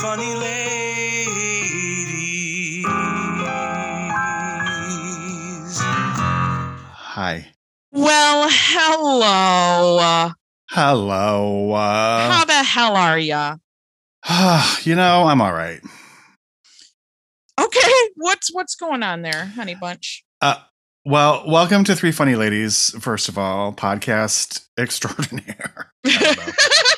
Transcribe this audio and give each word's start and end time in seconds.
funny 0.00 0.34
ladies. 0.36 1.26
Hi. 5.80 7.48
Well, 7.90 8.46
hello. 8.48 10.30
Hello. 10.70 11.74
How 11.74 12.42
Uh, 12.42 12.44
the 12.44 12.62
hell 12.62 12.96
are 12.96 13.18
ya? 13.18 13.56
you 14.82 14.94
know, 14.94 15.24
I'm 15.24 15.40
all 15.40 15.52
right. 15.52 15.80
Okay, 17.60 17.92
what's 18.14 18.54
what's 18.54 18.76
going 18.76 19.02
on 19.02 19.22
there, 19.22 19.46
honey 19.46 19.74
bunch? 19.74 20.24
Uh, 20.40 20.56
well, 21.04 21.42
welcome 21.48 21.82
to 21.84 21.96
Three 21.96 22.12
Funny 22.12 22.36
Ladies, 22.36 22.94
first 23.00 23.28
of 23.28 23.36
all, 23.36 23.72
podcast 23.72 24.64
extraordinaire. 24.78 25.92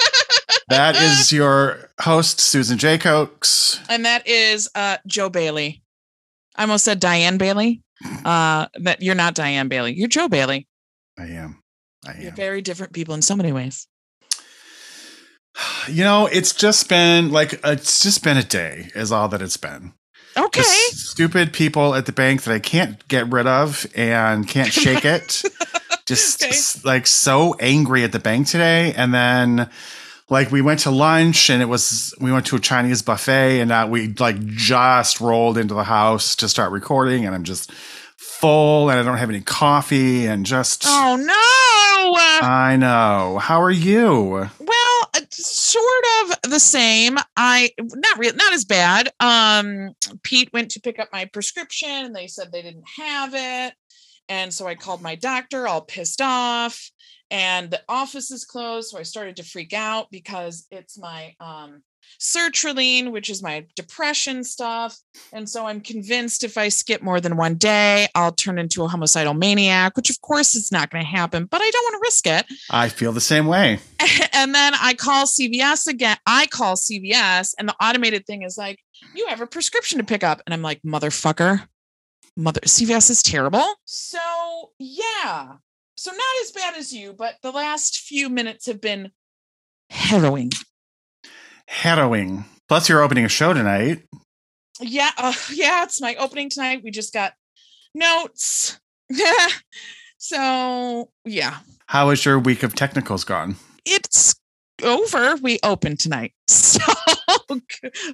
I 0.50 0.58
don't 0.58 0.70
know. 0.70 0.76
that 0.76 0.96
is 1.20 1.32
your 1.32 1.90
host, 2.00 2.40
Susan 2.40 2.78
J. 2.78 2.98
Cokes. 2.98 3.80
and 3.88 4.04
that 4.04 4.26
is 4.26 4.68
uh 4.74 4.96
Joe 5.06 5.28
Bailey. 5.30 5.82
I 6.56 6.62
almost 6.62 6.84
said 6.84 7.00
Diane 7.00 7.38
Bailey. 7.38 7.82
Uh 8.24 8.66
that 8.80 9.02
you're 9.02 9.14
not 9.14 9.34
Diane 9.34 9.68
Bailey. 9.68 9.92
You're 9.94 10.08
Joe 10.08 10.28
Bailey. 10.28 10.66
I 11.18 11.24
am. 11.26 11.62
I 12.06 12.14
You're 12.18 12.30
am. 12.30 12.36
very 12.36 12.62
different 12.62 12.92
people 12.94 13.14
in 13.14 13.22
so 13.22 13.36
many 13.36 13.52
ways. 13.52 13.86
You 15.88 16.04
know, 16.04 16.26
it's 16.26 16.52
just 16.54 16.88
been 16.88 17.30
like, 17.32 17.60
it's 17.64 18.00
just 18.02 18.22
been 18.22 18.36
a 18.36 18.42
day, 18.44 18.90
is 18.94 19.10
all 19.12 19.28
that 19.28 19.42
it's 19.42 19.56
been. 19.56 19.92
Okay. 20.36 20.60
Just 20.60 21.10
stupid 21.10 21.52
people 21.52 21.94
at 21.94 22.06
the 22.06 22.12
bank 22.12 22.42
that 22.44 22.54
I 22.54 22.60
can't 22.60 23.06
get 23.08 23.30
rid 23.30 23.46
of 23.46 23.84
and 23.96 24.46
can't 24.48 24.72
shake 24.72 25.04
it. 25.04 25.42
Just 26.06 26.42
Okay. 26.42 26.56
like 26.88 27.06
so 27.06 27.54
angry 27.60 28.04
at 28.04 28.12
the 28.12 28.18
bank 28.20 28.46
today. 28.48 28.92
And 28.96 29.12
then 29.12 29.68
like 30.30 30.50
we 30.50 30.62
went 30.62 30.80
to 30.80 30.90
lunch 30.90 31.50
and 31.50 31.60
it 31.60 31.66
was 31.66 32.14
we 32.20 32.32
went 32.32 32.46
to 32.46 32.56
a 32.56 32.60
Chinese 32.60 33.02
buffet 33.02 33.60
and 33.60 33.70
uh, 33.70 33.86
we 33.90 34.08
like 34.14 34.40
just 34.46 35.20
rolled 35.20 35.58
into 35.58 35.74
the 35.74 35.84
house 35.84 36.34
to 36.36 36.48
start 36.48 36.72
recording 36.72 37.26
and 37.26 37.34
I'm 37.34 37.44
just 37.44 37.72
full 37.72 38.88
and 38.88 38.98
I 38.98 39.02
don't 39.02 39.18
have 39.18 39.28
any 39.28 39.42
coffee 39.42 40.26
and 40.26 40.46
just 40.46 40.84
Oh 40.86 41.16
no. 41.16 41.60
I 42.42 42.76
know. 42.76 43.38
How 43.38 43.60
are 43.60 43.70
you? 43.70 44.48
Well, 44.58 45.10
sort 45.30 46.04
of 46.22 46.50
the 46.50 46.58
same. 46.58 47.18
I 47.36 47.70
not 47.78 48.18
real, 48.18 48.34
not 48.34 48.52
as 48.52 48.64
bad. 48.64 49.10
Um, 49.20 49.94
Pete 50.22 50.52
went 50.52 50.70
to 50.72 50.80
pick 50.80 50.98
up 50.98 51.08
my 51.12 51.26
prescription, 51.26 51.90
and 51.90 52.16
they 52.16 52.26
said 52.26 52.50
they 52.50 52.62
didn't 52.62 52.88
have 52.96 53.34
it, 53.34 53.74
and 54.28 54.52
so 54.52 54.66
I 54.66 54.74
called 54.74 55.02
my 55.02 55.14
doctor, 55.14 55.68
all 55.68 55.82
pissed 55.82 56.20
off. 56.20 56.90
And 57.30 57.70
the 57.70 57.80
office 57.88 58.30
is 58.30 58.44
closed, 58.44 58.90
so 58.90 58.98
I 58.98 59.02
started 59.02 59.36
to 59.36 59.44
freak 59.44 59.72
out 59.72 60.08
because 60.10 60.66
it's 60.70 60.98
my 60.98 61.34
um 61.40 61.82
sertraline, 62.18 63.12
which 63.12 63.30
is 63.30 63.42
my 63.42 63.66
depression 63.76 64.42
stuff. 64.42 64.98
And 65.32 65.48
so 65.48 65.66
I'm 65.66 65.80
convinced 65.80 66.42
if 66.42 66.58
I 66.58 66.68
skip 66.68 67.02
more 67.02 67.20
than 67.20 67.36
one 67.36 67.54
day, 67.54 68.08
I'll 68.14 68.32
turn 68.32 68.58
into 68.58 68.82
a 68.82 68.88
homicidal 68.88 69.34
maniac, 69.34 69.96
which 69.96 70.10
of 70.10 70.20
course 70.20 70.54
is 70.54 70.72
not 70.72 70.90
going 70.90 71.04
to 71.04 71.10
happen, 71.10 71.44
but 71.44 71.60
I 71.62 71.70
don't 71.70 71.84
want 71.84 72.02
to 72.02 72.06
risk 72.06 72.26
it 72.26 72.46
I 72.70 72.88
feel 72.88 73.12
the 73.12 73.20
same 73.20 73.46
way. 73.46 73.78
and 74.32 74.54
then 74.54 74.72
I 74.80 74.94
call 74.94 75.26
CVS 75.26 75.86
again. 75.86 76.16
I 76.26 76.46
call 76.46 76.76
CVS, 76.76 77.54
and 77.58 77.68
the 77.68 77.74
automated 77.80 78.26
thing 78.26 78.42
is 78.42 78.56
like, 78.58 78.80
"You 79.14 79.26
have 79.28 79.40
a 79.40 79.46
prescription 79.46 79.98
to 79.98 80.04
pick 80.04 80.24
up," 80.24 80.42
and 80.46 80.54
I'm 80.54 80.62
like, 80.62 80.80
"Motherfucker, 80.82 81.66
mother 82.36 82.60
CVS 82.64 83.10
is 83.10 83.22
terrible." 83.22 83.64
So 83.84 84.18
yeah, 84.78 85.56
so 86.00 86.10
not 86.12 86.42
as 86.42 86.50
bad 86.52 86.76
as 86.78 86.94
you, 86.94 87.12
but 87.12 87.34
the 87.42 87.50
last 87.50 87.98
few 87.98 88.30
minutes 88.30 88.64
have 88.64 88.80
been 88.80 89.10
harrowing. 89.90 90.50
Harrowing. 91.68 92.46
Plus 92.70 92.88
you're 92.88 93.02
opening 93.02 93.26
a 93.26 93.28
show 93.28 93.52
tonight. 93.52 94.02
Yeah, 94.80 95.10
uh, 95.18 95.34
yeah, 95.52 95.82
it's 95.82 96.00
my 96.00 96.14
opening 96.14 96.48
tonight. 96.48 96.80
We 96.82 96.90
just 96.90 97.12
got 97.12 97.34
notes. 97.94 98.80
so 100.16 101.10
yeah, 101.26 101.58
How 101.84 102.08
has 102.08 102.24
your 102.24 102.38
week 102.38 102.62
of 102.62 102.74
technicals 102.74 103.24
gone? 103.24 103.56
it's 103.84 104.34
over. 104.82 105.36
We 105.36 105.58
open 105.62 105.98
tonight. 105.98 106.32
So 106.48 107.58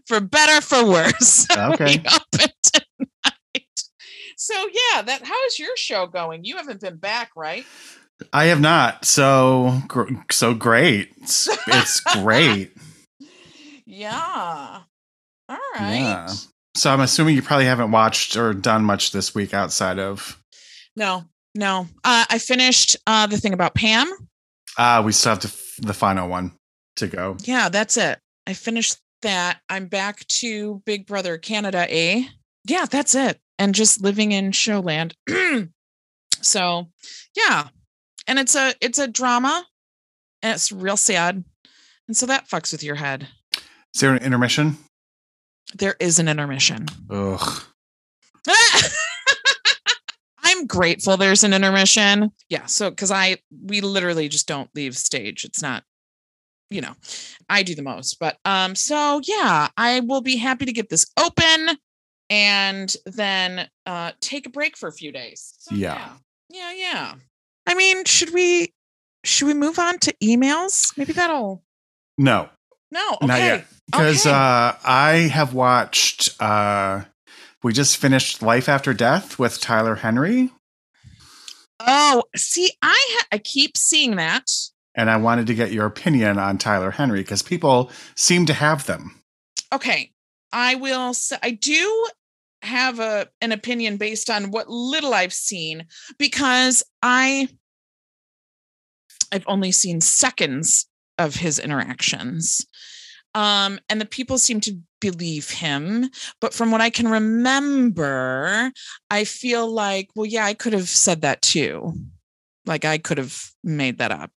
for 0.08 0.18
better, 0.20 0.60
for 0.60 0.84
worse. 0.84 1.46
Okay. 1.50 1.84
we 1.84 1.92
open 1.98 2.50
tonight. 2.62 2.85
So 4.36 4.54
yeah, 4.54 5.02
that 5.02 5.22
how 5.24 5.44
is 5.46 5.58
your 5.58 5.76
show 5.76 6.06
going? 6.06 6.44
You 6.44 6.56
haven't 6.56 6.80
been 6.80 6.96
back, 6.96 7.30
right? 7.36 7.64
I 8.32 8.46
have 8.46 8.60
not. 8.60 9.04
So 9.04 9.80
gr- 9.88 10.12
so 10.30 10.54
great. 10.54 11.10
It's, 11.22 11.48
it's 11.66 12.00
great. 12.22 12.72
Yeah. 13.86 14.80
All 15.48 15.58
right. 15.76 15.94
Yeah. 15.96 16.28
So 16.76 16.90
I'm 16.92 17.00
assuming 17.00 17.36
you 17.36 17.42
probably 17.42 17.66
haven't 17.66 17.90
watched 17.90 18.36
or 18.36 18.52
done 18.52 18.84
much 18.84 19.12
this 19.12 19.34
week 19.34 19.54
outside 19.54 19.98
of. 19.98 20.40
No, 20.96 21.24
no. 21.54 21.88
Uh, 22.04 22.24
I 22.28 22.38
finished 22.38 22.96
uh, 23.06 23.26
the 23.26 23.38
thing 23.38 23.52
about 23.54 23.74
Pam. 23.74 24.10
Uh, 24.76 25.02
we 25.04 25.12
still 25.12 25.30
have 25.30 25.40
the, 25.40 25.48
f- 25.48 25.74
the 25.78 25.94
final 25.94 26.28
one 26.28 26.52
to 26.96 27.06
go. 27.06 27.36
Yeah, 27.44 27.68
that's 27.70 27.96
it. 27.96 28.18
I 28.46 28.52
finished 28.52 28.98
that. 29.22 29.60
I'm 29.70 29.86
back 29.86 30.26
to 30.28 30.82
Big 30.84 31.06
Brother 31.06 31.38
Canada 31.38 31.86
A. 31.88 32.26
Yeah, 32.66 32.84
that's 32.86 33.14
it. 33.14 33.38
And 33.58 33.74
just 33.74 34.02
living 34.02 34.32
in 34.32 34.52
showland. 34.52 35.14
so, 36.42 36.88
yeah. 37.34 37.68
And 38.26 38.38
it's 38.38 38.54
a 38.54 38.74
it's 38.80 38.98
a 38.98 39.06
drama 39.06 39.66
and 40.42 40.54
it's 40.54 40.72
real 40.72 40.96
sad. 40.96 41.44
And 42.08 42.16
so 42.16 42.26
that 42.26 42.48
fucks 42.48 42.72
with 42.72 42.82
your 42.82 42.96
head. 42.96 43.28
Is 43.94 44.00
there 44.00 44.14
an 44.14 44.22
intermission? 44.22 44.76
There 45.74 45.96
is 45.98 46.18
an 46.18 46.28
intermission. 46.28 46.86
Ugh. 47.10 47.62
I'm 50.42 50.66
grateful 50.66 51.16
there's 51.16 51.42
an 51.44 51.52
intermission. 51.52 52.30
Yeah, 52.48 52.66
so 52.66 52.90
cuz 52.90 53.10
I 53.10 53.38
we 53.50 53.80
literally 53.80 54.28
just 54.28 54.46
don't 54.46 54.70
leave 54.74 54.96
stage. 54.96 55.44
It's 55.44 55.62
not 55.62 55.82
you 56.68 56.80
know, 56.80 56.94
I 57.48 57.62
do 57.62 57.74
the 57.74 57.82
most. 57.82 58.18
But 58.18 58.38
um 58.44 58.74
so 58.74 59.20
yeah, 59.24 59.68
I 59.76 60.00
will 60.00 60.20
be 60.20 60.36
happy 60.36 60.64
to 60.64 60.72
get 60.72 60.88
this 60.88 61.06
open 61.16 61.78
and 62.30 62.94
then 63.06 63.68
uh 63.86 64.12
take 64.20 64.46
a 64.46 64.50
break 64.50 64.76
for 64.76 64.88
a 64.88 64.92
few 64.92 65.12
days. 65.12 65.54
So, 65.58 65.74
Yeah. 65.74 66.10
Yeah, 66.50 66.72
yeah. 66.72 66.92
yeah. 66.92 67.14
I 67.66 67.74
mean, 67.74 68.04
should 68.04 68.32
we 68.32 68.72
should 69.24 69.46
we 69.46 69.54
move 69.54 69.78
on 69.78 69.98
to 70.00 70.14
emails? 70.22 70.96
Maybe 70.96 71.12
that'll 71.12 71.62
No, 72.18 72.48
No, 72.90 73.14
okay. 73.14 73.26
not 73.26 73.38
yet. 73.40 73.66
Because 73.86 74.26
Okay. 74.26 74.34
uh, 74.34 74.72
I 74.84 75.28
have 75.32 75.54
watched. 75.54 76.40
Uh, 76.40 77.02
we 77.62 77.72
just 77.72 77.96
finished 77.96 78.42
Life 78.42 78.68
After 78.68 78.92
Death 78.94 79.38
with 79.38 79.60
Tyler 79.60 79.96
Henry, 79.96 80.50
Oh, 81.80 82.22
see, 82.34 82.70
I 82.82 82.96
ha- 83.18 83.26
I 83.32 83.38
keep 83.38 83.76
seeing 83.76 84.16
that. 84.16 84.50
and 84.94 85.10
I 85.10 85.16
wanted 85.18 85.46
to 85.48 85.54
get 85.54 85.72
your 85.72 85.84
opinion 85.86 86.38
on 86.38 86.56
Tyler 86.58 86.90
Henry 86.92 87.20
because 87.20 87.42
people 87.42 87.90
seem 88.14 88.46
to 88.46 88.54
have 88.54 88.86
them. 88.86 89.20
okay 89.72 90.10
i 90.52 90.74
will 90.74 91.14
say 91.14 91.36
i 91.42 91.50
do 91.50 92.06
have 92.62 92.98
a 93.00 93.28
an 93.40 93.52
opinion 93.52 93.96
based 93.96 94.30
on 94.30 94.50
what 94.50 94.68
little 94.68 95.14
i've 95.14 95.32
seen 95.32 95.86
because 96.18 96.82
i 97.02 97.48
i've 99.32 99.44
only 99.46 99.72
seen 99.72 100.00
seconds 100.00 100.86
of 101.18 101.36
his 101.36 101.58
interactions 101.58 102.64
um 103.34 103.78
and 103.88 104.00
the 104.00 104.06
people 104.06 104.38
seem 104.38 104.60
to 104.60 104.78
believe 105.00 105.50
him 105.50 106.08
but 106.40 106.54
from 106.54 106.70
what 106.70 106.80
i 106.80 106.90
can 106.90 107.06
remember 107.08 108.72
i 109.10 109.24
feel 109.24 109.70
like 109.70 110.08
well 110.14 110.26
yeah 110.26 110.44
i 110.44 110.54
could 110.54 110.72
have 110.72 110.88
said 110.88 111.20
that 111.20 111.42
too. 111.42 111.92
Like 112.64 112.84
i 112.84 112.98
could 112.98 113.18
have 113.18 113.38
made 113.62 113.98
that 113.98 114.10
up. 114.10 114.32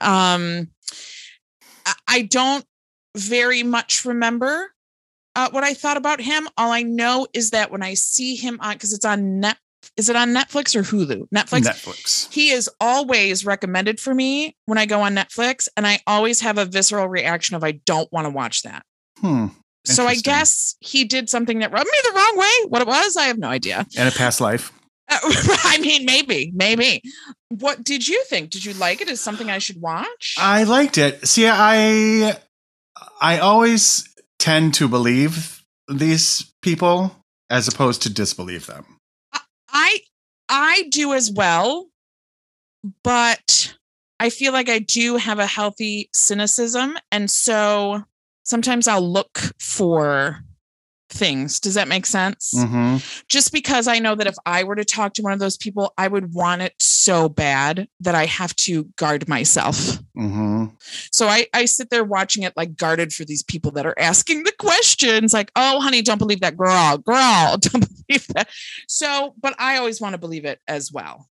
Um 0.00 0.68
I- 1.84 1.94
i 2.08 2.22
don't 2.22 2.64
very 3.16 3.62
much 3.62 4.04
remember 4.04 4.72
uh, 5.36 5.48
what 5.50 5.64
I 5.64 5.74
thought 5.74 5.96
about 5.96 6.20
him. 6.20 6.48
All 6.56 6.72
I 6.72 6.82
know 6.82 7.26
is 7.32 7.50
that 7.50 7.70
when 7.70 7.82
I 7.82 7.94
see 7.94 8.36
him 8.36 8.58
on, 8.60 8.74
because 8.74 8.92
it's 8.92 9.04
on 9.04 9.40
net, 9.40 9.56
is 9.96 10.08
it 10.08 10.16
on 10.16 10.34
Netflix 10.34 10.74
or 10.76 10.82
Hulu? 10.82 11.28
Netflix. 11.34 11.62
Netflix. 11.62 12.32
He 12.32 12.50
is 12.50 12.70
always 12.80 13.44
recommended 13.44 13.98
for 14.00 14.14
me 14.14 14.56
when 14.66 14.78
I 14.78 14.86
go 14.86 15.00
on 15.02 15.14
Netflix, 15.14 15.68
and 15.76 15.86
I 15.86 16.00
always 16.06 16.40
have 16.40 16.58
a 16.58 16.64
visceral 16.64 17.08
reaction 17.08 17.56
of 17.56 17.64
I 17.64 17.72
don't 17.72 18.10
want 18.12 18.26
to 18.26 18.30
watch 18.30 18.62
that. 18.62 18.84
Hmm. 19.18 19.46
So 19.86 20.06
I 20.06 20.14
guess 20.14 20.76
he 20.80 21.04
did 21.04 21.30
something 21.30 21.60
that 21.60 21.72
rubbed 21.72 21.86
me 21.86 21.98
the 22.02 22.12
wrong 22.14 22.36
way. 22.36 22.68
What 22.68 22.82
it 22.82 22.88
was, 22.88 23.16
I 23.16 23.24
have 23.24 23.38
no 23.38 23.48
idea. 23.48 23.86
And 23.96 24.08
a 24.08 24.12
past 24.12 24.40
life. 24.40 24.72
Uh, 25.08 25.18
I 25.64 25.78
mean, 25.80 26.04
maybe, 26.04 26.52
maybe. 26.54 27.02
What 27.48 27.82
did 27.82 28.06
you 28.06 28.22
think? 28.24 28.50
Did 28.50 28.64
you 28.64 28.74
like 28.74 29.00
it? 29.00 29.08
Is 29.08 29.20
something 29.20 29.50
I 29.50 29.58
should 29.58 29.80
watch? 29.80 30.36
I 30.38 30.64
liked 30.64 30.98
it. 30.98 31.26
See, 31.26 31.48
I 31.48 32.36
I 33.20 33.38
always 33.38 34.08
tend 34.40 34.74
to 34.74 34.88
believe 34.88 35.62
these 35.86 36.52
people 36.62 37.14
as 37.48 37.68
opposed 37.68 38.02
to 38.02 38.10
disbelieve 38.12 38.66
them. 38.66 38.96
I 39.68 40.00
I 40.48 40.88
do 40.90 41.12
as 41.12 41.30
well, 41.30 41.86
but 43.04 43.76
I 44.18 44.30
feel 44.30 44.52
like 44.52 44.68
I 44.68 44.80
do 44.80 45.16
have 45.16 45.38
a 45.38 45.46
healthy 45.46 46.10
cynicism, 46.12 46.96
and 47.12 47.30
so 47.30 48.02
sometimes 48.44 48.88
I'll 48.88 49.08
look 49.08 49.38
for 49.60 50.40
things. 51.10 51.60
Does 51.60 51.74
that 51.74 51.88
make 51.88 52.06
sense? 52.06 52.52
hmm 52.56 52.96
Just 53.28 53.52
because 53.52 53.86
I 53.88 53.98
know 53.98 54.14
that 54.14 54.26
if 54.26 54.36
I 54.46 54.64
were 54.64 54.76
to 54.76 54.84
talk 54.84 55.14
to 55.14 55.22
one 55.22 55.32
of 55.32 55.38
those 55.38 55.56
people, 55.56 55.92
I 55.98 56.08
would 56.08 56.32
want 56.34 56.62
it 56.62 56.74
so 56.78 57.28
bad 57.28 57.88
that 58.00 58.14
I 58.14 58.26
have 58.26 58.54
to 58.56 58.84
guard 58.96 59.28
myself. 59.28 59.98
hmm 60.14 60.66
So 61.10 61.26
I, 61.26 61.46
I 61.52 61.64
sit 61.66 61.90
there 61.90 62.04
watching 62.04 62.42
it 62.42 62.52
like 62.56 62.76
guarded 62.76 63.12
for 63.12 63.24
these 63.24 63.42
people 63.42 63.70
that 63.72 63.86
are 63.86 63.98
asking 63.98 64.44
the 64.44 64.52
questions 64.58 65.32
like, 65.32 65.50
oh, 65.56 65.80
honey, 65.80 66.02
don't 66.02 66.18
believe 66.18 66.40
that 66.40 66.56
girl, 66.56 66.98
girl, 66.98 67.56
don't 67.60 67.88
believe 68.06 68.26
that. 68.34 68.48
So, 68.88 69.34
but 69.40 69.54
I 69.58 69.76
always 69.76 70.00
want 70.00 70.14
to 70.14 70.18
believe 70.18 70.44
it 70.44 70.60
as 70.68 70.90
well. 70.92 71.28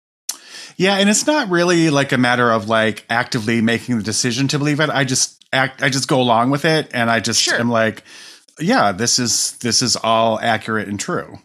Yeah, 0.78 0.96
and 0.98 1.10
it's 1.10 1.26
not 1.28 1.50
really 1.50 1.90
like 1.90 2.12
a 2.12 2.18
matter 2.18 2.52
of 2.52 2.68
like 2.70 3.06
actively 3.10 3.62
making 3.62 3.98
the 3.98 4.04
decision 4.04 4.48
to 4.50 4.58
believe 4.60 4.80
it. 4.80 4.90
I 4.90 5.04
just 5.04 5.44
act 5.52 5.84
I 5.84 5.90
just 5.90 6.08
go 6.08 6.20
along 6.20 6.50
with 6.50 6.66
it 6.66 6.90
and 6.94 7.10
I 7.12 7.20
just 7.20 7.42
Sure. 7.42 7.60
am 7.60 7.70
like, 7.70 8.04
yeah, 8.60 8.92
this 8.92 9.20
is 9.20 9.58
this 9.60 9.82
is 9.82 9.96
all 9.96 10.40
accurate 10.40 10.88
and 10.88 11.00
true. 11.00 11.40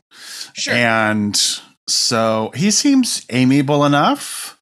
Sure. 0.54 0.74
And 0.74 1.40
so 1.88 2.52
he 2.54 2.70
seems 2.70 3.24
amiable 3.30 3.84
enough. 3.84 4.60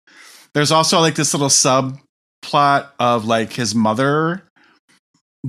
There's 0.54 0.72
also 0.72 1.00
like 1.00 1.14
this 1.14 1.34
little 1.34 1.48
subplot 1.48 2.88
of 2.98 3.24
like 3.24 3.52
his 3.52 3.74
mother 3.74 4.42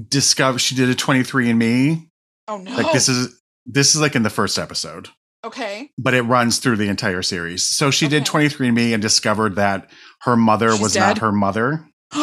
discovered 0.09 0.59
she 0.59 0.75
did 0.75 0.89
a 0.89 0.95
23 0.95 1.49
and 1.49 1.59
me. 1.59 2.09
oh 2.47 2.57
no. 2.57 2.75
Like 2.75 2.91
this 2.93 3.09
is 3.09 3.39
this 3.65 3.95
is 3.95 4.01
like 4.01 4.15
in 4.15 4.23
the 4.23 4.29
first 4.29 4.57
episode, 4.57 5.09
okay. 5.45 5.91
but 5.97 6.13
it 6.13 6.21
runs 6.21 6.59
through 6.59 6.77
the 6.77 6.87
entire 6.87 7.21
series. 7.21 7.63
So 7.65 7.91
she 7.91 8.07
did 8.07 8.25
23 8.25 8.67
and 8.67 8.75
me 8.75 8.93
and 8.93 9.01
discovered 9.01 9.55
that 9.55 9.89
her 10.21 10.35
mother 10.37 10.71
She's 10.71 10.81
was 10.81 10.93
dead? 10.93 10.99
not 11.01 11.17
her 11.19 11.31
mother. 11.31 11.85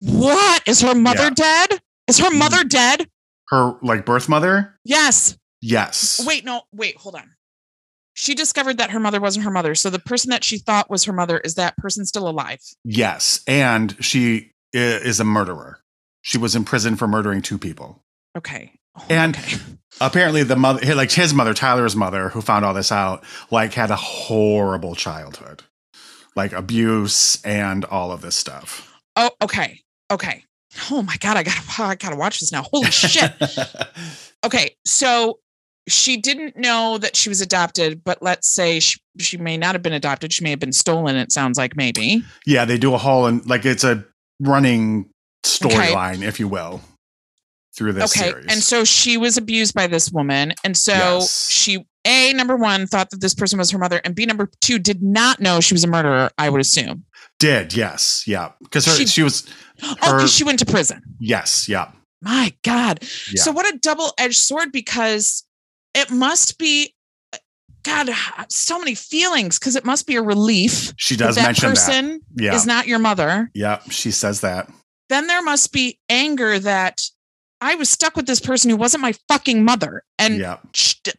what? 0.00 0.62
Is 0.66 0.80
her 0.80 0.94
mother 0.94 1.24
Yeah. 1.24 1.30
dead? 1.66 1.80
Is 2.08 2.18
her 2.18 2.30
mother 2.30 2.64
mm. 2.64 2.68
dead? 2.68 3.08
Her 3.50 3.74
like 3.82 4.04
birth 4.04 4.28
mother? 4.28 4.78
Yes. 4.84 5.36
Yes. 5.60 6.20
Wait, 6.26 6.44
no, 6.44 6.62
wait, 6.72 6.96
hold 6.96 7.14
on. 7.14 7.30
She 8.14 8.34
discovered 8.34 8.78
that 8.78 8.90
her 8.90 9.00
mother 9.00 9.20
wasn't 9.20 9.44
her 9.44 9.50
mother. 9.50 9.74
So 9.74 9.90
the 9.90 9.98
person 9.98 10.30
that 10.30 10.44
she 10.44 10.58
thought 10.58 10.90
was 10.90 11.04
her 11.04 11.12
mother 11.12 11.38
is 11.38 11.54
that 11.54 11.76
person 11.76 12.04
still 12.04 12.28
alive? 12.28 12.58
Yes. 12.84 13.40
And 13.46 13.96
she 14.04 14.52
is 14.72 15.20
a 15.20 15.24
murderer. 15.24 15.80
She 16.22 16.36
was 16.36 16.54
in 16.56 16.64
prison 16.64 16.96
for 16.96 17.06
murdering 17.08 17.42
two 17.42 17.58
people. 17.58 18.02
Okay. 18.36 18.72
Oh, 18.96 19.04
And- 19.08 19.36
okay. 19.36 19.56
apparently 20.00 20.42
the 20.44 20.54
mother 20.54 20.94
like 20.94 21.10
his 21.10 21.32
mother 21.34 21.54
tyler's 21.54 21.96
mother 21.96 22.28
who 22.28 22.40
found 22.40 22.64
all 22.64 22.74
this 22.74 22.92
out 22.92 23.24
like 23.50 23.72
had 23.74 23.90
a 23.90 23.96
horrible 23.96 24.94
childhood 24.94 25.62
like 26.36 26.52
abuse 26.52 27.42
and 27.44 27.84
all 27.86 28.12
of 28.12 28.20
this 28.20 28.36
stuff 28.36 28.92
Oh, 29.16 29.30
okay. 29.42 29.80
Okay. 30.12 30.44
Oh 30.90 31.02
my 31.02 31.16
god, 31.18 31.36
I 31.36 31.42
gotta 31.42 31.62
I 31.82 31.94
gotta 31.94 32.16
watch 32.16 32.40
this 32.40 32.52
now. 32.52 32.62
Holy 32.72 32.90
shit. 32.90 33.32
Okay, 34.44 34.76
so 34.84 35.38
she 35.88 36.16
didn't 36.18 36.56
know 36.56 36.98
that 36.98 37.16
she 37.16 37.28
was 37.28 37.40
adopted, 37.40 38.04
but 38.04 38.22
let's 38.22 38.50
say 38.50 38.78
she, 38.78 39.00
she 39.18 39.36
may 39.38 39.56
not 39.56 39.74
have 39.74 39.82
been 39.82 39.94
adopted. 39.94 40.32
She 40.32 40.44
may 40.44 40.50
have 40.50 40.60
been 40.60 40.72
stolen. 40.72 41.16
It 41.16 41.32
sounds 41.32 41.56
like 41.58 41.76
maybe. 41.76 42.22
yeah 42.46 42.64
they 42.64 42.76
do 42.78 42.94
a 42.94 42.98
whole 42.98 43.26
and 43.26 43.44
like 43.48 43.64
it's 43.64 43.84
a 43.84 44.04
running 44.40 45.08
storyline 45.44 46.22
if 46.22 46.38
you 46.38 46.46
will 46.48 46.80
through 47.76 47.92
this 47.92 48.16
okay, 48.16 48.30
series 48.30 48.46
and 48.48 48.62
so 48.62 48.84
she 48.84 49.16
was 49.16 49.36
abused 49.36 49.74
by 49.74 49.86
this 49.86 50.10
woman, 50.12 50.52
and 50.64 50.76
so 50.76 50.92
Yes. 50.92 51.48
she 51.50 51.86
a 52.04 52.32
number 52.32 52.56
one 52.56 52.86
thought 52.86 53.10
that 53.10 53.20
this 53.20 53.34
person 53.34 53.58
was 53.58 53.70
her 53.70 53.78
mother, 53.78 54.00
and 54.04 54.14
b 54.14 54.26
number 54.26 54.50
two 54.60 54.78
did 54.78 55.02
not 55.02 55.40
know 55.40 55.60
she 55.60 55.74
was 55.74 55.84
a 55.84 55.88
murderer. 55.88 56.30
I 56.38 56.50
would 56.50 56.60
assume. 56.60 57.04
Did 57.38 57.74
yes 57.76 58.24
yeah 58.26 58.52
because 58.62 58.84
her 58.86 58.92
She- 58.92 59.06
she, 59.06 59.22
was 59.22 59.46
Oh, 59.82 59.94
because 60.00 60.32
she 60.32 60.44
went 60.44 60.58
to 60.60 60.66
prison. 60.66 61.02
yes 61.20 61.68
yeah 61.68 61.90
My 62.22 62.52
God. 62.64 63.00
yeah 63.32 63.42
So 63.42 63.52
what 63.52 63.72
a 63.72 63.78
double-edged 63.78 64.36
sword 64.36 64.72
because 64.72 65.44
it 65.94 66.10
must 66.10 66.58
be 66.58 66.94
God, 67.84 68.10
so 68.50 68.78
many 68.78 68.94
feelings 68.94 69.58
because 69.58 69.76
it 69.76 69.84
must 69.84 70.06
be 70.06 70.16
a 70.16 70.22
relief 70.22 70.92
she 70.96 71.16
does 71.16 71.36
that 71.36 71.44
mention 71.44 71.68
that 71.70 71.76
person 71.76 72.20
yeah 72.36 72.54
is 72.54 72.66
not 72.66 72.86
your 72.86 72.98
mother. 72.98 73.50
yeah 73.54 73.78
she 73.88 74.10
says 74.10 74.40
that 74.42 74.68
Then 75.08 75.26
there 75.28 75.42
must 75.42 75.72
be 75.72 75.98
anger 76.10 76.58
that 76.58 77.02
I 77.60 77.76
was 77.76 77.88
stuck 77.88 78.16
with 78.16 78.26
this 78.26 78.40
person 78.40 78.68
who 78.70 78.76
wasn't 78.76 79.02
my 79.02 79.14
fucking 79.28 79.64
mother 79.64 80.02
and 80.18 80.38
yeah 80.38 80.58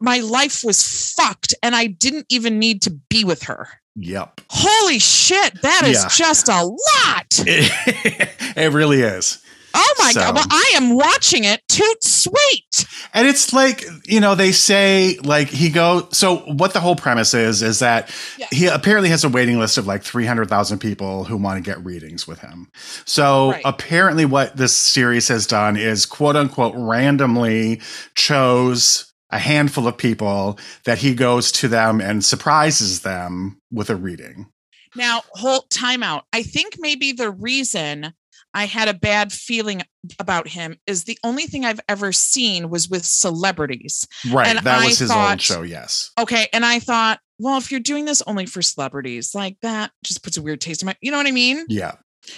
my 0.02 0.20
life 0.20 0.64
was 0.64 0.84
fucked 1.16 1.56
and 1.64 1.76
I 1.76 1.88
didn't 1.88 2.26
even 2.30 2.60
need 2.60 2.82
to 2.84 2.92
be 3.10 3.24
with 3.24 3.44
her. 3.44 3.68
Yep 3.96 4.42
Holy 4.50 5.00
shit, 5.00 5.62
that 5.62 5.84
is 5.86 6.02
Yeah. 6.04 6.10
just 6.10 6.48
a 6.50 6.64
lot. 6.64 7.26
it, 7.40 8.30
it 8.58 8.72
really 8.74 9.02
is 9.02 9.40
Oh 9.72 9.96
my 10.00 10.12
So- 10.14 10.22
god. 10.22 10.34
Well, 10.36 10.48
I 10.50 10.72
am 10.78 10.96
watching 10.96 11.44
it 11.44 11.62
toot 11.68 12.04
sweet. 12.04 12.88
And 13.14 13.28
it's 13.28 13.54
like, 13.54 13.86
you 14.08 14.20
know, 14.20 14.34
they 14.34 14.52
say 14.52 15.20
like 15.24 15.48
he 15.50 15.70
go 15.70 16.08
so 16.12 16.38
what 16.38 16.74
the 16.74 16.80
whole 16.80 16.96
premise 16.96 17.36
is 17.36 17.62
is 17.62 17.78
that 17.78 18.10
Yeah. 18.40 18.48
he 18.52 18.66
apparently 18.66 19.10
has 19.10 19.24
a 19.24 19.30
waiting 19.30 19.60
list 19.60 19.78
of 19.78 19.86
like 19.86 20.02
300,000 20.02 20.80
people 20.80 21.24
who 21.26 21.38
want 21.38 21.64
to 21.64 21.70
get 21.70 21.84
readings 21.86 22.28
with 22.28 22.40
him. 22.40 22.72
So 23.06 23.52
Right. 23.52 23.62
apparently 23.64 24.26
what 24.26 24.58
this 24.58 24.76
series 24.76 25.28
has 25.28 25.46
done 25.46 25.78
is 25.78 26.08
quote 26.08 26.36
unquote 26.36 26.74
randomly 26.76 27.80
chose 28.16 29.09
a 29.32 29.40
handful 29.40 29.88
of 29.88 29.98
people 29.98 30.58
that 30.86 30.98
he 31.00 31.14
goes 31.14 31.52
to 31.54 31.68
them 31.68 32.02
and 32.02 32.24
surprises 32.26 33.02
them 33.02 33.60
with 33.72 33.90
a 33.90 33.96
reading. 33.96 34.48
Now, 34.96 35.22
hold 35.34 35.70
timeout. 35.70 36.24
I 36.34 36.42
think 36.44 36.76
maybe 36.80 37.12
the 37.12 37.30
reason 37.32 38.14
I 38.56 38.66
had 38.66 38.88
a 38.88 38.94
bad 38.96 39.32
feeling 39.32 39.84
about 40.18 40.48
him 40.48 40.78
is 40.88 41.04
the 41.04 41.20
only 41.24 41.44
thing 41.46 41.64
I've 41.66 41.80
ever 41.88 42.12
seen 42.12 42.72
was 42.72 42.90
with 42.90 43.06
celebrities. 43.06 44.08
Right. 44.32 44.48
And 44.48 44.58
that 44.66 44.82
I 44.82 44.86
was 44.86 44.98
his 44.98 45.12
old 45.12 45.20
thought- 45.20 45.42
show, 45.42 45.62
yes. 45.62 46.10
Okay. 46.18 46.48
And 46.52 46.66
I 46.66 46.80
thought, 46.80 47.20
well, 47.38 47.58
if 47.60 47.70
you're 47.70 47.80
doing 47.80 48.06
this 48.06 48.24
only 48.26 48.48
for 48.48 48.64
celebrities, 48.64 49.36
like 49.36 49.58
that 49.62 49.92
just 50.04 50.24
puts 50.24 50.38
a 50.38 50.42
weird 50.42 50.60
taste 50.62 50.82
in 50.82 50.88
my, 50.88 50.96
you 51.02 51.12
know 51.12 51.18
what 51.18 51.28
I 51.28 51.32
mean? 51.32 51.66
Yeah, 51.70 51.94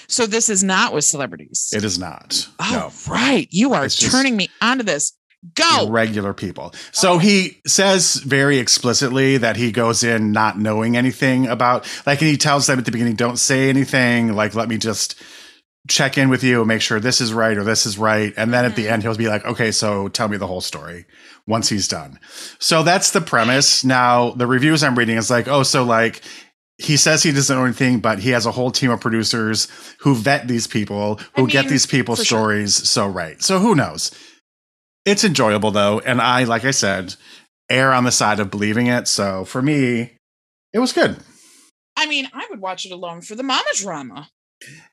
So 0.09 0.25
this 0.27 0.49
is 0.49 0.61
not 0.63 0.93
with 0.93 1.05
celebrities. 1.05 1.69
it 1.73 1.85
is 1.85 1.97
not. 1.97 2.47
oh, 2.59 2.91
right. 3.07 3.47
You 3.49 3.73
are 3.73 3.85
just- 3.85 4.11
turning 4.11 4.35
me 4.35 4.49
onto 4.61 4.83
this. 4.83 5.13
Go. 5.55 5.89
regular 5.89 6.33
people. 6.33 6.73
So 6.91 7.13
Okay. 7.13 7.25
he 7.27 7.61
says 7.65 8.15
very 8.15 8.59
explicitly 8.59 9.37
that 9.37 9.55
he 9.55 9.71
goes 9.71 10.03
in 10.03 10.31
not 10.31 10.59
knowing 10.59 10.95
anything 10.95 11.47
about 11.47 11.87
like 12.05 12.21
and 12.21 12.29
he 12.29 12.37
tells 12.37 12.67
them 12.67 12.77
at 12.77 12.85
the 12.85 12.91
beginning 12.91 13.15
don't 13.15 13.37
say 13.37 13.67
anything 13.69 14.35
like 14.35 14.53
let 14.53 14.69
me 14.69 14.77
just 14.77 15.15
check 15.89 16.15
in 16.15 16.29
with 16.29 16.43
you 16.43 16.59
and 16.59 16.67
make 16.67 16.79
sure 16.81 16.99
this 16.99 17.19
is 17.19 17.33
right 17.33 17.57
or 17.57 17.63
this 17.63 17.87
is 17.87 17.97
right 17.97 18.35
and 18.37 18.53
then 18.53 18.65
at 18.65 18.75
the 18.75 18.85
Mhm. 18.85 18.91
end 18.91 19.01
he'll 19.03 19.15
be 19.17 19.27
like 19.27 19.43
okay 19.43 19.71
so 19.71 20.09
tell 20.09 20.27
me 20.27 20.37
the 20.37 20.45
whole 20.45 20.61
story 20.61 21.05
once 21.47 21.69
he's 21.69 21.87
done. 21.87 22.19
So 22.59 22.83
that's 22.83 23.09
the 23.09 23.19
premise. 23.21 23.83
Now 23.83 24.31
the 24.31 24.45
reviews 24.45 24.83
I'm 24.83 24.95
reading 24.97 25.17
is 25.17 25.31
like 25.31 25.47
oh 25.47 25.63
so 25.63 25.83
like 25.83 26.21
he 26.77 26.97
says 26.97 27.23
he 27.23 27.31
doesn't 27.31 27.55
know 27.55 27.65
anything, 27.65 27.99
but 27.99 28.19
he 28.19 28.29
has 28.31 28.45
a 28.45 28.51
whole 28.51 28.71
team 28.71 28.89
of 28.91 28.99
producers 29.01 29.67
who 29.99 30.15
vet 30.15 30.47
these 30.47 30.65
people, 30.67 31.19
who 31.35 31.47
get 31.47 31.65
mean, 31.65 31.71
these 31.73 31.85
people's 31.85 32.19
for 32.19 32.25
sure. 32.25 32.37
stories 32.39 32.89
so 32.89 33.07
right. 33.07 33.41
So 33.41 33.57
who 33.59 33.73
knows? 33.75 34.11
It's 35.05 35.23
enjoyable 35.23 35.71
though, 35.71 35.99
and 35.99 36.21
I, 36.21 36.43
like 36.43 36.65
I 36.65 36.71
said, 36.71 37.15
err 37.69 37.93
on 37.93 38.03
the 38.03 38.11
side 38.11 38.39
of 38.39 38.51
believing 38.51 38.87
it. 38.87 39.07
So 39.07 39.45
for 39.45 39.61
me, 39.61 40.11
it 40.73 40.79
was 40.79 40.93
good. 40.93 41.17
I 41.97 42.05
mean, 42.07 42.29
I 42.33 42.47
would 42.49 42.61
watch 42.61 42.85
it 42.85 42.91
alone 42.91 43.21
for 43.21 43.35
the 43.35 43.43
mama 43.43 43.63
drama. 43.75 44.29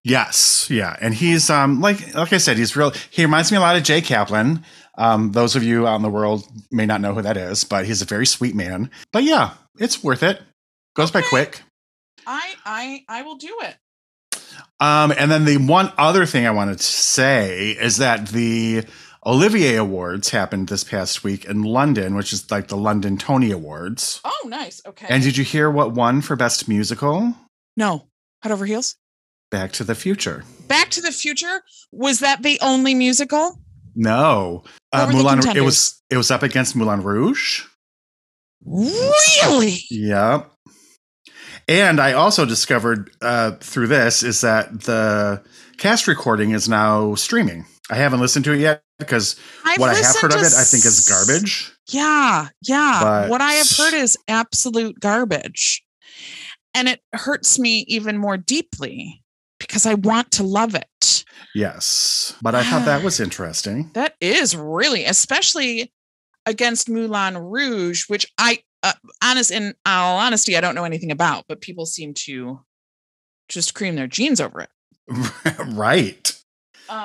Yes, 0.03 0.69
yeah, 0.71 0.97
and 1.01 1.13
he's 1.15 1.51
um 1.51 1.81
like 1.81 2.15
like 2.15 2.33
I 2.33 2.39
said, 2.39 2.57
he's 2.57 2.75
real. 2.75 2.93
He 3.11 3.23
reminds 3.23 3.51
me 3.53 3.59
a 3.59 3.61
lot 3.61 3.77
of 3.77 3.83
Jay 3.83 4.01
Kaplan. 4.01 4.65
Um, 4.97 5.33
those 5.33 5.55
of 5.55 5.63
you 5.63 5.87
out 5.87 5.97
in 5.97 6.03
the 6.03 6.09
world 6.09 6.45
may 6.71 6.87
not 6.87 7.01
know 7.01 7.15
who 7.15 7.23
that 7.23 7.37
is, 7.37 7.65
but 7.65 7.85
he's 7.85 8.03
a 8.03 8.07
very 8.07 8.27
sweet 8.27 8.55
man. 8.55 8.91
But 9.13 9.25
yeah, 9.25 9.53
it's 9.79 10.03
worth 10.03 10.23
it. 10.23 10.41
Goes 10.97 11.11
by 11.11 11.21
Okay. 11.21 11.29
quick. 11.29 11.63
I 12.27 12.55
I 12.65 13.05
I 13.09 13.23
will 13.23 13.37
do 13.37 13.55
it. 13.63 13.77
Um, 14.81 15.13
and 15.17 15.31
then 15.31 15.45
the 15.45 15.59
one 15.59 15.93
other 15.99 16.25
thing 16.25 16.47
I 16.47 16.51
wanted 16.51 16.79
to 16.79 16.85
say 16.85 17.71
is 17.73 17.99
that 17.99 18.29
the 18.29 18.85
Olivier 19.29 19.77
Awards 19.77 20.31
happened 20.31 20.69
this 20.69 20.85
past 20.85 21.23
week 21.23 21.45
in 21.45 21.63
London, 21.63 22.15
which 22.15 22.33
is 22.33 22.51
like 22.51 22.69
the 22.69 22.79
London 22.79 23.19
Tony 23.19 23.51
Awards. 23.51 24.23
Oh, 24.25 24.47
nice. 24.47 24.81
Okay. 24.87 25.07
And 25.11 25.23
did 25.23 25.37
you 25.37 25.45
hear 25.45 25.71
what 25.71 25.93
won 25.93 26.23
for 26.23 26.35
Best 26.35 26.67
Musical? 26.67 27.35
no, 27.77 28.09
head 28.43 28.53
over 28.53 28.65
heels. 28.65 28.97
Back 29.51 29.73
to 29.73 29.85
the 29.85 29.95
Future. 29.95 30.45
Back 30.67 30.89
to 30.93 31.03
the 31.03 31.13
Future 31.13 31.63
was 31.93 32.21
that 32.21 32.43
the 32.43 32.59
only 32.63 32.95
musical? 32.95 33.61
No, 33.95 34.65
uh. 34.95 35.11
It 35.55 35.61
was 35.61 36.03
it 36.09 36.17
was 36.17 36.31
up 36.31 36.43
against 36.43 36.75
Moulin 36.75 37.03
Rouge. 37.03 37.65
Really? 38.65 39.77
Yep. 39.91 40.51
And 41.69 42.01
I 42.01 42.15
also 42.15 42.47
discovered 42.47 43.11
uh, 43.21 43.53
through 43.61 43.89
this 43.89 44.23
is 44.23 44.41
that 44.41 44.83
the 44.83 45.43
cast 45.77 46.09
recording 46.09 46.53
is 46.53 46.67
now 46.67 47.15
streaming. 47.15 47.67
I 47.91 47.97
haven't 47.97 48.21
listened 48.21 48.47
to 48.47 48.53
it 48.53 48.61
yet 48.61 48.83
because 48.99 49.37
I've 49.65 49.79
what 49.79 49.91
I 49.91 49.95
have 49.95 50.17
heard 50.17 50.35
of 50.35 50.41
it, 50.41 50.53
I 50.55 50.65
think 50.65 50.85
is 50.85 51.09
garbage. 51.09 51.73
Yeah, 51.89 52.49
yeah. 52.63 53.01
But- 53.03 53.31
what 53.31 53.41
I 53.41 53.55
have 53.55 53.71
heard 53.77 53.95
is 53.95 54.17
absolute 54.29 55.01
garbage. 55.01 55.85
And 56.75 56.89
it 56.89 57.01
hurts 57.13 57.59
me 57.59 57.85
even 57.89 58.19
more 58.19 58.37
deeply 58.37 59.23
because 59.59 59.87
I 59.87 59.95
want 59.95 60.31
to 60.33 60.43
love 60.43 60.75
it. 60.75 61.25
Yes. 61.55 62.37
But 62.43 62.55
I 62.55 62.63
thought 62.63 62.85
that 62.85 63.03
was 63.03 63.21
interesting. 63.21 63.91
That 63.95 64.15
is 64.21 64.55
really, 64.55 65.05
especially 65.05 65.93
against 66.47 66.89
Moulin 66.89 67.37
Rouge, 67.37 68.05
which 68.09 68.31
I, 68.39 68.61
uh, 68.83 68.93
honest, 69.23 69.51
in 69.51 69.75
all 69.87 70.19
honesty, 70.19 70.57
I 70.57 70.61
don't 70.61 70.75
know 70.75 70.85
anything 70.85 71.11
about, 71.11 71.47
but 71.49 71.61
people 71.61 71.87
seem 71.87 72.15
to 72.15 72.61
just 73.49 73.75
cream 73.75 73.97
their 73.97 74.07
jeans 74.07 74.41
over 74.41 74.61
it. 74.61 74.71
right. 75.69 76.38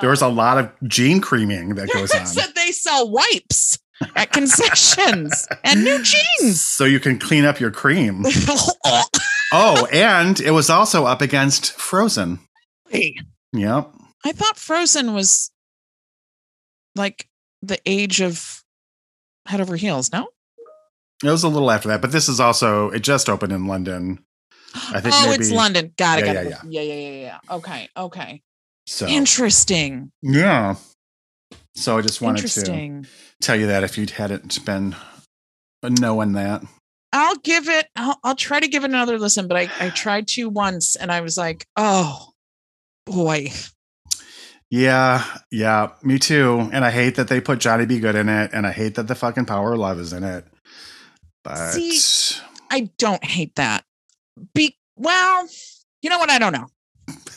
There 0.00 0.10
was 0.10 0.22
a 0.22 0.28
lot 0.28 0.58
of 0.58 0.70
gene 0.88 1.20
creaming 1.20 1.74
that 1.76 1.90
goes 1.92 2.12
on. 2.12 2.24
that 2.34 2.54
they 2.54 2.72
sell 2.72 3.10
wipes 3.10 3.78
at 4.16 4.32
concessions 4.32 5.46
and 5.62 5.84
new 5.84 6.02
jeans. 6.02 6.60
So 6.60 6.84
you 6.84 7.00
can 7.00 7.18
clean 7.18 7.44
up 7.44 7.60
your 7.60 7.70
cream. 7.70 8.24
oh, 9.52 9.86
and 9.92 10.40
it 10.40 10.52
was 10.52 10.70
also 10.70 11.04
up 11.04 11.20
against 11.20 11.72
Frozen. 11.72 12.40
Hey, 12.88 13.16
Yep. 13.54 13.92
I 14.24 14.32
thought 14.32 14.56
Frozen 14.56 15.14
was 15.14 15.50
like 16.96 17.28
the 17.62 17.78
age 17.86 18.20
of 18.20 18.64
head 19.46 19.60
over 19.60 19.76
heels. 19.76 20.12
No. 20.12 20.28
It 21.22 21.30
was 21.30 21.44
a 21.44 21.48
little 21.48 21.70
after 21.70 21.88
that, 21.88 22.02
but 22.02 22.10
this 22.12 22.28
is 22.28 22.40
also 22.40 22.90
it 22.90 23.00
just 23.00 23.28
opened 23.28 23.52
in 23.52 23.66
London. 23.66 24.24
I 24.74 25.00
think 25.00 25.14
oh, 25.16 25.30
maybe 25.30 25.42
it's 25.42 25.52
London. 25.52 25.92
Got 25.96 26.18
it. 26.18 26.26
Yeah, 26.26 26.34
got 26.34 26.44
yeah, 26.44 26.50
it. 26.50 26.64
Yeah, 26.68 26.80
yeah, 26.80 26.94
yeah, 26.94 27.20
yeah. 27.20 27.54
Okay. 27.56 27.88
Okay. 27.96 28.42
So 28.86 29.06
Interesting. 29.06 30.12
yeah. 30.22 30.76
So 31.74 31.98
I 31.98 32.02
just 32.02 32.20
wanted 32.20 32.46
to 32.46 33.02
tell 33.40 33.56
you 33.56 33.66
that 33.66 33.82
if 33.82 33.98
you 33.98 34.06
hadn't 34.06 34.64
been 34.64 34.94
knowing 35.82 36.32
that. 36.32 36.62
I'll 37.12 37.36
give 37.36 37.68
it. 37.68 37.88
I'll, 37.96 38.18
I'll 38.24 38.34
try 38.34 38.60
to 38.60 38.68
give 38.68 38.84
it 38.84 38.90
another 38.90 39.18
listen, 39.18 39.48
but 39.48 39.56
I 39.56 39.70
I 39.80 39.90
tried 39.90 40.26
to 40.28 40.48
once, 40.48 40.96
and 40.96 41.12
I 41.12 41.20
was 41.20 41.36
like, 41.36 41.66
oh 41.76 42.30
boy. 43.06 43.50
Yeah, 44.70 45.24
yeah, 45.52 45.90
me 46.02 46.18
too. 46.18 46.68
And 46.72 46.84
I 46.84 46.90
hate 46.90 47.14
that 47.16 47.28
they 47.28 47.40
put 47.40 47.60
Johnny 47.60 47.86
B. 47.86 48.00
Goode 48.00 48.16
in 48.16 48.28
it, 48.28 48.50
and 48.52 48.66
I 48.66 48.72
hate 48.72 48.96
that 48.96 49.06
the 49.06 49.14
fucking 49.14 49.46
Power 49.46 49.74
of 49.74 49.78
Love 49.78 50.00
is 50.00 50.12
in 50.12 50.24
it. 50.24 50.44
But 51.44 51.72
See, 51.72 52.40
I 52.70 52.90
don't 52.98 53.22
hate 53.22 53.54
that. 53.56 53.84
Be 54.54 54.76
well, 54.96 55.46
you 56.02 56.10
know 56.10 56.18
what? 56.18 56.30
I 56.30 56.38
don't 56.38 56.52
know. 56.52 56.66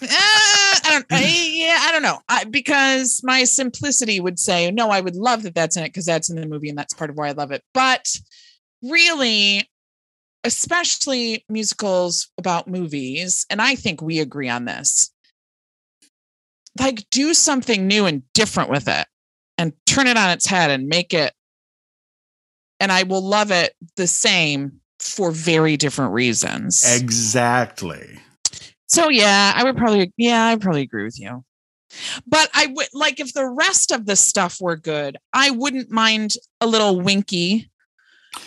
Uh, 0.01 0.07
I 0.09 0.89
don't. 0.91 1.05
I, 1.11 1.51
yeah, 1.51 1.77
I 1.81 1.91
don't 1.91 2.01
know. 2.01 2.19
I, 2.29 2.43
because 2.45 3.21
my 3.23 3.43
simplicity 3.43 4.19
would 4.19 4.39
say, 4.39 4.71
no, 4.71 4.89
I 4.89 5.01
would 5.01 5.15
love 5.15 5.43
that 5.43 5.55
that's 5.55 5.77
in 5.77 5.83
it 5.83 5.89
because 5.89 6.05
that's 6.05 6.29
in 6.29 6.39
the 6.39 6.47
movie 6.47 6.69
and 6.69 6.77
that's 6.77 6.93
part 6.93 7.09
of 7.09 7.17
why 7.17 7.29
I 7.29 7.31
love 7.31 7.51
it. 7.51 7.63
But 7.73 8.07
really, 8.81 9.69
especially 10.43 11.45
musicals 11.49 12.29
about 12.37 12.67
movies, 12.67 13.45
and 13.49 13.61
I 13.61 13.75
think 13.75 14.01
we 14.01 14.19
agree 14.19 14.49
on 14.49 14.65
this. 14.65 15.11
Like, 16.79 17.09
do 17.09 17.33
something 17.33 17.87
new 17.87 18.05
and 18.05 18.21
different 18.33 18.69
with 18.69 18.87
it, 18.87 19.07
and 19.57 19.73
turn 19.85 20.07
it 20.07 20.17
on 20.17 20.29
its 20.29 20.45
head 20.45 20.69
and 20.71 20.87
make 20.87 21.13
it. 21.13 21.33
And 22.79 22.91
I 22.91 23.03
will 23.03 23.23
love 23.23 23.51
it 23.51 23.73
the 23.95 24.07
same 24.07 24.79
for 24.99 25.31
very 25.31 25.77
different 25.77 26.13
reasons. 26.13 26.83
exactly. 26.95 28.19
So 28.87 29.09
yeah, 29.09 29.53
I 29.55 29.63
would 29.63 29.77
probably 29.77 30.11
yeah, 30.17 30.47
I 30.47 30.55
probably 30.55 30.81
agree 30.81 31.03
with 31.03 31.19
you. 31.19 31.43
But 32.25 32.49
I 32.53 32.67
would 32.67 32.87
like 32.93 33.19
if 33.19 33.33
the 33.33 33.47
rest 33.47 33.91
of 33.91 34.05
the 34.05 34.15
stuff 34.15 34.57
were 34.59 34.75
good, 34.75 35.17
I 35.33 35.51
wouldn't 35.51 35.89
mind 35.91 36.33
a 36.61 36.67
little 36.67 36.99
winky 36.99 37.69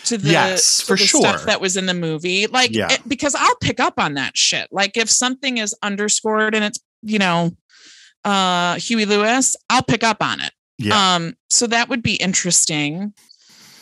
to 0.04 0.18
the, 0.18 0.30
Yes, 0.30 0.78
to 0.78 0.87
for 0.87 0.97
the 0.97 1.04
sure. 1.06 1.20
stuff 1.23 1.44
that 1.44 1.61
was 1.61 1.76
in 1.76 1.87
the 1.87 1.94
movie. 1.94 2.47
Like 2.47 2.75
Yeah. 2.75 2.92
it- 2.92 3.09
because 3.09 3.35
I'll 3.35 3.56
pick 3.56 3.80
up 3.80 3.94
on 3.99 4.14
that 4.14 4.37
shit. 4.37 4.68
Like 4.70 4.97
if 4.97 5.09
something 5.11 5.59
is 5.59 5.75
underscored 5.82 6.54
and 6.54 6.64
it's, 6.64 6.78
you 7.02 7.18
know, 7.18 7.52
uh 8.25 8.75
Huey 8.76 9.06
Lewis, 9.06 9.56
I'll 9.70 9.82
pick 9.82 10.04
up 10.04 10.23
on 10.23 10.40
it. 10.40 10.52
Yeah. 10.78 11.14
Um, 11.14 11.35
so 11.49 11.66
that 11.66 11.88
would 11.88 12.02
be 12.02 12.14
interesting. 12.16 13.12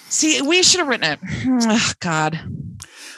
See, 0.09 0.41
we 0.41 0.63
should 0.63 0.79
have 0.81 0.89
written 0.89 1.13
it. 1.13 1.19
Ugh, 1.71 1.97
God. 2.01 2.41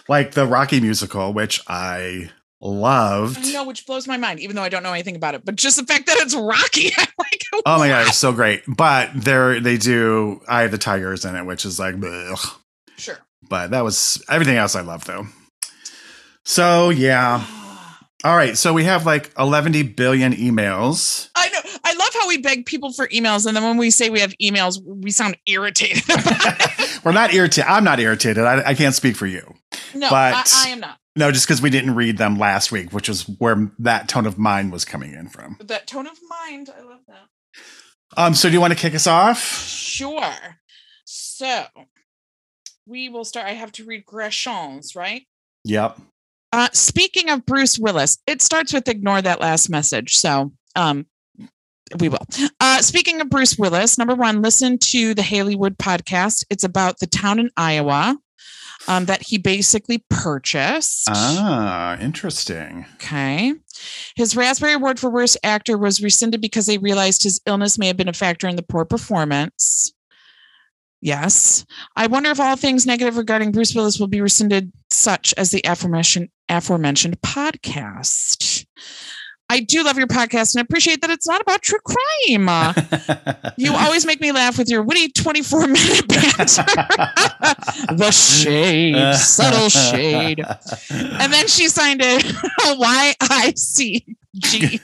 like 0.08 0.32
the 0.32 0.46
Rocky 0.46 0.80
musical, 0.80 1.32
which 1.32 1.60
I 1.68 2.30
loved. 2.60 3.38
I 3.38 3.52
know, 3.52 3.64
which 3.64 3.86
blows 3.86 4.06
my 4.06 4.16
mind, 4.16 4.40
even 4.40 4.56
though 4.56 4.62
I 4.62 4.68
don't 4.68 4.82
know 4.82 4.92
anything 4.92 5.16
about 5.16 5.34
it. 5.34 5.44
But 5.44 5.56
just 5.56 5.76
the 5.76 5.84
fact 5.84 6.06
that 6.06 6.16
it's 6.18 6.34
Rocky, 6.34 6.92
I'm 6.98 7.06
like, 7.18 7.42
Oh 7.66 7.78
my 7.78 7.88
god, 7.88 8.02
it 8.02 8.06
was 8.08 8.16
so 8.18 8.32
great. 8.32 8.62
But 8.66 9.10
there 9.14 9.60
they 9.60 9.76
do 9.76 10.40
Eye 10.48 10.62
of 10.64 10.70
the 10.70 10.78
Tigers 10.78 11.24
in 11.24 11.36
it, 11.36 11.44
which 11.44 11.64
is 11.64 11.78
like 11.78 11.94
sure. 12.96 13.18
but 13.48 13.70
that 13.70 13.84
was 13.84 14.22
everything 14.28 14.56
else 14.56 14.74
I 14.74 14.82
love 14.82 15.04
though. 15.04 15.26
So 16.44 16.90
yeah. 16.90 17.44
All 18.24 18.36
right. 18.36 18.56
So 18.56 18.74
we 18.74 18.84
have 18.84 19.06
like 19.06 19.30
11 19.38 19.94
billion 19.94 20.32
emails. 20.34 21.30
I 21.34 21.48
know. 21.48 21.60
I 21.82 21.94
love 21.94 22.10
how 22.12 22.28
we 22.28 22.36
beg 22.36 22.66
people 22.66 22.92
for 22.92 23.08
emails, 23.08 23.46
and 23.46 23.56
then 23.56 23.64
when 23.64 23.78
we 23.78 23.90
say 23.90 24.10
we 24.10 24.20
have 24.20 24.34
emails, 24.42 24.78
we 24.84 25.10
sound 25.10 25.38
irritated. 25.46 26.02
We're 27.04 27.12
not 27.12 27.32
irritated. 27.32 27.68
I'm 27.70 27.82
not 27.82 27.98
irritated. 27.98 28.44
I, 28.44 28.62
I 28.68 28.74
can't 28.74 28.94
speak 28.94 29.16
for 29.16 29.26
you. 29.26 29.54
No, 29.94 30.10
But- 30.10 30.34
I, 30.36 30.64
I 30.66 30.68
am 30.68 30.80
not. 30.80 30.98
No, 31.16 31.32
just 31.32 31.46
because 31.46 31.60
we 31.60 31.70
didn't 31.70 31.96
read 31.96 32.18
them 32.18 32.38
last 32.38 32.70
week, 32.70 32.92
which 32.92 33.08
is 33.08 33.22
where 33.38 33.72
that 33.80 34.08
tone 34.08 34.26
of 34.26 34.38
mind 34.38 34.72
was 34.72 34.84
coming 34.84 35.12
in 35.12 35.28
from. 35.28 35.56
That 35.60 35.86
tone 35.86 36.06
of 36.06 36.18
mind, 36.28 36.70
I 36.74 36.82
love 36.82 37.00
that. 37.08 37.28
Um, 38.16 38.34
so 38.34 38.48
do 38.48 38.54
you 38.54 38.60
want 38.60 38.72
to 38.72 38.78
kick 38.78 38.94
us 38.94 39.06
off? 39.06 39.40
Sure. 39.42 40.34
So 41.04 41.64
we 42.86 43.08
will 43.08 43.24
start. 43.24 43.46
I 43.46 43.52
have 43.52 43.72
to 43.72 43.84
read 43.84 44.04
Gretchen's, 44.04 44.94
right? 44.94 45.22
Yep. 45.64 45.98
Uh, 46.52 46.68
speaking 46.72 47.30
of 47.30 47.46
Bruce 47.46 47.78
Willis, 47.78 48.18
it 48.26 48.42
starts 48.42 48.72
with 48.72 48.88
ignore 48.88 49.22
that 49.22 49.40
last 49.40 49.68
message. 49.70 50.16
So 50.16 50.52
um, 50.74 51.06
we 51.98 52.08
will. 52.08 52.24
Uh, 52.60 52.82
speaking 52.82 53.20
of 53.20 53.30
Bruce 53.30 53.58
Willis, 53.58 53.98
number 53.98 54.14
one, 54.14 54.42
listen 54.42 54.78
to 54.78 55.14
the 55.14 55.22
Haleywood 55.22 55.76
podcast. 55.76 56.44
It's 56.50 56.64
about 56.64 56.98
the 56.98 57.06
town 57.06 57.38
in 57.38 57.50
Iowa 57.56 58.16
um, 58.90 59.04
that 59.06 59.22
he 59.22 59.38
basically 59.38 60.04
purchased. 60.10 61.06
Ah, 61.08 61.96
interesting. 62.00 62.84
Okay. 62.96 63.54
His 64.16 64.36
Raspberry 64.36 64.74
Award 64.74 64.98
for 64.98 65.08
Worst 65.08 65.38
Actor 65.44 65.78
was 65.78 66.02
rescinded 66.02 66.40
because 66.40 66.66
they 66.66 66.76
realized 66.76 67.22
his 67.22 67.40
illness 67.46 67.78
may 67.78 67.86
have 67.86 67.96
been 67.96 68.08
a 68.08 68.12
factor 68.12 68.48
in 68.48 68.56
the 68.56 68.64
poor 68.64 68.84
performance. 68.84 69.94
Yes. 71.00 71.64
I 71.94 72.08
wonder 72.08 72.30
if 72.30 72.40
all 72.40 72.56
things 72.56 72.84
negative 72.84 73.16
regarding 73.16 73.52
Bruce 73.52 73.74
Willis 73.76 74.00
will 74.00 74.08
be 74.08 74.20
rescinded, 74.20 74.72
such 74.90 75.32
as 75.38 75.52
the 75.52 75.62
aforementioned 75.64 76.28
aforementioned 76.48 77.20
podcast. 77.20 78.59
I 79.50 79.58
do 79.58 79.82
love 79.82 79.98
your 79.98 80.06
podcast 80.06 80.54
and 80.54 80.62
appreciate 80.62 81.00
that 81.00 81.10
it's 81.10 81.26
not 81.26 81.40
about 81.40 81.60
true 81.60 81.80
crime. 81.84 82.74
You 83.56 83.74
always 83.74 84.06
make 84.06 84.20
me 84.22 84.32
laugh 84.32 84.56
with 84.56 84.70
your 84.70 84.82
witty 84.82 85.08
24 85.10 85.66
minute 85.66 86.08
banter. 86.08 86.62
the 87.94 88.10
shade, 88.10 89.14
subtle 89.16 89.68
shade. 89.68 90.40
And 90.90 91.32
then 91.32 91.46
she 91.46 91.68
signed 91.68 92.00
it 92.02 92.24
Y 92.78 93.14
I 93.20 93.52
C 93.56 94.06
G. 94.38 94.80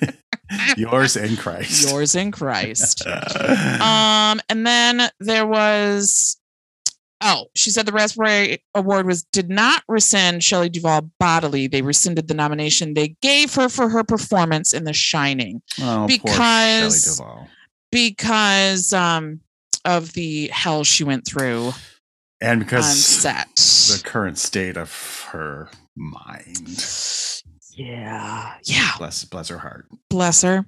yours 0.77 1.17
in 1.17 1.37
Christ. 1.37 1.91
Yours 1.91 2.15
in 2.15 2.33
Christ. 2.33 3.07
Um, 3.07 4.41
and 4.51 4.67
then 4.67 5.09
there 5.21 5.47
was 5.47 6.37
oh, 7.23 7.47
she 7.55 7.71
said 7.71 7.87
the 7.87 7.93
Raspberry 7.93 8.63
Award 8.75 9.07
was 9.07 9.25
did 9.25 9.49
not 9.49 9.83
rescind 9.89 10.43
Shelley 10.45 10.69
Duvall 10.69 11.11
bodily. 11.19 11.67
They 11.67 11.83
rescinded 11.83 12.29
the 12.29 12.35
nomination 12.35 12.95
they 12.95 13.17
gave 13.23 13.55
her 13.55 13.69
for 13.69 13.89
her 13.89 14.05
performance 14.05 14.73
in 14.73 14.85
The 14.85 14.93
Shining 14.93 15.63
oh, 15.81 16.07
because- 16.07 17.21
because 17.91 18.93
um 18.93 19.41
of 19.85 20.13
the 20.15 20.49
hell 20.49 20.83
she 20.85 21.05
went 21.05 21.25
through 21.27 21.73
and 22.41 22.53
on 22.53 22.59
because 22.59 23.05
set. 23.05 23.55
the 23.57 24.03
current 24.05 24.37
state 24.39 24.77
of 24.77 25.25
her 25.31 25.71
mind. 25.97 26.85
Yeah. 27.73 28.55
Yeah. 28.65 28.91
Bless, 28.99 29.25
bless 29.25 29.49
her 29.49 29.59
heart. 29.59 29.87
Bless 30.11 30.43
her. 30.43 30.67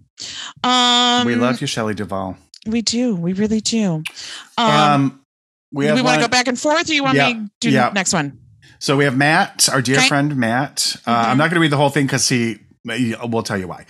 Um 0.63 1.27
we 1.27 1.35
love 1.35 1.61
you, 1.61 1.67
Shelley 1.67 1.95
Duvall. 1.95 2.37
We 2.67 2.83
do. 2.83 3.15
We 3.17 3.33
really 3.33 3.61
do. 3.61 4.03
Um, 4.57 4.71
Um, 4.71 5.21
we 5.73 5.91
we, 5.93 6.03
want 6.03 6.17
to 6.17 6.21
go 6.21 6.29
back 6.29 6.49
and 6.49 6.59
forth 6.59 6.89
or 6.91 6.95
you 6.95 7.03
want 7.05 7.17
Yeah, 7.17 7.33
me 7.33 7.35
to 7.35 7.51
do 7.61 7.71
yeah. 7.71 7.89
the 7.89 7.95
next 7.95 8.13
one? 8.13 8.39
So 8.81 8.97
we 8.97 9.05
have 9.05 9.17
Matt, 9.17 9.69
our 9.73 9.83
dear 9.83 9.99
Okay. 9.99 10.09
friend 10.09 10.37
Matt. 10.37 10.97
Uh, 11.07 11.25
Mhm. 11.25 11.29
I'm 11.31 11.39
not 11.39 11.45
going 11.51 11.55
to 11.57 11.61
read 11.61 11.73
the 11.73 11.77
whole 11.77 11.91
thing 11.91 12.07
because 12.07 12.29
he. 12.29 12.59
We'll 12.85 13.43
tell 13.43 13.59
you 13.59 13.67
why. 13.69 13.87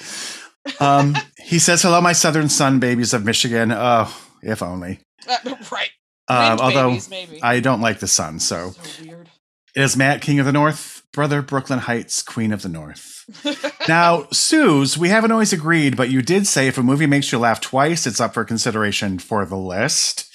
Um, 0.81 1.17
he 1.45 1.59
says, 1.59 1.83
"Hello, 1.83 2.01
my 2.01 2.13
southern 2.13 2.49
sun 2.49 2.79
babies 2.81 3.15
of 3.15 3.25
Michigan. 3.25 3.71
Oh, 3.73 4.13
if 4.43 4.63
only. 4.63 5.01
Uh, 5.29 5.37
right. 5.71 5.91
Um, 6.29 6.59
although 6.61 6.99
babies. 7.09 7.41
I 7.43 7.61
don't 7.61 7.81
like 7.81 8.01
the 8.01 8.07
sun, 8.09 8.39
so 8.41 8.73
so 8.73 9.05
weird. 9.05 9.29
it 9.75 9.81
is 9.83 9.97
Matt, 9.97 10.21
King 10.21 10.41
of 10.41 10.47
the 10.47 10.53
North, 10.53 11.03
brother 11.13 11.41
Brooklyn 11.43 11.79
Heights, 11.81 12.23
Queen 12.23 12.53
of 12.53 12.63
the 12.63 12.69
North. 12.69 13.15
Now, 13.89 14.27
Suze, 14.33 14.99
we 14.99 15.09
haven't 15.09 15.33
always 15.33 15.53
agreed, 15.55 15.97
but 15.97 16.11
you 16.11 16.21
did 16.21 16.47
say 16.47 16.67
if 16.69 16.77
a 16.77 16.83
movie 16.83 17.07
makes 17.07 17.33
you 17.33 17.39
laugh 17.39 17.59
twice, 17.61 18.07
it's 18.07 18.21
up 18.21 18.35
for 18.35 18.45
consideration 18.45 19.19
for 19.19 19.47
the 19.47 19.57
list. 19.57 20.35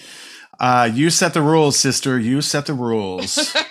Uh, 0.64 0.90
you 0.94 1.10
set 1.10 1.34
the 1.34 1.42
rules, 1.42 1.78
sister. 1.78 2.18
You 2.18 2.42
set 2.42 2.66
the 2.68 2.74
rules. 2.74 3.54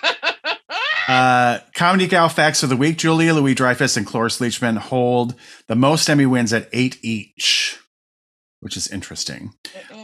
Uh, 1.08 1.58
Comedy 1.75 2.06
Gal 2.06 2.28
Facts 2.28 2.62
of 2.62 2.68
the 2.68 2.76
Week 2.76 2.96
Julia 2.96 3.34
Louis 3.34 3.54
Dreyfus 3.54 3.96
and 3.96 4.06
Cloris 4.06 4.38
Leachman 4.38 4.78
hold 4.78 5.34
the 5.66 5.75
most 5.75 6.08
Emmy 6.08 6.26
wins 6.26 6.52
at 6.52 6.68
eight 6.72 6.96
each, 7.02 7.76
which 8.61 8.76
is 8.76 8.87
interesting. 8.87 9.52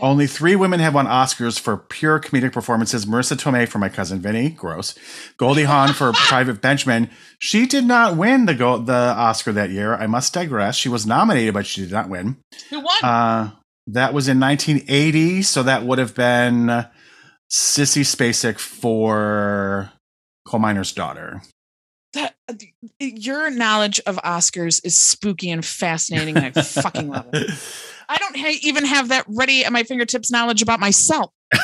Only 0.02 0.26
three 0.26 0.56
women 0.56 0.80
have 0.80 0.94
won 0.94 1.06
Oscars 1.06 1.58
for 1.58 1.76
pure 1.76 2.18
comedic 2.18 2.52
performances. 2.52 3.06
Marisa 3.06 3.36
Tomei 3.36 3.68
for 3.68 3.78
My 3.78 3.88
Cousin 3.88 4.18
Vinny, 4.20 4.50
gross. 4.50 4.98
Goldie 5.36 5.62
Hawn 5.62 5.92
for 5.94 6.12
Private 6.14 6.60
Benjamin. 6.60 7.10
She 7.38 7.66
did 7.66 7.84
not 7.84 8.16
win 8.16 8.46
the 8.46 8.54
go- 8.54 8.78
the 8.78 8.92
Oscar 8.92 9.52
that 9.52 9.70
year. 9.70 9.94
I 9.94 10.08
must 10.08 10.34
digress. 10.34 10.74
She 10.74 10.88
was 10.88 11.06
nominated, 11.06 11.54
but 11.54 11.64
she 11.64 11.82
did 11.82 11.92
not 11.92 12.08
win. 12.08 12.38
Who 12.70 12.80
won? 12.80 13.04
Uh, 13.04 13.50
that 13.88 14.12
was 14.12 14.28
in 14.28 14.38
1980, 14.38 15.42
so 15.42 15.62
that 15.62 15.82
would 15.84 15.98
have 15.98 16.14
been 16.14 16.86
Sissy 17.50 18.02
Spacek 18.04 18.58
for 18.58 19.90
Coal 20.46 20.60
Miner's 20.60 20.92
Daughter. 20.92 21.42
that, 22.12 22.34
uh, 22.48 22.54
your 23.00 23.50
knowledge 23.50 24.00
of 24.06 24.16
Oscars 24.18 24.80
is 24.84 24.94
spooky 24.94 25.50
and 25.50 25.64
fascinating. 25.64 26.36
And 26.36 26.52
I 26.56 26.62
fucking 26.62 27.08
love 27.08 27.26
it. 27.32 27.50
I 28.08 28.16
don't 28.16 28.36
ha- 28.36 28.58
even 28.62 28.84
have 28.86 29.08
that 29.08 29.24
ready 29.28 29.64
at 29.64 29.72
my 29.72 29.82
fingertips 29.82 30.30
knowledge 30.30 30.62
about 30.62 30.80
myself. 30.80 31.30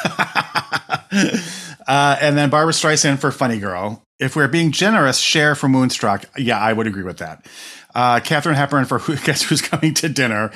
uh, 1.12 2.16
and 2.21 2.37
then 2.37 2.50
Barbra 2.50 2.73
Streisand 2.73 3.19
for 3.19 3.31
Funny 3.31 3.59
Girl. 3.59 4.02
If 4.19 4.37
we're 4.37 4.49
being 4.49 4.71
generous, 4.71 5.19
Cher 5.19 5.54
for 5.54 5.69
Moonstruck. 5.69 6.25
Yeah, 6.37 6.59
I 6.59 6.73
would 6.73 6.87
agree 6.87 7.02
with 7.02 7.19
that. 7.19 7.47
Uh, 7.95 8.21
Katharine 8.21 8.57
Hepburn 8.57 8.85
for 8.85 8.99
Who 8.99 9.16
Guess 9.25 9.43
Who's 9.43 9.62
Coming 9.62 9.95
to 9.95 10.09
Dinner. 10.09 10.52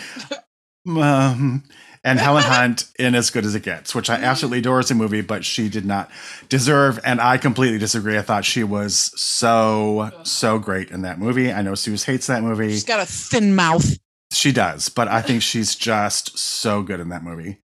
Um, 0.87 1.65
and 2.05 2.19
Helen 2.19 2.43
Hunt 2.47 2.91
in 2.99 3.15
As 3.15 3.31
Good 3.31 3.45
as 3.45 3.55
It 3.55 3.63
Gets, 3.63 3.95
which 3.95 4.11
I 4.11 4.17
absolutely 4.17 4.59
adore 4.59 4.79
as 4.79 4.91
a 4.91 4.95
movie, 4.95 5.21
but 5.21 5.45
she 5.45 5.69
did 5.69 5.85
not 5.85 6.11
deserve. 6.49 6.99
And 7.05 7.21
I 7.21 7.39
completely 7.39 7.79
disagree. 7.79 8.19
I 8.19 8.23
thought 8.23 8.45
she 8.45 8.65
was 8.65 9.13
so, 9.21 10.11
so 10.25 10.59
great 10.59 10.91
in 10.91 11.03
that 11.03 11.19
movie. 11.19 11.53
I 11.53 11.63
know 11.63 11.75
Suze 11.75 12.05
hates 12.05 12.27
that 12.29 12.43
movie. 12.43 12.71
She's 12.71 12.85
got 12.85 13.01
a 13.01 13.07
thin 13.07 13.55
mouth. 13.55 13.99
She 14.33 14.53
does, 14.53 14.89
but 14.89 15.09
I 15.09 15.23
think 15.23 15.43
she's 15.43 15.75
just 15.75 16.39
so 16.39 16.83
good 16.83 17.01
in 17.01 17.09
that 17.11 17.23
movie. 17.23 17.59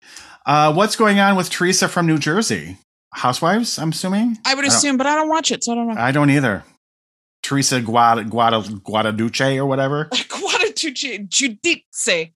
Uh, 0.46 0.74
what's 0.74 0.96
going 0.96 1.20
on 1.20 1.36
with 1.36 1.50
Teresa 1.50 1.88
from 1.88 2.08
New 2.08 2.18
Jersey? 2.18 2.78
Housewives, 3.14 3.78
I'm 3.78 3.90
assuming? 3.90 4.38
I 4.46 4.56
would 4.56 4.64
I 4.64 4.70
assume, 4.70 4.96
but 4.98 5.06
I 5.06 5.16
don't 5.16 5.28
watch 5.28 5.52
it, 5.52 5.64
so 5.64 5.74
I 5.74 5.76
don't 5.76 5.88
know. 5.90 6.02
I 6.02 6.12
don't 6.12 6.30
either. 6.30 6.64
Teresa 7.44 7.82
Guada, 7.82 8.28
Guada, 8.28 8.64
Guadaduce 8.82 9.58
or 9.58 9.66
whatever. 9.66 10.10
Guadalupe 10.30 11.28
Judice 11.28 12.32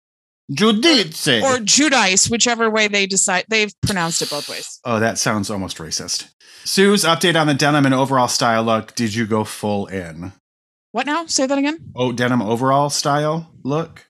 Judice. 0.51 1.27
or 1.27 1.59
Judice, 1.59 2.29
whichever 2.29 2.69
way 2.69 2.87
they 2.87 3.05
decide. 3.07 3.45
They've 3.49 3.73
pronounced 3.81 4.21
it 4.21 4.29
both 4.29 4.47
ways. 4.49 4.79
oh, 4.85 4.99
that 4.99 5.17
sounds 5.17 5.49
almost 5.49 5.77
racist. 5.77 6.29
Sue's 6.63 7.03
update 7.03 7.39
on 7.39 7.47
the 7.47 7.53
denim 7.53 7.85
and 7.85 7.93
overall 7.93 8.27
style 8.27 8.63
look. 8.63 8.95
Did 8.95 9.13
you 9.15 9.25
go 9.27 9.43
full 9.43 9.85
in? 9.87 10.33
What 10.91 11.05
now? 11.05 11.25
Say 11.25 11.45
that 11.45 11.57
again. 11.57 11.91
Oh, 11.95 12.11
denim 12.11 12.41
overall 12.41 12.89
style 12.89 13.51
look? 13.63 14.07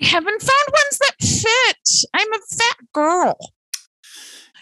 I 0.00 0.06
haven't 0.06 0.40
found 0.42 0.68
ones 0.72 0.98
that 1.00 1.14
fit. 1.20 2.08
I'm 2.14 2.32
a 2.32 2.38
fat 2.56 2.76
girl. 2.94 3.36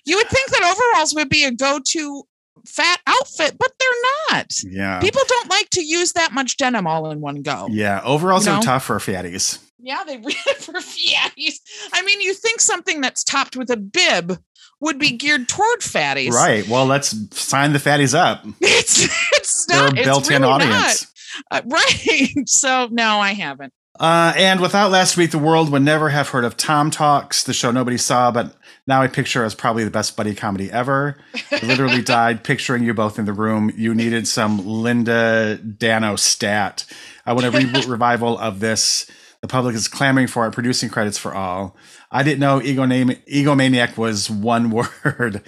You 0.04 0.16
would 0.16 0.28
think 0.28 0.50
that 0.50 0.62
overalls 0.94 1.14
would 1.14 1.28
be 1.28 1.44
a 1.44 1.50
go-to 1.52 2.22
fat 2.66 3.00
outfit, 3.06 3.56
but 3.58 3.72
they're 3.78 4.36
not. 4.38 4.52
Yeah. 4.64 5.00
People 5.00 5.22
don't 5.28 5.50
like 5.50 5.68
to 5.70 5.84
use 5.84 6.12
that 6.12 6.32
much 6.32 6.56
denim 6.56 6.86
all 6.86 7.10
in 7.10 7.20
one 7.20 7.42
go. 7.42 7.68
yeah, 7.70 8.00
overalls 8.04 8.46
You 8.46 8.52
are 8.52 8.62
tough 8.62 8.84
for 8.84 8.98
fatties. 8.98 9.58
Yeah, 9.78 10.04
they 10.06 10.16
really 10.16 10.32
for 10.58 10.72
fatties. 10.74 11.54
I 11.92 12.02
mean, 12.02 12.20
you 12.20 12.34
think 12.34 12.60
something 12.60 13.00
that's 13.00 13.22
topped 13.24 13.56
with 13.56 13.70
a 13.70 13.76
bib 13.76 14.38
would 14.80 14.98
be 14.98 15.10
geared 15.16 15.48
toward 15.48 15.80
fatties, 15.80 16.30
Right. 16.32 16.66
Well, 16.68 16.84
let's 16.86 17.14
sign 17.38 17.72
the 17.72 17.78
fatties 17.78 18.14
up. 18.14 18.44
It's 18.60 19.04
it's 19.32 19.66
They're 19.66 19.82
not. 19.82 19.94
a 19.94 19.96
it's 19.96 20.04
built-in 20.06 20.42
really 20.42 20.52
audience. 20.52 21.06
Uh, 21.50 21.62
right. 21.66 22.28
So 22.46 22.88
no, 22.90 23.18
I 23.18 23.32
haven't. 23.32 23.72
Uh, 23.98 24.34
and 24.36 24.60
without 24.60 24.90
last 24.90 25.16
week, 25.16 25.30
the 25.30 25.38
world 25.38 25.70
would 25.72 25.80
never 25.82 26.10
have 26.10 26.28
heard 26.28 26.44
of 26.44 26.56
Tom 26.58 26.90
Talks, 26.90 27.42
the 27.44 27.54
show 27.54 27.70
nobody 27.70 27.96
saw, 27.96 28.30
but 28.30 28.54
now 28.86 29.00
I 29.00 29.06
picture 29.06 29.42
as 29.42 29.54
probably 29.54 29.84
the 29.84 29.90
best 29.90 30.16
buddy 30.18 30.34
comedy 30.34 30.70
ever. 30.70 31.16
I 31.50 31.64
literally 31.64 32.02
died 32.02 32.44
picturing 32.44 32.84
you 32.84 32.92
both 32.92 33.18
in 33.18 33.24
the 33.24 33.32
room. 33.32 33.72
You 33.74 33.94
needed 33.94 34.28
some 34.28 34.66
Linda 34.66 35.56
Dano 35.56 36.16
stat. 36.16 36.84
I 37.24 37.32
want 37.32 37.46
a 37.46 37.50
reboot 37.50 37.88
revival 37.88 38.38
of 38.38 38.60
this. 38.60 39.10
The 39.42 39.48
public 39.48 39.74
is 39.74 39.88
clamoring 39.88 40.26
for 40.26 40.46
it, 40.46 40.52
producing 40.52 40.88
credits 40.88 41.18
for 41.18 41.34
all. 41.34 41.76
I 42.10 42.22
didn't 42.22 42.40
know 42.40 42.62
ego 42.62 42.84
name, 42.84 43.10
egomaniac 43.30 43.96
was 43.96 44.30
one 44.30 44.70
word. 45.04 45.42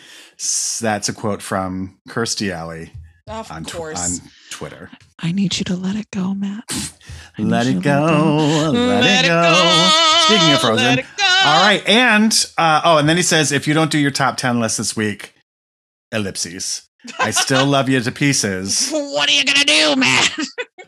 That's 0.81 1.09
a 1.09 1.13
quote 1.15 1.43
from 1.43 1.99
Kirstie 2.09 2.53
Alley 2.53 2.93
Of 3.27 3.51
on, 3.51 3.65
tw- 3.65 3.81
on 3.81 4.11
Twitter. 4.51 4.91
I 5.19 5.33
need 5.33 5.59
you 5.59 5.65
to 5.65 5.75
let 5.77 5.97
it 5.97 6.11
go, 6.11 6.35
Matt. 6.35 6.65
I 7.39 7.43
Let 7.43 7.67
need 7.67 7.79
it 7.79 7.83
go. 7.83 8.71
Let, 8.73 9.25
it 9.25 9.29
go. 9.29 10.27
Speaking 10.27 10.55
of 10.55 10.61
Frozen. 10.61 10.87
Let 10.87 10.99
it 10.99 11.07
go. 11.17 11.25
All 11.45 11.63
right. 11.63 11.83
And 11.89 12.33
uh, 12.57 12.81
oh, 12.85 12.99
and 12.99 13.09
then 13.09 13.17
he 13.17 13.23
says, 13.23 13.53
if 13.53 13.67
you 13.69 13.75
don't 13.75 13.91
do 13.91 13.99
your 13.99 14.11
top 14.11 14.37
10 14.37 14.61
list 14.61 14.79
this 14.79 14.97
week, 14.97 15.35
ellipses. 16.13 16.88
I 17.19 17.31
still 17.31 17.67
love 17.67 17.89
you 17.89 18.01
to 18.01 18.13
pieces. 18.13 18.91
What 19.19 19.29
are 19.29 19.33
you 19.33 19.45
gonna 19.45 19.65
do, 19.65 19.97
Matt? 19.97 20.37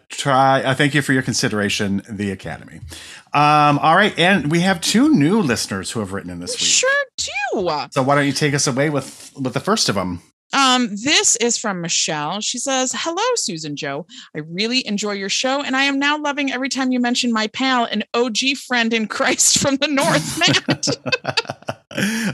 Try. 0.08 0.62
Uh, 0.62 0.74
thank 0.74 0.94
you 0.94 1.02
for 1.02 1.12
your 1.12 1.22
consideration, 1.22 2.02
the 2.08 2.30
Academy. 2.30 2.80
Um, 3.32 3.78
all 3.80 3.96
right, 3.96 4.16
and 4.16 4.52
we 4.52 4.60
have 4.60 4.80
two 4.80 5.12
new 5.12 5.40
listeners 5.40 5.90
who 5.90 5.98
have 6.00 6.12
written 6.12 6.30
in 6.30 6.38
this 6.38 6.52
week. 6.52 6.60
Sure 6.60 6.90
do. 7.16 7.88
So 7.90 8.02
why 8.02 8.14
don't 8.14 8.26
you 8.26 8.32
take 8.32 8.54
us 8.54 8.66
away 8.66 8.90
with 8.90 9.32
with 9.36 9.54
the 9.54 9.60
first 9.60 9.88
of 9.88 9.94
them? 9.94 10.22
Um, 10.52 10.88
this 11.04 11.36
is 11.36 11.56
from 11.56 11.80
Michelle. 11.80 12.40
She 12.40 12.58
says, 12.58 12.92
Hello, 12.96 13.22
Susan 13.36 13.76
Joe. 13.76 14.06
I 14.34 14.40
really 14.40 14.84
enjoy 14.86 15.12
your 15.12 15.28
show, 15.28 15.62
and 15.62 15.76
I 15.76 15.84
am 15.84 15.98
now 15.98 16.18
loving 16.18 16.52
every 16.52 16.68
time 16.68 16.90
you 16.90 17.00
mention 17.00 17.32
my 17.32 17.46
pal, 17.48 17.84
an 17.84 18.02
OG 18.14 18.56
friend 18.66 18.92
in 18.92 19.06
Christ 19.06 19.58
from 19.58 19.76
the 19.76 19.86
North, 19.86 20.38
Matt. 20.38 21.76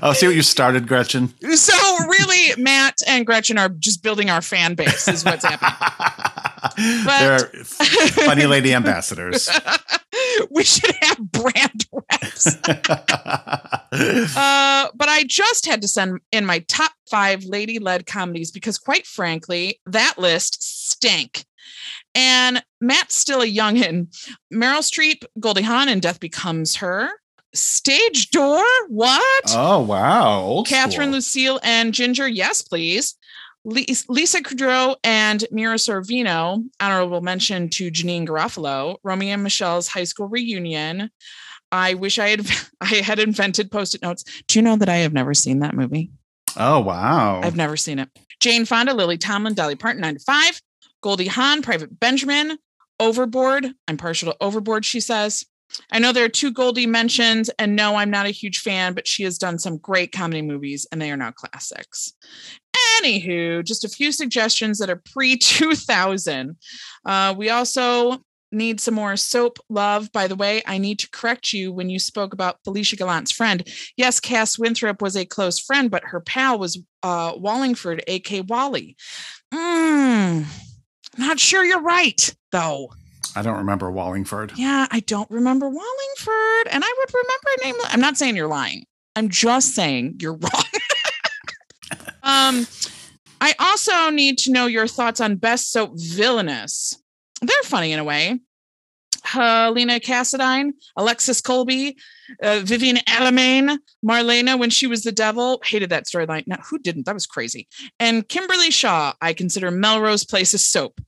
oh, 0.02 0.12
see 0.14 0.26
what 0.26 0.36
you 0.36 0.42
started, 0.42 0.86
Gretchen. 0.86 1.32
so 1.54 1.98
really, 2.06 2.62
Matt 2.62 2.98
and 3.06 3.24
Gretchen 3.24 3.58
are 3.58 3.68
just 3.68 4.02
building 4.02 4.28
our 4.30 4.42
fan 4.42 4.74
base, 4.74 5.08
is 5.08 5.24
what's 5.24 5.44
happening. 5.44 5.72
They're 7.06 7.38
funny 7.38 8.46
lady 8.46 8.74
ambassadors. 8.74 9.48
we 10.50 10.64
should 10.64 10.94
have 11.00 11.18
brand 11.32 11.86
reps. 11.92 12.56
Uh, 14.36 14.88
but 14.94 15.08
I 15.08 15.24
just 15.26 15.66
had 15.66 15.80
to 15.82 15.88
send 15.88 16.20
in 16.32 16.44
my 16.44 16.58
top 16.68 16.92
five 17.10 17.44
lady 17.44 17.78
led 17.78 18.06
comedies 18.06 18.50
because, 18.50 18.78
quite 18.78 19.06
frankly, 19.06 19.80
that 19.86 20.18
list 20.18 20.62
stank. 20.90 21.46
And 22.14 22.62
Matt's 22.80 23.14
still 23.14 23.42
a 23.42 23.46
youngin. 23.46 24.08
Meryl 24.52 24.80
Streep, 24.80 25.24
Goldie 25.40 25.62
Hawn, 25.62 25.88
and 25.88 26.02
Death 26.02 26.20
Becomes 26.20 26.76
Her. 26.76 27.10
Stage 27.56 28.30
Door, 28.30 28.64
what? 28.88 29.44
oh 29.54 29.80
wow, 29.80 30.40
old 30.40 30.68
Katharine 30.68 31.08
school. 31.08 31.14
Lucille 31.14 31.60
and 31.62 31.92
Ginger, 31.92 32.28
yes, 32.28 32.62
please. 32.62 33.16
Lisa 33.64 34.42
Kudrow 34.42 34.94
and 35.02 35.44
Mira 35.50 35.74
Sorvino, 35.74 36.64
honorable 36.80 37.20
mention 37.20 37.68
to 37.70 37.90
Janeane 37.90 38.24
Garofalo, 38.26 38.98
Romeo 39.02 39.34
and 39.34 39.42
Michele's 39.42 39.88
high 39.88 40.04
school 40.04 40.28
reunion. 40.28 41.10
I 41.72 41.94
wish 41.94 42.18
I 42.18 42.28
had 42.28 42.46
I 42.80 42.96
had 42.96 43.18
invented 43.18 43.72
post-it 43.72 44.02
notes. 44.02 44.22
Do 44.46 44.58
you 44.58 44.62
know 44.62 44.76
that 44.76 44.88
I 44.88 44.98
have 44.98 45.12
never 45.12 45.34
seen 45.34 45.58
that 45.60 45.74
movie? 45.74 46.10
Oh 46.56 46.80
wow. 46.80 47.40
I've 47.42 47.56
never 47.56 47.76
seen 47.76 47.98
it. 47.98 48.08
Jane 48.38 48.64
Fonda, 48.66 48.94
Lily 48.94 49.18
Tomlin, 49.18 49.54
Dolly 49.54 49.74
Parton, 49.74 50.02
9 50.02 50.14
to 50.14 50.20
5, 50.20 50.60
Goldie 51.02 51.26
Hawn, 51.26 51.62
Private 51.62 51.98
Benjamin, 51.98 52.58
Overboard. 53.00 53.66
I'm 53.88 53.96
partial 53.96 54.32
to 54.32 54.38
Overboard, 54.40 54.84
she 54.84 55.00
says. 55.00 55.44
I 55.92 55.98
know 55.98 56.12
there 56.12 56.24
are 56.24 56.28
two 56.28 56.52
Goldie 56.52 56.86
mentions, 56.86 57.48
and 57.58 57.76
no, 57.76 57.96
I'm 57.96 58.10
not 58.10 58.26
a 58.26 58.30
huge 58.30 58.60
fan, 58.60 58.94
but 58.94 59.06
she 59.06 59.24
has 59.24 59.38
done 59.38 59.58
some 59.58 59.78
great 59.78 60.12
comedy 60.12 60.42
movies, 60.42 60.86
and 60.90 61.00
they 61.00 61.10
are 61.10 61.16
now 61.16 61.32
classics. 61.32 62.12
Anywho, 63.00 63.64
just 63.64 63.84
a 63.84 63.88
few 63.88 64.12
suggestions 64.12 64.78
that 64.78 64.90
are 64.90 65.02
pre 65.12 65.36
2000. 65.36 66.56
Uh, 67.04 67.34
we 67.36 67.50
also 67.50 68.20
need 68.52 68.80
some 68.80 68.94
more 68.94 69.16
soap 69.16 69.58
love. 69.68 70.10
By 70.12 70.26
the 70.26 70.36
way, 70.36 70.62
I 70.66 70.78
need 70.78 70.98
to 71.00 71.10
correct 71.10 71.52
you 71.52 71.72
when 71.72 71.90
you 71.90 71.98
spoke 71.98 72.32
about 72.32 72.58
Felicia 72.64 72.96
Gallant's 72.96 73.32
friend. 73.32 73.66
Yes, 73.96 74.20
Cass 74.20 74.58
Winthrop 74.58 75.02
was 75.02 75.16
a 75.16 75.24
close 75.24 75.58
friend, 75.58 75.90
but 75.90 76.04
her 76.04 76.20
pal 76.20 76.58
was 76.58 76.78
uh, 77.02 77.32
Wallingford, 77.36 78.02
A.K. 78.06 78.42
Wally. 78.42 78.96
Mm, 79.52 80.46
not 81.18 81.40
sure 81.40 81.64
you're 81.64 81.82
right, 81.82 82.34
though. 82.52 82.90
I 83.36 83.42
don't 83.42 83.58
remember 83.58 83.90
Wallingford. 83.90 84.52
Yeah, 84.56 84.86
I 84.90 85.00
don't 85.00 85.30
remember 85.30 85.68
Wallingford, 85.68 86.68
and 86.72 86.82
I 86.82 86.94
would 86.98 87.12
remember 87.12 87.64
name. 87.64 87.74
I'm 87.92 88.00
not 88.00 88.16
saying 88.16 88.34
you're 88.34 88.48
lying. 88.48 88.86
I'm 89.14 89.28
just 89.28 89.74
saying 89.74 90.16
you're 90.20 90.32
wrong. 90.36 90.64
um, 92.22 92.66
I 93.40 93.54
also 93.58 94.08
need 94.08 94.38
to 94.38 94.52
know 94.52 94.66
your 94.66 94.86
thoughts 94.86 95.20
on 95.20 95.36
best 95.36 95.70
soap 95.70 95.92
villainous. 95.94 96.98
They're 97.42 97.62
funny 97.64 97.92
in 97.92 97.98
a 97.98 98.04
way. 98.04 98.40
Helena 99.26 99.98
Cassadine, 100.00 100.72
Alexis 100.96 101.40
Colby, 101.40 101.96
uh, 102.42 102.60
Vivian 102.64 102.96
Alamain, 103.08 103.78
Marlena 104.04 104.58
when 104.58 104.70
she 104.70 104.86
was 104.86 105.02
the 105.02 105.12
devil. 105.12 105.60
Hated 105.64 105.90
that 105.90 106.04
storyline. 106.06 106.44
Now, 106.46 106.58
who 106.70 106.78
didn't? 106.78 107.06
That 107.06 107.14
was 107.14 107.26
crazy. 107.26 107.66
And 107.98 108.26
Kimberly 108.28 108.70
Shaw, 108.70 109.12
I 109.20 109.32
consider 109.32 109.70
Melrose 109.70 110.24
Place 110.24 110.54
a 110.54 110.58
soap. 110.58 111.00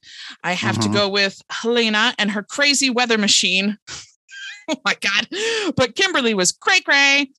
I 0.42 0.52
have 0.52 0.76
Mhm. 0.76 0.82
to 0.82 0.88
go 0.90 1.08
with 1.08 1.40
Helena 1.50 2.14
and 2.18 2.30
her 2.32 2.42
crazy 2.42 2.90
weather 2.90 3.18
machine. 3.18 3.78
oh 4.68 4.76
my 4.84 4.96
God. 5.00 5.28
But 5.76 5.94
Kimberly 5.94 6.34
was 6.34 6.52
cray 6.52 6.80
cray. 6.80 7.30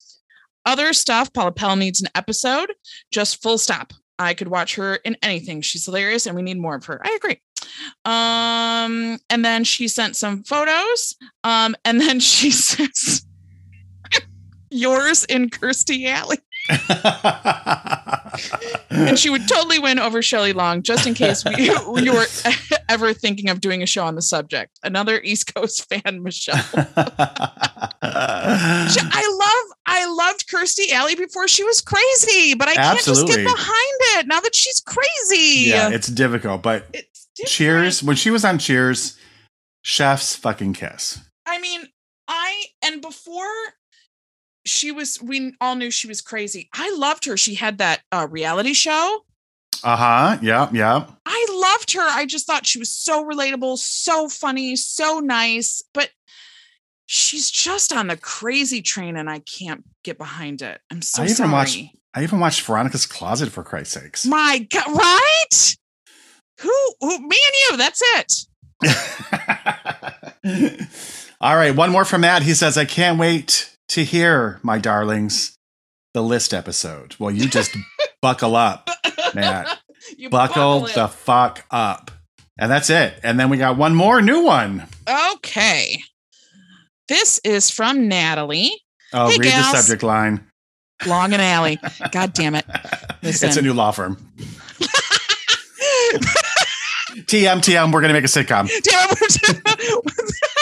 Other 0.66 0.94
stuff, 0.94 1.32
Paula 1.34 1.52
Pell 1.52 1.76
needs 1.76 2.02
an 2.02 2.10
episode, 2.16 2.74
just 3.12 3.42
full 3.42 3.58
stop. 3.58 3.94
I 4.18 4.34
could 4.34 4.50
watch 4.50 4.76
her 4.76 4.96
in 4.98 5.16
anything. 5.24 5.62
She's 5.62 5.86
hilarious 5.86 6.26
and 6.26 6.36
we 6.36 6.42
need 6.42 6.60
more 6.60 6.76
of 6.76 6.86
her. 6.86 7.02
I 7.06 7.12
agree. 7.16 7.42
Um, 8.06 9.20
and 9.30 9.44
then 9.46 9.64
she 9.64 9.88
sent 9.88 10.16
some 10.16 10.44
photos. 10.44 11.16
Um, 11.44 11.76
and 11.86 12.00
then 12.00 12.20
she 12.22 12.52
says, 12.52 13.26
yours 14.70 15.24
in 15.26 15.50
Kirstie 15.50 16.06
Alley. 16.08 16.38
And 18.90 19.18
she 19.18 19.30
would 19.30 19.48
totally 19.48 19.80
win 19.80 20.00
over 20.00 20.22
Shelley 20.22 20.54
Long, 20.54 20.84
just 20.84 21.08
in 21.08 21.14
case 21.14 21.44
we, 21.46 21.56
you 22.02 22.14
were 22.14 22.26
ever 22.90 23.14
thinking 23.14 23.50
of 23.50 23.62
doing 23.62 23.82
a 23.82 23.86
show 23.86 24.04
on 24.04 24.16
the 24.16 24.22
subject. 24.22 24.80
Another 24.84 25.20
East 25.22 25.54
Coast 25.54 25.88
fan, 25.90 26.22
Michelle. 26.24 26.64
I 28.02 29.38
love, 29.40 29.78
I 29.86 30.06
loved 30.06 30.48
Kirstie 30.50 30.92
Alley 30.92 31.16
before 31.16 31.48
she 31.48 31.64
was 31.64 31.82
crazy, 31.82 32.56
but 32.56 32.68
I 32.68 32.76
can't 32.76 33.00
just 33.04 33.26
get 33.28 33.44
behind 33.44 34.00
it 34.18 34.28
now 34.28 34.40
that 34.40 34.56
she's 34.56 34.82
crazy. 34.82 35.70
yeah, 35.70 35.90
it's 35.90 36.08
difficult, 36.08 36.62
but 36.62 36.86
It's 36.94 37.09
different. 37.40 37.52
Cheers. 37.52 38.04
When 38.04 38.16
she 38.16 38.30
was 38.32 38.46
on 38.46 38.60
Cheers, 38.60 39.18
chef's 39.84 40.36
fucking 40.36 40.74
kiss. 40.74 41.20
I 41.46 41.60
mean, 41.60 41.84
I 42.28 42.66
and 42.84 43.02
before 43.02 43.48
she 44.66 44.92
was, 44.92 45.22
we 45.22 45.54
all 45.62 45.76
knew 45.76 45.90
she 45.92 46.08
was 46.08 46.22
crazy. 46.22 46.70
I 46.74 46.94
loved 46.96 47.26
her. 47.26 47.38
She 47.38 47.56
had 47.56 47.78
that 47.80 48.02
uh, 48.12 48.28
reality 48.30 48.74
show. 48.74 49.22
Uh 49.84 49.96
huh. 49.96 50.38
Yeah. 50.42 50.70
Yeah. 50.74 51.06
I 51.26 51.48
loved 51.54 51.94
her. 51.94 52.02
I 52.02 52.26
just 52.26 52.46
thought 52.46 52.66
she 52.66 52.80
was 52.80 52.90
so 52.90 53.24
relatable, 53.26 53.78
so 53.78 54.28
funny, 54.28 54.76
so 54.76 55.20
nice. 55.20 55.82
But 55.94 56.10
she's 57.06 57.50
just 57.50 57.94
on 57.94 58.08
the 58.08 58.18
crazy 58.18 58.82
train, 58.82 59.16
and 59.16 59.30
I 59.30 59.40
can't 59.40 59.84
get 60.04 60.18
behind 60.18 60.62
it. 60.62 60.82
I'm 60.92 61.02
so 61.02 61.22
I 61.24 61.26
even 61.26 61.36
sorry. 61.36 61.52
watched- 61.52 61.80
I 62.14 62.24
even 62.24 62.40
watched 62.40 62.62
Veronica's 62.62 63.06
Closet 63.06 63.52
for 63.52 63.64
Christ's 63.64 63.94
sakes. 63.94 64.26
My 64.26 64.68
God, 64.70 64.88
right? 64.98 65.76
Who? 66.62 66.94
Who? 67.02 67.20
Me 67.20 67.38
and 67.38 67.72
you. 67.72 67.78
That's 67.78 68.02
it. 68.16 68.34
All 71.42 71.56
right, 71.56 71.76
one 71.76 71.92
more 71.92 72.06
from 72.06 72.22
Matt. 72.22 72.44
He 72.44 72.54
says, 72.54 72.78
"I 72.78 72.86
can't 72.86 73.20
wait 73.20 73.76
to 73.90 74.04
hear, 74.04 74.60
my 74.64 74.78
darlings, 74.78 75.56
the 76.14 76.24
list 76.24 76.54
episode." 76.54 77.16
Well, 77.20 77.32
you 77.32 77.48
just 77.48 77.76
buckle 78.22 78.56
up, 78.56 78.90
Matt. 79.36 79.80
You 80.18 80.30
Buckle 80.30 80.86
it. 80.88 80.96
the 80.96 81.08
fuck 81.08 81.66
up, 81.72 82.12
and 82.58 82.72
that's 82.72 82.90
it. 82.90 83.20
And 83.24 83.40
then 83.40 83.50
we 83.50 83.58
got 83.58 83.78
one 83.78 83.96
more 83.96 84.22
new 84.22 84.44
one. 84.44 84.88
Okay. 85.36 86.02
This 87.08 87.40
is 87.44 87.70
from 87.70 88.08
Natalie. 88.08 88.72
Oh, 89.14 89.30
Hey, 89.30 89.38
read 89.38 89.44
gals. 89.50 89.72
the 89.72 89.78
subject 89.82 90.04
line. 90.04 90.46
Long 91.08 91.34
and 91.34 91.42
Alley. 91.42 91.80
God 92.12 92.34
damn 92.34 92.56
it. 92.56 92.66
It's 93.22 93.42
a 93.58 93.62
new 93.62 93.74
law 93.74 93.92
firm. 93.92 94.18
TM 97.30 97.58
TM. 97.60 97.92
We're 97.94 98.02
gonna 98.02 98.14
make 98.14 98.24
a 98.24 98.28
sitcom. 98.28 98.70
It. 98.82 98.88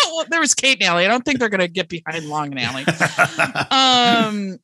well, 0.12 0.26
there 0.30 0.40
was 0.40 0.54
Kate 0.54 0.78
and 0.82 0.88
Allie. 0.90 1.06
I 1.06 1.08
don't 1.08 1.24
think 1.24 1.40
they're 1.40 1.50
going 1.50 1.62
to 1.62 1.68
get 1.68 1.90
behind 1.90 2.26
Long 2.28 2.52
and 2.52 2.60
Alley. 2.60 2.86
Um, 3.72 4.58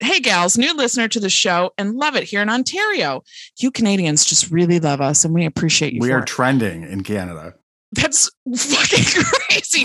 hey, 0.00 0.20
gals, 0.20 0.56
new 0.56 0.74
listener 0.74 1.08
to 1.08 1.20
the 1.20 1.28
show 1.30 1.72
and 1.78 1.94
love 1.94 2.16
it 2.16 2.24
here 2.24 2.40
in 2.42 2.48
Ontario. 2.48 3.22
You 3.58 3.70
Canadians 3.70 4.24
just 4.24 4.50
really 4.50 4.80
love 4.80 5.00
us 5.00 5.24
and 5.24 5.34
we 5.34 5.44
appreciate 5.44 5.92
you. 5.92 6.00
we 6.00 6.12
are 6.12 6.20
it. 6.20 6.26
trending 6.26 6.82
in 6.84 7.02
Canada. 7.02 7.54
That's 7.92 8.30
fucking 8.54 9.04
crazy. 9.24 9.84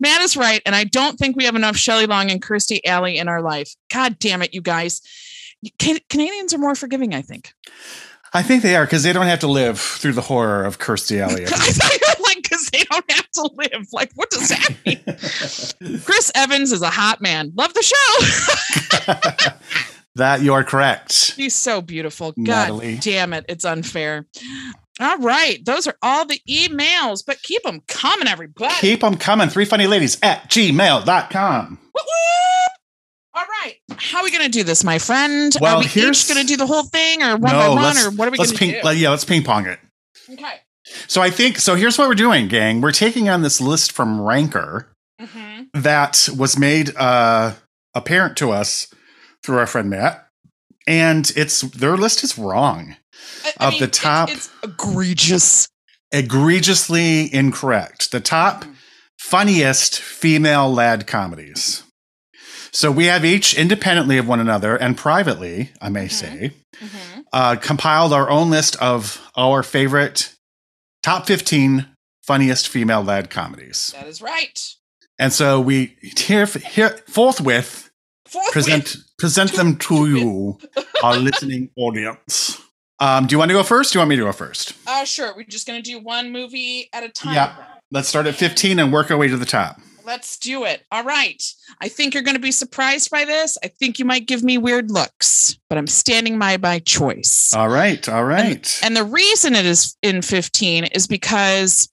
Matt 0.00 0.22
is 0.22 0.36
right. 0.36 0.60
And 0.66 0.74
I 0.74 0.84
don't 0.84 1.18
think 1.18 1.36
we 1.36 1.44
have 1.44 1.56
enough 1.56 1.76
Shelley 1.76 2.06
Long 2.06 2.30
and 2.30 2.42
Kirstie 2.42 2.80
Alley 2.84 3.18
in 3.18 3.28
our 3.28 3.42
life. 3.42 3.70
God 3.92 4.18
damn 4.18 4.42
it, 4.42 4.54
you 4.54 4.60
guys. 4.62 5.00
Can- 5.78 6.00
Canadians 6.10 6.52
are 6.54 6.58
more 6.58 6.74
forgiving, 6.74 7.14
I 7.14 7.22
think. 7.22 7.52
I 8.34 8.42
think 8.42 8.62
they 8.64 8.74
are 8.74 8.84
because 8.84 9.04
they 9.04 9.12
don't 9.12 9.26
have 9.26 9.38
to 9.40 9.46
live 9.46 9.78
through 9.78 10.12
the 10.14 10.20
horror 10.20 10.64
of 10.64 10.78
Kirstie 10.78 11.18
Elliott. 11.18 11.52
I 11.54 11.56
thought 11.56 11.92
you 11.92 12.00
were 12.08 12.22
like, 12.24 12.42
because 12.42 12.66
they 12.66 12.82
don't 12.84 13.10
have 13.12 13.30
to 13.30 13.50
live. 13.54 13.86
Like, 13.92 14.10
what 14.16 14.28
does 14.30 14.48
that 14.48 14.70
mean? 14.84 16.00
Chris 16.00 16.32
Evans 16.34 16.72
is 16.72 16.82
a 16.82 16.90
hot 16.90 17.20
man. 17.20 17.52
Love 17.56 17.72
the 17.74 17.82
show. 19.06 19.52
that 20.16 20.42
you 20.42 20.52
are 20.52 20.64
correct. 20.64 21.32
He's 21.36 21.54
so 21.54 21.80
beautiful. 21.80 22.32
God 22.32 22.44
Natalie. 22.46 22.98
damn 23.00 23.32
it. 23.32 23.44
It's 23.48 23.64
unfair. 23.64 24.26
All 25.00 25.18
right. 25.18 25.64
Those 25.64 25.86
are 25.86 25.96
all 26.02 26.26
the 26.26 26.40
emails, 26.48 27.24
but 27.24 27.40
keep 27.42 27.62
them 27.62 27.82
coming, 27.86 28.26
everybody. 28.26 28.74
Keep 28.80 29.00
them 29.00 29.16
coming. 29.16 29.48
Three 29.48 29.64
funny 29.64 29.86
ladies 29.86 30.18
at 30.22 30.50
gmail.com. 30.50 31.78
Woo 31.94 32.00
woo! 32.00 32.00
All 32.04 32.63
right. 33.64 33.76
How 33.98 34.18
are 34.18 34.24
we 34.24 34.30
going 34.30 34.44
to 34.44 34.50
do 34.50 34.62
this, 34.64 34.84
my 34.84 34.98
friend? 34.98 35.52
Well, 35.60 35.76
are 35.76 35.80
we 35.80 35.86
here's- 35.86 36.22
each 36.28 36.34
going 36.34 36.44
to 36.44 36.50
do 36.50 36.56
the 36.56 36.66
whole 36.66 36.82
thing 36.84 37.22
or 37.22 37.36
one 37.36 37.52
by 37.52 37.68
one 37.68 37.96
or 37.98 38.10
what 38.10 38.28
are 38.28 38.30
we 38.30 38.36
going 38.38 38.48
to 38.50 38.56
ping, 38.56 38.70
do? 38.72 38.80
let- 38.84 38.96
yeah, 38.96 39.10
let's 39.10 39.24
ping 39.24 39.42
pong 39.42 39.66
it. 39.66 39.78
okay. 40.30 40.60
So 41.06 41.22
I 41.22 41.30
think 41.30 41.58
so. 41.58 41.76
Here's 41.76 41.96
what 41.96 42.08
we're 42.08 42.14
doing, 42.14 42.46
gang. 42.46 42.80
We're 42.82 42.92
taking 42.92 43.28
on 43.28 43.42
this 43.42 43.60
list 43.60 43.92
from 43.92 44.20
Ranker 44.20 44.88
hmm 45.20 45.62
that 45.72 46.28
was 46.36 46.58
made 46.58 46.94
uh, 46.96 47.54
apparent 47.94 48.36
to 48.38 48.50
us 48.50 48.92
through 49.42 49.58
our 49.58 49.66
friend 49.66 49.88
Matt, 49.88 50.28
and 50.86 51.32
it's 51.36 51.62
their 51.62 51.96
list 51.96 52.22
is 52.22 52.36
wrong, 52.36 52.96
Of 53.60 53.78
the 53.78 53.86
top- 53.88 54.28
It's, 54.28 54.50
it's 54.62 54.72
egregious. 54.72 55.68
egregiously 56.12 57.32
incorrect. 57.32 58.10
The 58.12 58.20
top 58.20 58.64
funniest 59.18 59.98
female 60.00 60.70
lad 60.72 61.06
comedies. 61.06 61.83
So 62.74 62.90
we 62.90 63.04
have 63.06 63.24
each 63.24 63.54
independently 63.56 64.18
of 64.18 64.26
one 64.26 64.40
another 64.40 64.76
and 64.76 64.96
privately, 64.96 65.70
I 65.80 65.88
may 65.90 66.06
Mhm. 66.06 66.12
say, 66.12 66.50
Mhm. 66.82 67.24
uh, 67.32 67.56
compiled 67.56 68.12
our 68.12 68.28
own 68.28 68.50
list 68.50 68.74
of 68.76 69.20
our 69.36 69.62
favorite 69.62 70.34
top 71.02 71.26
15 71.26 71.86
funniest 72.26 72.66
female 72.68 73.02
led 73.02 73.30
comedies. 73.30 73.92
That 73.96 74.08
is 74.08 74.20
right. 74.20 74.58
And 75.20 75.32
so 75.32 75.60
we 75.60 75.96
here, 76.02 76.46
here 76.46 77.00
forthwith 77.08 77.90
Fourth 78.26 78.52
present 78.52 78.96
present 79.18 79.52
them 79.52 79.76
to 79.86 80.08
you, 80.08 80.58
our 81.04 81.16
listening 81.16 81.70
audience. 81.76 82.58
Um, 82.98 83.26
do 83.28 83.34
you 83.34 83.38
want 83.38 83.50
to 83.50 83.54
go 83.54 83.62
first? 83.62 83.92
Do 83.92 83.98
you 83.98 84.00
want 84.00 84.08
me 84.10 84.16
to 84.16 84.22
go 84.22 84.32
first? 84.32 84.72
Uh, 84.86 85.04
sure. 85.04 85.32
We're 85.36 85.44
just 85.44 85.66
going 85.68 85.80
to 85.80 85.88
do 85.88 86.00
one 86.00 86.32
movie 86.32 86.88
at 86.92 87.04
a 87.04 87.08
time. 87.08 87.34
Yeah. 87.34 87.54
Let's 87.92 88.08
start 88.08 88.26
at 88.26 88.34
15 88.34 88.80
and 88.80 88.92
work 88.92 89.10
our 89.12 89.16
way 89.16 89.28
to 89.28 89.36
the 89.36 89.46
top. 89.46 89.80
Let's 90.04 90.38
do 90.38 90.64
it. 90.64 90.82
All 90.92 91.04
right. 91.04 91.42
I 91.80 91.88
think 91.88 92.12
you're 92.12 92.22
going 92.22 92.36
to 92.36 92.40
be 92.40 92.52
surprised 92.52 93.10
by 93.10 93.24
this. 93.24 93.56
I 93.64 93.68
think 93.68 93.98
you 93.98 94.04
might 94.04 94.26
give 94.26 94.42
me 94.42 94.58
weird 94.58 94.90
looks, 94.90 95.58
but 95.68 95.78
I'm 95.78 95.86
standing 95.86 96.38
by 96.38 96.56
my 96.58 96.78
choice. 96.80 97.52
All 97.54 97.68
right. 97.68 98.06
All 98.08 98.24
right. 98.24 98.80
And 98.82 98.96
the 98.96 99.04
reason 99.04 99.54
it 99.54 99.64
is 99.64 99.96
in 100.02 100.20
15 100.22 100.84
is 100.84 101.06
because 101.06 101.88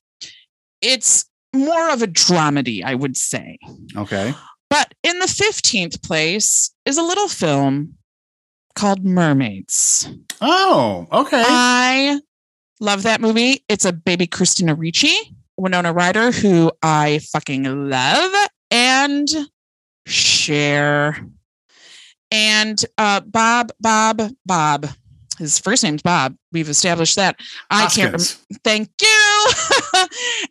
it's 0.82 1.26
more 1.54 1.90
of 1.90 2.02
a 2.02 2.08
dramedy, 2.08 2.84
I 2.84 2.96
would 2.96 3.16
say. 3.16 3.58
okay. 3.96 4.34
But 4.70 4.94
in 5.04 5.20
the 5.20 5.26
15th 5.26 6.02
place 6.02 6.72
is 6.86 6.98
a 6.98 7.04
little 7.04 7.28
film 7.28 7.96
called 8.76 9.04
Mermaids. 9.04 10.08
Oh, 10.40 11.08
okay. 11.12 11.44
I 11.46 12.22
love 12.80 13.04
that 13.04 13.20
movie. 13.20 13.66
It's 13.68 13.84
a 13.84 13.92
baby 13.92 14.28
Christina 14.28 14.74
Ricci, 14.74 15.14
Winona 15.62 15.94
Ryder, 15.94 16.32
who 16.32 16.72
I 16.82 17.20
fucking 17.32 17.90
love, 17.90 18.50
and 18.72 19.28
Cher. 20.08 21.24
And 22.32 22.84
uh, 22.98 23.22
Bob, 23.22 23.72
Bob, 23.80 24.22
Bob. 24.46 24.88
His 25.38 25.60
first 25.60 25.84
name's 25.84 26.02
Bob. 26.02 26.36
We've 26.52 26.70
established 26.70 27.16
that. 27.16 27.40
I 27.70 27.88
can't. 27.88 28.12
Rem- 28.14 28.60
thank 28.64 28.90
you. 29.02 29.52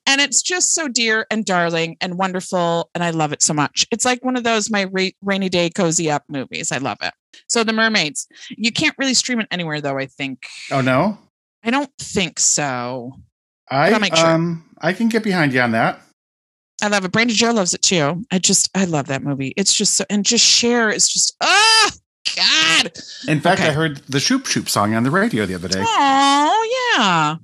and 0.06 0.20
it's 0.20 0.42
just 0.42 0.74
so 0.74 0.86
dear 0.86 1.26
and 1.30 1.44
darling 1.44 1.96
and 2.00 2.16
wonderful, 2.16 2.90
and 2.94 3.02
I 3.02 3.10
love 3.10 3.32
it 3.32 3.42
so 3.42 3.52
much. 3.52 3.86
It's 3.90 4.04
like 4.04 4.24
one 4.24 4.36
of 4.36 4.44
those 4.44 4.70
my 4.70 4.84
ra- 4.84 5.10
rainy 5.22 5.48
day 5.48 5.70
cozy 5.70 6.08
up 6.08 6.22
movies. 6.28 6.70
I 6.70 6.78
love 6.78 6.98
it. 7.02 7.14
So 7.48 7.64
the 7.64 7.72
Mermaids. 7.72 8.28
You 8.50 8.70
can't 8.70 8.94
really 8.96 9.14
stream 9.14 9.40
it 9.40 9.48
anywhere, 9.50 9.80
though. 9.80 9.98
I 9.98 10.06
think. 10.06 10.46
Oh 10.70 10.80
no. 10.80 11.18
I 11.64 11.70
don't 11.70 11.90
think 11.98 12.38
so. 12.38 13.12
I 13.70 13.98
make 13.98 14.14
sure. 14.16 14.26
um 14.26 14.64
I 14.80 14.92
can 14.92 15.08
get 15.08 15.22
behind 15.22 15.52
you 15.52 15.60
on 15.60 15.72
that. 15.72 16.00
I 16.82 16.88
love 16.88 17.04
it. 17.04 17.12
Brandy 17.12 17.34
Joe 17.34 17.52
loves 17.52 17.74
it 17.74 17.82
too. 17.82 18.24
I 18.32 18.38
just, 18.38 18.70
I 18.74 18.86
love 18.86 19.08
that 19.08 19.22
movie. 19.22 19.52
It's 19.56 19.74
just 19.74 19.98
so, 19.98 20.04
and 20.08 20.24
just 20.24 20.44
Cher 20.44 20.88
is 20.88 21.06
just, 21.08 21.36
ah, 21.42 21.90
God. 22.36 22.92
In 23.28 23.40
fact, 23.40 23.60
Okay. 23.60 23.68
I 23.68 23.72
heard 23.72 23.98
the 24.08 24.18
Shoop 24.18 24.46
Shoop 24.46 24.70
song 24.70 24.94
on 24.94 25.02
the 25.04 25.10
radio 25.10 25.44
the 25.44 25.54
other 25.54 25.68
day. 25.68 25.84
Oh, 25.86 26.96
yeah. 26.96 27.36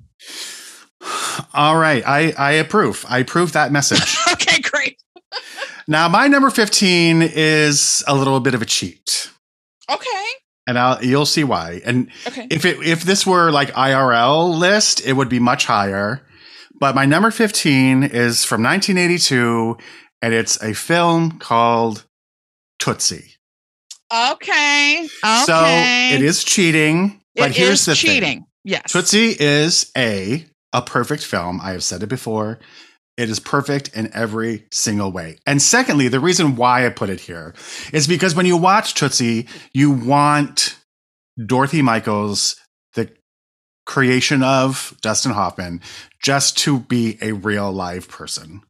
All 1.53 1.77
right. 1.77 2.01
I, 2.07 2.31
I 2.37 2.51
approve. 2.53 3.05
I 3.07 3.19
approve 3.19 3.51
that 3.51 3.71
message. 3.71 4.17
okay, 4.31 4.59
great. 4.61 4.97
now, 5.87 6.07
my 6.09 6.27
number 6.27 6.49
15 6.49 7.21
is 7.21 8.03
a 8.07 8.15
little 8.15 8.39
bit 8.39 8.55
of 8.55 8.63
a 8.63 8.65
cheat. 8.65 9.29
Okay. 9.91 10.25
And 10.67 10.77
I'll, 10.77 11.01
you'll 11.03 11.25
see 11.25 11.45
why. 11.45 11.81
And 11.85 12.09
Okay. 12.27 12.45
if 12.51 12.65
it 12.65 12.77
if 12.85 13.03
this 13.03 13.25
were 13.25 13.51
like 13.51 13.71
IRL 13.71 14.53
list, 14.59 14.99
it 15.05 15.13
would 15.13 15.29
be 15.29 15.39
much 15.39 15.65
higher. 15.65 16.21
But 16.79 16.93
my 16.93 17.05
number 17.05 17.31
15 17.31 18.03
is 18.03 18.43
from 18.45 18.61
1982, 18.61 19.77
and 20.21 20.33
it's 20.33 20.61
a 20.61 20.73
film 20.73 21.39
called 21.39 22.03
Tootsie. 22.79 23.33
Okay. 24.13 25.03
Okay. 25.03 25.43
So 25.45 25.63
it 26.15 26.21
is 26.21 26.43
cheating. 26.43 27.21
But 27.35 27.51
It 27.51 27.55
here's 27.57 27.79
is 27.81 27.85
the 27.85 27.95
thing. 27.95 28.11
cheating. 28.11 28.45
Yes. 28.63 28.91
Tootsie 28.91 29.35
is 29.39 29.91
a 29.97 30.45
a 30.73 30.81
perfect 30.81 31.23
film. 31.23 31.59
I 31.61 31.71
have 31.71 31.83
said 31.83 32.03
it 32.03 32.07
before. 32.09 32.59
It 33.17 33.29
is 33.29 33.39
perfect 33.39 33.89
in 33.95 34.11
every 34.13 34.65
single 34.71 35.11
way. 35.11 35.39
And 35.45 35.59
secondly, 35.61 36.07
the 36.07 36.19
reason 36.19 36.55
why 36.55 36.85
I 36.85 36.89
put 36.89 37.09
it 37.09 37.19
here 37.19 37.55
is 37.91 38.07
because 38.07 38.35
when 38.35 38.45
you 38.45 38.55
watch 38.55 38.93
Tootsie, 38.93 39.47
you 39.73 39.91
want 39.91 40.77
Dorothy 41.43 41.81
Michaels, 41.81 42.55
the 42.93 43.09
creation 43.87 44.43
of 44.43 44.95
Dustin 45.01 45.31
Hoffman, 45.31 45.81
just 46.23 46.57
to 46.59 46.79
be 46.81 47.17
a 47.21 47.31
real 47.31 47.71
live 47.71 48.07
person. 48.07 48.61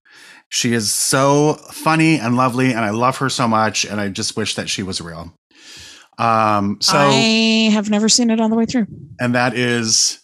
She 0.49 0.71
is 0.73 0.93
so 0.93 1.55
funny 1.71 2.17
and 2.17 2.38
lovely, 2.38 2.71
and 2.71 2.79
I 2.79 2.91
love 2.91 3.17
her 3.17 3.29
so 3.29 3.49
much, 3.49 3.83
and 3.83 3.99
I 3.99 4.07
just 4.07 4.38
wish 4.38 4.55
that 4.55 4.69
she 4.69 4.81
was 4.81 5.01
real. 5.01 5.33
Um, 6.17 6.77
so 6.79 6.97
I 6.97 7.69
have 7.73 7.89
never 7.89 8.07
seen 8.07 8.29
it 8.29 8.39
all 8.39 8.47
the 8.47 8.55
way 8.55 8.65
through. 8.65 8.88
and 9.19 9.36
that 9.36 9.55
is 9.55 10.19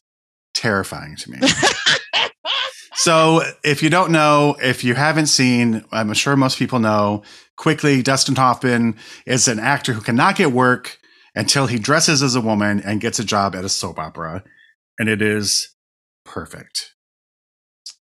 terrifying 0.55 1.17
to 1.17 1.31
me. 1.31 1.39
so, 2.95 3.41
if 3.63 3.82
you 3.84 3.89
don't 3.89 4.12
know, 4.12 4.56
if 4.62 4.84
you 4.84 4.95
haven't 4.95 5.27
seen, 5.27 5.84
I'm 5.91 6.13
sure 6.13 6.36
most 6.36 6.58
people 6.58 6.79
know, 6.79 7.23
quickly, 7.56 8.01
Dustin 8.01 8.36
Hoffman 8.36 8.95
is 9.25 9.47
an 9.47 9.60
actor 9.60 9.93
who 9.93 10.01
cannot 10.01 10.36
get 10.36 10.51
work 10.51 10.99
until 11.36 11.67
he 11.67 11.79
dresses 11.79 12.21
as 12.21 12.36
a 12.36 12.41
woman 12.41 12.82
and 12.82 13.01
gets 13.01 13.19
a 13.19 13.23
job 13.23 13.56
at 13.56 13.65
a 13.65 13.69
soap 13.69 13.99
opera. 13.99 14.43
And 14.99 15.10
it 15.10 15.21
is 15.21 15.75
perfect. 16.23 16.93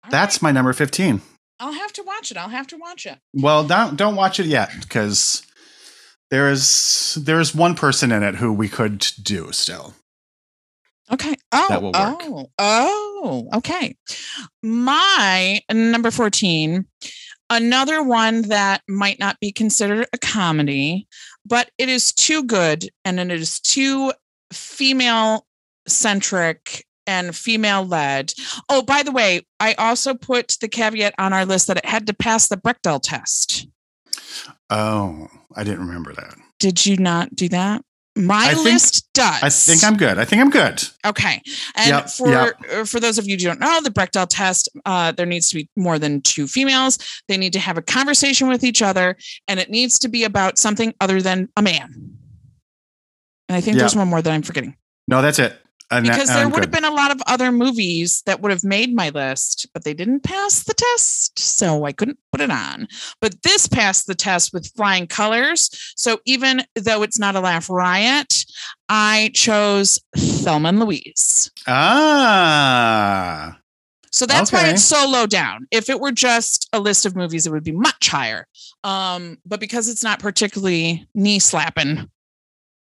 All 0.04 0.10
That's 0.10 0.36
right. 0.36 0.42
my 0.42 0.52
number 0.52 0.72
15. 0.72 1.22
I'll 1.58 1.72
have 1.72 1.92
to 1.94 2.02
watch 2.02 2.30
it. 2.30 2.36
I'll 2.36 2.48
have 2.48 2.66
to 2.68 2.76
watch 2.76 3.06
it. 3.06 3.18
Well, 3.32 3.64
don't 3.64 3.96
don't 3.96 4.16
watch 4.16 4.40
it 4.40 4.46
yet 4.46 4.72
because 4.80 5.42
there 6.30 6.50
is 6.50 7.16
there 7.20 7.38
is 7.38 7.54
one 7.54 7.76
person 7.76 8.10
in 8.10 8.22
it 8.24 8.34
who 8.34 8.52
we 8.52 8.68
could 8.68 9.06
do 9.22 9.52
still. 9.52 9.94
Okay. 11.10 11.34
Oh, 11.50 11.66
That 11.68 11.82
will 11.82 11.92
work. 11.92 12.18
oh, 12.22 12.50
oh, 12.58 13.48
okay. 13.56 13.96
My 14.62 15.60
number 15.70 16.10
14, 16.10 16.86
another 17.50 18.02
one 18.02 18.42
that 18.42 18.82
might 18.88 19.18
not 19.18 19.38
be 19.40 19.52
considered 19.52 20.06
a 20.12 20.18
comedy, 20.18 21.06
but 21.44 21.70
it 21.76 21.88
is 21.88 22.12
too 22.12 22.44
good 22.44 22.88
and 23.04 23.18
it 23.18 23.30
is 23.30 23.60
too 23.60 24.12
female 24.52 25.46
centric 25.88 26.86
and 27.06 27.34
female 27.34 27.84
led. 27.84 28.32
Oh, 28.68 28.82
by 28.82 29.02
the 29.02 29.12
way, 29.12 29.42
I 29.58 29.74
also 29.74 30.14
put 30.14 30.56
the 30.60 30.68
caveat 30.68 31.14
on 31.18 31.32
our 31.32 31.44
list 31.44 31.66
that 31.66 31.78
it 31.78 31.86
had 31.86 32.06
to 32.06 32.14
pass 32.14 32.48
the 32.48 32.56
Bechdel 32.56 33.00
test. 33.02 33.66
Oh, 34.70 35.26
I 35.56 35.64
didn't 35.64 35.86
remember 35.86 36.14
that. 36.14 36.36
Did 36.58 36.86
you 36.86 36.96
not 36.96 37.34
do 37.34 37.48
that? 37.48 37.84
My 38.14 38.48
I 38.48 38.54
think- 38.54 38.64
list 38.64 39.08
does. 39.14 39.42
I 39.42 39.48
think 39.48 39.82
I'm 39.84 39.96
good. 39.96 40.18
I 40.18 40.24
think 40.26 40.42
I'm 40.42 40.50
good. 40.50 40.82
Okay. 41.06 41.40
And 41.76 41.88
Yep, 41.88 42.10
for 42.10 42.28
yep. 42.30 42.54
uh, 42.70 42.84
for 42.84 43.00
those 43.00 43.16
of 43.18 43.26
you 43.26 43.36
who 43.36 43.44
don't 43.44 43.60
know, 43.60 43.80
the 43.82 43.90
Bechdel 43.90 44.26
test, 44.28 44.68
uh, 44.84 45.12
there 45.12 45.24
needs 45.24 45.48
to 45.48 45.54
be 45.56 45.68
more 45.76 45.98
than 45.98 46.20
two 46.20 46.46
females. 46.46 46.98
They 47.28 47.38
need 47.38 47.54
to 47.54 47.58
have 47.58 47.78
a 47.78 47.82
conversation 47.82 48.48
with 48.48 48.64
each 48.64 48.82
other, 48.82 49.16
and 49.48 49.58
it 49.58 49.70
needs 49.70 49.98
to 50.00 50.08
be 50.08 50.24
about 50.24 50.58
something 50.58 50.92
other 51.00 51.22
than 51.22 51.48
a 51.56 51.62
man. 51.62 51.88
And 53.48 53.56
I 53.56 53.60
think 53.62 53.78
there's 53.78 53.94
Yeah. 53.94 54.00
one 54.00 54.08
more 54.08 54.20
that 54.22 54.30
I'm 54.32 54.42
forgetting 54.42 54.76
No, 55.08 55.20
that's 55.22 55.38
it. 55.38 55.58
Because 56.00 56.28
there 56.28 56.48
would 56.48 56.62
have 56.62 56.70
been 56.70 56.84
a 56.84 56.90
lot 56.90 57.10
of 57.10 57.20
other 57.26 57.52
movies 57.52 58.22
that 58.26 58.40
would 58.40 58.50
have 58.50 58.64
made 58.64 58.94
my 58.94 59.10
list, 59.10 59.66
but 59.74 59.84
they 59.84 59.94
didn't 59.94 60.22
pass 60.22 60.64
the 60.64 60.74
test, 60.74 61.38
so 61.38 61.84
I 61.84 61.92
couldn't 61.92 62.18
put 62.32 62.40
it 62.40 62.50
on. 62.50 62.88
But 63.20 63.42
this 63.42 63.68
passed 63.68 64.06
the 64.06 64.14
test 64.14 64.52
with 64.52 64.72
flying 64.74 65.06
colors. 65.06 65.70
So 65.96 66.20
even 66.24 66.62
though 66.74 67.02
it's 67.02 67.18
not 67.18 67.36
a 67.36 67.40
laugh 67.40 67.68
riot, 67.68 68.44
I 68.88 69.30
chose 69.34 69.98
Thelma 70.16 70.70
and 70.70 70.80
Louise. 70.80 71.50
Ah, 71.66 73.58
So 74.10 74.26
that's 74.26 74.52
why 74.52 74.68
it's 74.68 74.84
so 74.84 75.08
low 75.08 75.26
down. 75.26 75.66
If 75.70 75.88
it 75.88 76.00
were 76.00 76.12
just 76.12 76.68
a 76.72 76.80
list 76.80 77.06
of 77.06 77.16
movies, 77.16 77.46
it 77.46 77.50
would 77.52 77.64
be 77.64 77.72
much 77.72 78.08
higher. 78.08 78.46
Um, 78.84 79.38
but 79.46 79.60
because 79.60 79.88
it's 79.88 80.02
not 80.04 80.18
particularly 80.18 81.06
knee 81.14 81.38
slapping, 81.38 82.10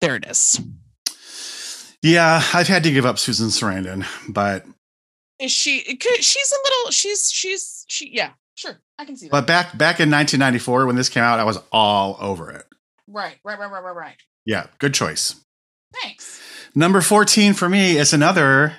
there 0.00 0.16
it 0.16 0.24
is. 0.26 0.60
Yeah. 2.02 2.42
I've 2.54 2.68
had 2.68 2.82
to 2.84 2.90
give 2.92 3.06
up 3.06 3.18
Susan 3.18 3.48
Sarandon, 3.48 4.04
but 4.28 4.64
Is 5.38 5.52
she? 5.52 5.80
She's 6.20 6.52
a 6.52 6.62
little. 6.68 6.90
She's. 6.90 7.30
She's. 7.30 7.84
She. 7.88 8.10
Yeah. 8.14 8.30
Sure. 8.54 8.78
I 8.98 9.04
can 9.04 9.16
see 9.16 9.26
that. 9.26 9.32
but 9.32 9.46
back 9.46 9.76
back 9.78 9.98
in 10.00 10.10
1994 10.10 10.86
when 10.86 10.96
this 10.96 11.08
came 11.08 11.22
out, 11.22 11.40
I 11.40 11.44
was 11.44 11.58
all 11.72 12.16
over 12.20 12.50
it. 12.50 12.66
right. 13.08 13.36
Right. 13.44 13.58
Right. 13.58 13.70
Right. 13.70 13.82
Right. 13.82 13.94
Right. 13.96 14.16
Yeah, 14.44 14.66
good 14.78 14.92
choice. 14.94 15.36
Thanks. 16.02 16.40
Number 16.74 17.00
14 17.00 17.54
for 17.54 17.68
me 17.68 17.96
is 17.96 18.12
another 18.12 18.74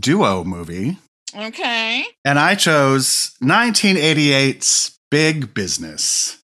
duo 0.00 0.44
movie, 0.44 0.98
Okay. 1.36 2.04
and 2.24 2.38
I 2.38 2.54
chose 2.54 3.32
1988's 3.42 4.98
Big 5.10 5.54
Business, 5.54 6.38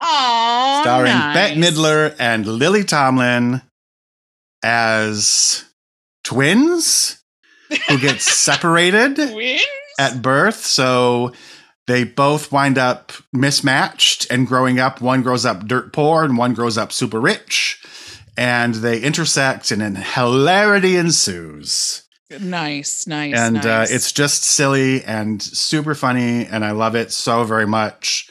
Oh, 0.00 0.80
starring 0.82 1.12
nice. 1.12 1.34
Bette 1.34 1.60
Midler 1.60 2.14
and 2.18 2.46
Lily 2.46 2.84
Tomlin 2.84 3.62
as 4.62 5.64
twins 6.24 7.22
who 7.88 7.98
get 7.98 8.20
separated. 8.20 9.16
Twins? 9.16 9.62
at 9.98 10.22
birth. 10.22 10.64
So 10.64 11.32
they 11.86 12.04
both 12.04 12.52
wind 12.52 12.78
up 12.78 13.12
mismatched 13.32 14.30
and 14.30 14.46
growing 14.46 14.78
up. 14.78 15.00
One 15.00 15.22
grows 15.22 15.44
up 15.44 15.66
dirt 15.66 15.92
poor 15.92 16.24
and 16.24 16.38
one 16.38 16.54
grows 16.54 16.78
up 16.78 16.92
super 16.92 17.20
rich. 17.20 17.82
And 18.36 18.76
they 18.76 19.00
intersect 19.00 19.72
and 19.72 19.80
then 19.82 19.96
hilarity 19.96 20.96
ensues. 20.96 22.04
Nice. 22.40 23.06
Nice. 23.06 23.34
and 23.36 23.54
nice. 23.56 23.64
uh, 23.64 23.86
it's 23.90 24.12
just 24.12 24.44
silly 24.44 25.02
and 25.02 25.42
super 25.42 25.94
funny. 25.94 26.46
And 26.46 26.64
I 26.64 26.70
love 26.70 26.94
it 26.94 27.10
so 27.10 27.42
very 27.42 27.66
much. 27.66 28.30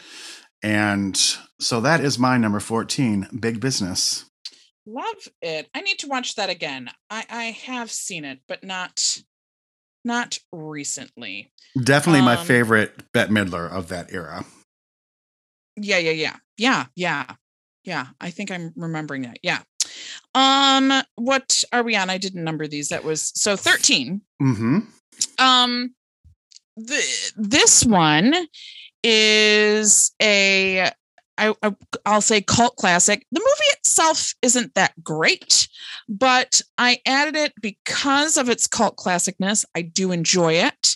And 0.63 1.20
so 1.60 1.82
that 1.82 2.00
is 2.00 2.18
my 2.18 2.38
number 2.38 2.60
14, 2.60 3.28
Big 3.40 3.60
Business. 3.60 4.24
Love 4.88 5.28
it. 5.41 5.69
I 5.76 5.82
need 5.82 6.00
to 6.00 6.08
watch 6.08 6.36
that 6.36 6.50
again. 6.50 6.89
I 7.10 7.26
I 7.30 7.43
have 7.65 7.91
seen 7.91 8.26
it, 8.26 8.39
but 8.47 8.63
not 8.63 9.21
not 10.04 10.39
recently. 10.52 11.52
Definitely 11.84 12.21
my 12.21 12.38
Um, 12.38 12.45
favorite 12.45 13.12
Bette 13.12 13.32
Midler 13.32 13.69
of 13.69 13.89
that 13.89 14.12
era. 14.12 14.45
Yeah, 15.76 15.97
yeah, 16.00 16.12
yeah. 16.12 16.36
Yeah, 16.58 16.86
yeah. 16.95 17.36
Yeah, 17.84 18.08
I 18.19 18.32
think 18.32 18.50
I'm 18.52 18.73
remembering 18.76 19.21
that. 19.23 19.38
Yeah. 19.43 19.60
Um 20.34 20.91
what 21.15 21.63
are 21.71 21.84
we 21.84 21.95
on? 21.95 22.10
I 22.10 22.17
didn't 22.17 22.43
number 22.43 22.67
these. 22.67 22.89
That 22.89 23.04
was 23.04 23.32
so 23.36 23.56
13. 23.56 24.21
hmm 24.39 24.80
Um 25.38 25.93
the 26.76 27.32
this 27.38 27.86
one 27.86 28.34
is 29.04 30.12
a 30.21 30.91
I, 31.38 31.54
I 31.63 31.76
I'll 32.06 32.21
say 32.21 32.41
cult 32.41 32.76
classic. 32.76 33.26
The 33.32 33.39
movie 33.39 33.78
itself 33.78 34.34
isn't 34.41 34.76
that 34.76 35.04
great, 35.04 35.67
but 36.10 36.62
I 36.78 37.00
added 37.06 37.36
it 37.36 37.54
because 37.62 38.38
of 38.38 38.50
its 38.50 38.67
cult 38.67 38.97
classicness. 38.97 39.65
I 39.76 39.82
do 39.84 40.12
enjoy 40.12 40.54
it. 40.54 40.95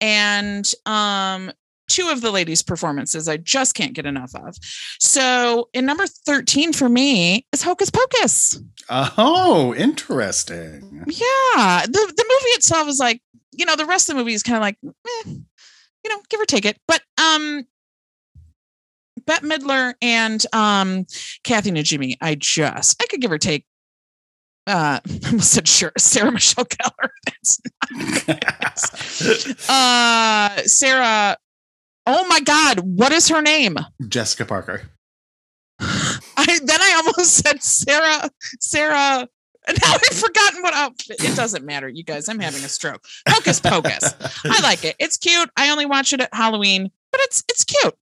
And 0.00 0.70
um 0.86 1.52
two 1.88 2.08
of 2.08 2.22
the 2.22 2.30
ladies' 2.30 2.62
performances 2.62 3.28
I 3.28 3.36
just 3.36 3.74
can't 3.74 3.92
get 3.92 4.06
enough 4.06 4.34
of. 4.34 4.56
So 4.98 5.68
in 5.74 5.84
number 5.84 6.06
13 6.06 6.72
for 6.72 6.88
me 6.88 7.46
is 7.52 7.62
Hocus 7.62 7.90
Pocus. 7.90 8.60
Oh, 8.88 9.74
interesting. 9.74 11.04
Yeah. 11.06 11.84
The 11.86 12.12
the 12.16 12.24
movie 12.28 12.50
itself 12.54 12.88
is 12.88 12.98
like, 12.98 13.20
you 13.52 13.66
know, 13.66 13.76
the 13.76 13.86
rest 13.86 14.08
of 14.08 14.16
the 14.16 14.20
movie 14.22 14.34
is 14.34 14.42
kind 14.42 14.56
of 14.56 14.62
like, 14.62 14.78
eh, 14.84 15.34
you 16.04 16.10
know, 16.10 16.20
give 16.30 16.40
or 16.40 16.46
take 16.46 16.64
it. 16.64 16.78
But 16.88 17.02
um 17.18 17.66
Bette 19.26 19.46
Midler 19.46 19.94
and 20.02 20.44
um 20.52 21.06
Kathy 21.44 21.70
Najimy, 21.70 22.16
I 22.20 22.34
just 22.34 23.02
I 23.02 23.06
could 23.06 23.20
give 23.20 23.32
or 23.32 23.38
take 23.38 23.64
uh 24.66 25.00
I 25.24 25.26
almost 25.26 25.52
said 25.52 25.68
sure 25.68 25.92
Sarah 25.98 26.32
Michelle 26.32 26.64
Gellar. 26.64 27.08
That's 28.60 29.68
uh 29.70 30.62
Sarah. 30.66 31.36
Oh 32.06 32.26
my 32.26 32.40
god, 32.40 32.80
what 32.80 33.12
is 33.12 33.28
her 33.28 33.42
name? 33.42 33.78
Jessica 34.08 34.44
Parker. 34.44 34.82
I 35.80 36.58
then 36.64 36.80
I 36.80 36.94
almost 36.96 37.36
said 37.36 37.62
Sarah 37.62 38.30
Sarah 38.60 39.28
And 39.68 39.78
now 39.80 39.92
I've 39.94 40.18
forgotten 40.18 40.62
what 40.62 40.74
outfit. 40.74 41.22
It 41.22 41.36
doesn't 41.36 41.64
matter, 41.64 41.88
you 41.88 42.02
guys. 42.02 42.28
I'm 42.28 42.40
having 42.40 42.64
a 42.64 42.68
stroke. 42.68 43.04
Hocus 43.28 43.60
pocus. 43.60 44.14
I 44.44 44.60
like 44.62 44.84
it. 44.84 44.96
It's 44.98 45.16
cute. 45.16 45.50
I 45.56 45.70
only 45.70 45.86
watch 45.86 46.12
it 46.12 46.20
at 46.20 46.34
Halloween, 46.34 46.90
but 47.12 47.20
it's 47.24 47.44
it's 47.48 47.64
cute. 47.64 47.94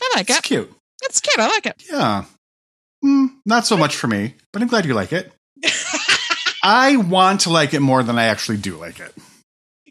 I 0.00 0.12
like 0.16 0.30
it. 0.30 0.30
It's 0.30 0.38
it. 0.38 0.44
cute. 0.44 0.72
It's 1.02 1.20
cute. 1.20 1.38
I 1.38 1.48
like 1.48 1.66
it. 1.66 1.82
Yeah. 1.90 2.24
Mm, 3.04 3.36
not 3.46 3.66
so 3.66 3.76
much 3.76 3.96
for 3.96 4.06
me, 4.06 4.34
but 4.52 4.62
I'm 4.62 4.68
glad 4.68 4.84
you 4.84 4.94
like 4.94 5.12
it. 5.12 5.32
I 6.62 6.96
want 6.96 7.42
to 7.42 7.50
like 7.50 7.74
it 7.74 7.80
more 7.80 8.02
than 8.02 8.18
I 8.18 8.24
actually 8.24 8.58
do 8.58 8.76
like 8.76 9.00
it. 9.00 9.14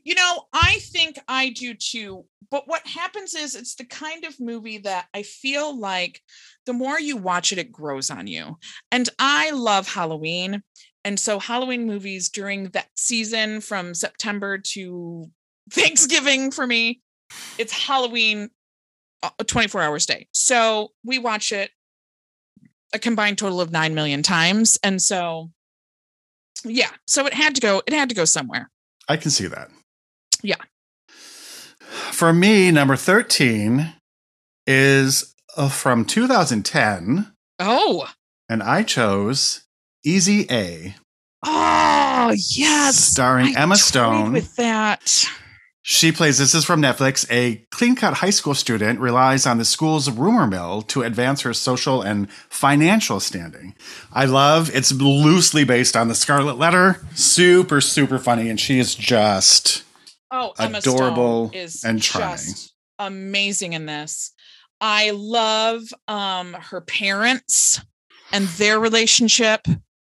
You 0.04 0.16
know, 0.16 0.46
I 0.54 0.80
think 0.80 1.20
I 1.28 1.50
do 1.50 1.74
too. 1.74 2.26
But 2.50 2.68
what 2.68 2.88
happens 2.88 3.36
is 3.36 3.56
it's 3.56 3.76
the 3.76 3.86
kind 3.86 4.24
of 4.24 4.40
movie 4.40 4.78
that 4.80 5.08
I 5.14 5.24
feel 5.24 5.78
like 5.78 6.22
the 6.66 6.74
more 6.74 7.00
you 7.00 7.18
watch 7.18 7.52
it, 7.52 7.58
it 7.58 7.72
grows 7.72 8.10
on 8.10 8.28
you. 8.28 8.58
And 8.92 9.10
I 9.20 9.52
love 9.52 9.88
Halloween. 9.88 10.64
And 11.04 11.20
so 11.20 11.40
Halloween 11.40 11.86
movies 11.86 12.30
during 12.30 12.70
that 12.70 12.88
season 12.96 13.60
from 13.62 13.94
September 13.94 14.58
to 14.74 15.30
Thanksgiving 15.72 16.52
for 16.52 16.66
me, 16.66 17.02
it's 17.58 17.74
Halloween 17.74 18.50
24 19.46 19.82
hours 19.82 20.04
a 20.06 20.08
day. 20.08 20.28
So 20.32 20.92
we 21.04 21.20
watch 21.20 21.52
it 21.52 21.72
a 22.94 23.00
combined 23.00 23.38
total 23.38 23.60
of 23.60 23.72
9 23.72 23.94
million 23.96 24.24
times. 24.24 24.78
And 24.84 25.02
so 25.02 25.52
yeah, 26.64 26.90
so 27.06 27.26
it 27.26 27.34
had 27.34 27.56
to 27.56 27.62
go, 27.62 27.82
it 27.86 27.94
had 27.94 28.10
to 28.10 28.16
go 28.16 28.26
somewhere. 28.26 28.70
I 29.10 29.18
can 29.18 29.32
see 29.32 29.48
that. 29.48 29.70
Yeah. 30.44 30.56
For 32.12 32.34
me, 32.34 32.72
number 32.72 32.96
13 32.96 33.94
is 34.66 35.34
uh, 35.56 35.70
from 35.70 36.04
2010, 36.06 37.32
Oh, 37.60 38.08
and 38.50 38.62
I 38.62 38.84
chose 38.84 39.64
Easy 40.04 40.46
A, 40.52 40.96
Oh 41.46 42.34
yes, 42.36 42.98
starring 42.98 43.56
I 43.58 43.62
Emma 43.62 43.76
Stone. 43.78 44.34
With 44.34 44.56
that, 44.58 45.26
She 45.90 46.12
plays, 46.12 46.38
this 46.38 46.54
is 46.54 46.66
from 46.66 46.82
Netflix, 46.82 47.26
a 47.32 47.66
clean 47.72 47.96
cut 47.96 48.16
high 48.16 48.30
school 48.30 48.54
student 48.54 49.00
relies 49.00 49.46
on 49.46 49.58
the 49.58 49.64
school's 49.64 50.12
rumor 50.12 50.46
mill 50.46 50.82
to 50.82 51.02
advance 51.02 51.44
her 51.44 51.54
social 51.54 52.02
and 52.02 52.30
financial 52.50 53.22
standing. 53.22 53.74
I 54.12 54.26
love 54.26 54.70
it's 54.76 54.92
loosely 54.92 55.64
based 55.64 55.96
on 55.96 56.10
the 56.10 56.14
Scarlet 56.14 56.58
Letter. 56.58 57.00
Super, 57.16 57.80
super 57.80 58.20
funny. 58.20 58.50
And 58.50 58.60
she 58.60 58.80
is 58.80 58.96
just 58.96 59.86
oh, 60.30 60.52
Emma 60.60 60.80
Adorable 60.80 61.48
Stone 61.52 61.62
is 61.62 61.84
and 61.86 62.02
charming. 62.02 62.36
just 62.36 62.74
amazing 63.00 63.72
in 63.72 63.86
this. 63.86 64.34
I 64.82 65.12
love 65.12 65.84
um 66.10 66.52
her 66.54 66.82
parents 66.82 67.80
and 68.34 68.46
their 68.46 68.78
relationship. 68.78 69.66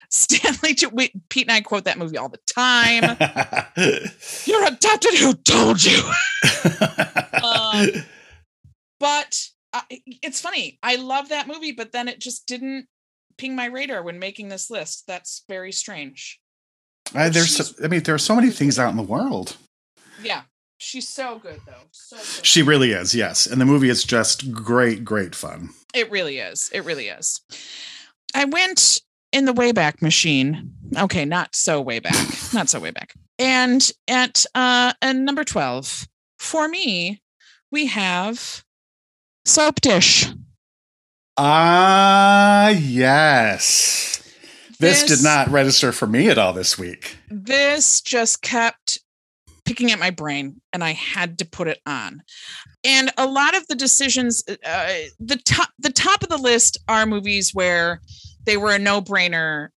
Stanley, 0.09 0.73
to, 0.75 0.89
we, 0.89 1.11
Pete 1.29 1.47
and 1.47 1.51
I 1.51 1.61
quote 1.61 1.85
that 1.85 1.97
movie 1.97 2.17
all 2.17 2.29
the 2.29 2.39
time. 2.47 3.03
You're 4.45 4.65
adopted. 4.65 5.13
Who 5.15 5.33
told 5.33 5.83
you? 5.83 6.01
Um, 7.41 7.87
but 8.99 9.41
uh, 9.73 9.81
it's 9.89 10.41
funny. 10.41 10.77
I 10.83 10.97
love 10.97 11.29
that 11.29 11.47
movie, 11.47 11.71
but 11.71 11.91
then 11.91 12.07
it 12.07 12.19
just 12.19 12.45
didn't 12.47 12.87
ping 13.37 13.55
my 13.55 13.65
radar 13.65 14.03
when 14.03 14.19
making 14.19 14.49
this 14.49 14.69
list. 14.69 15.05
That's 15.07 15.43
very 15.47 15.71
strange. 15.71 16.39
I, 17.15 17.29
there's, 17.29 17.55
so, 17.55 17.83
I 17.83 17.87
mean, 17.87 18.03
there 18.03 18.13
are 18.13 18.19
so 18.19 18.35
many 18.35 18.49
things 18.49 18.77
out 18.77 18.91
in 18.91 18.97
the 18.97 19.03
world. 19.03 19.57
Yeah, 20.21 20.41
she's 20.77 21.07
so 21.07 21.39
good 21.39 21.61
though. 21.65 21.87
So 21.91 22.17
good. 22.17 22.45
She 22.45 22.61
really 22.61 22.91
is, 22.91 23.15
yes. 23.15 23.47
And 23.47 23.59
the 23.59 23.65
movie 23.65 23.89
is 23.89 24.03
just 24.03 24.51
great, 24.51 25.05
great 25.05 25.33
fun. 25.33 25.69
It 25.93 26.11
really 26.11 26.39
is. 26.39 26.69
It 26.73 26.81
really 26.81 27.07
is. 27.07 27.41
I 28.35 28.45
went 28.45 29.01
in 29.31 29.45
the 29.45 29.53
Wayback 29.53 30.01
Machine. 30.01 30.73
Okay, 30.97 31.25
not 31.25 31.55
so 31.55 31.81
way 31.81 31.99
back. 31.99 32.27
not 32.53 32.69
so 32.69 32.79
way 32.79 32.91
back. 32.91 33.13
And 33.37 33.89
at 34.07 34.45
uh 34.55 34.93
and 35.01 35.25
number 35.25 35.43
12, 35.43 36.07
for 36.37 36.67
me, 36.67 37.21
we 37.71 37.85
have 37.87 38.63
Soap 39.45 39.81
Dish. 39.81 40.27
Ah, 41.37 42.69
yes. 42.69 44.21
This, 44.79 45.03
did 45.03 45.23
not 45.23 45.49
register 45.49 45.91
for 45.91 46.07
me 46.07 46.29
at 46.29 46.37
all 46.37 46.53
this 46.53 46.77
week. 46.77 47.17
This 47.29 47.99
just 47.99 48.41
kept 48.41 48.99
picking 49.65 49.91
at 49.91 49.99
my 49.99 50.09
brain 50.09 50.61
and 50.73 50.83
I 50.83 50.93
had 50.93 51.37
to 51.39 51.45
put 51.45 51.67
it 51.67 51.79
on. 51.85 52.23
And 52.83 53.11
a 53.17 53.27
lot 53.27 53.55
of 53.55 53.67
the 53.67 53.75
decisions 53.75 54.43
uh, 54.47 54.93
the 55.19 55.35
top 55.35 55.69
the 55.79 55.91
top 55.91 56.23
of 56.23 56.29
the 56.29 56.37
list 56.37 56.77
are 56.87 57.05
movies 57.05 57.53
where 57.53 58.01
they 58.49 58.57
were 58.57 58.71
a 58.73 58.79
no-brainer 58.79 59.69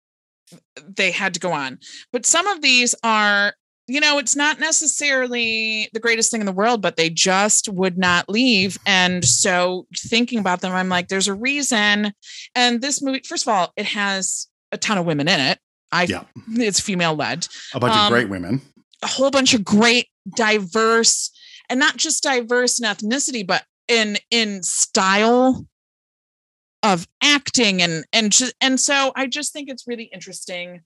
they 0.98 1.12
had 1.12 1.34
to 1.34 1.40
go 1.40 1.52
on. 1.52 1.78
But 2.12 2.26
some 2.26 2.48
of 2.48 2.62
these 2.62 2.96
are 3.04 3.54
you 3.88 4.00
know, 4.00 4.20
it's 4.20 4.38
not 4.38 4.58
necessarily 4.60 5.90
the 5.94 6.00
greatest 6.00 6.32
thing 6.32 6.40
in 6.40 6.46
the 6.46 6.54
world, 6.54 6.82
but 6.82 6.96
they 6.96 7.10
just 7.10 7.68
would 7.68 7.98
not 7.98 8.30
leave. 8.30 8.78
And 8.86 9.26
so 9.26 9.86
thinking 9.98 10.40
about 10.40 10.62
them, 10.62 10.72
I'm 10.72 10.88
like, 10.88 11.10
there's 11.10 11.28
a 11.28 11.34
reason. 11.34 12.14
And 12.56 12.82
this 12.82 13.02
movie, 13.02 13.22
first 13.28 13.46
of 13.46 13.54
all, 13.54 13.74
it 13.76 13.86
has 13.88 14.48
a 14.72 14.78
ton 14.78 14.98
of 14.98 15.06
women 15.06 15.28
in 15.28 15.40
it. 15.42 15.60
I 15.92 16.04
Yeah. 16.04 16.24
it's 16.54 16.80
female 16.80 17.16
led 17.16 17.48
A 17.74 17.82
bunch 17.82 17.94
Um, 17.94 18.06
of 18.06 18.12
great 18.12 18.30
women. 18.30 18.62
a 19.02 19.08
whole 19.08 19.32
bunch 19.32 19.54
of 19.54 19.66
great 19.66 20.08
diverse 20.38 21.30
and 21.70 21.78
not 21.78 21.98
just 21.98 22.24
diverse 22.24 22.80
in 22.80 22.86
ethnicity 22.86 23.46
but 23.46 23.66
in 23.90 24.18
in 24.30 24.64
style 24.64 25.66
of 26.84 27.08
acting 27.22 27.82
and 27.82 28.06
and 28.14 28.32
ju- 28.32 28.52
and 28.60 28.80
so 28.80 29.12
i 29.16 29.28
just 29.28 29.54
think 29.54 29.70
it's 29.70 29.88
really 29.88 30.06
interesting 30.06 30.82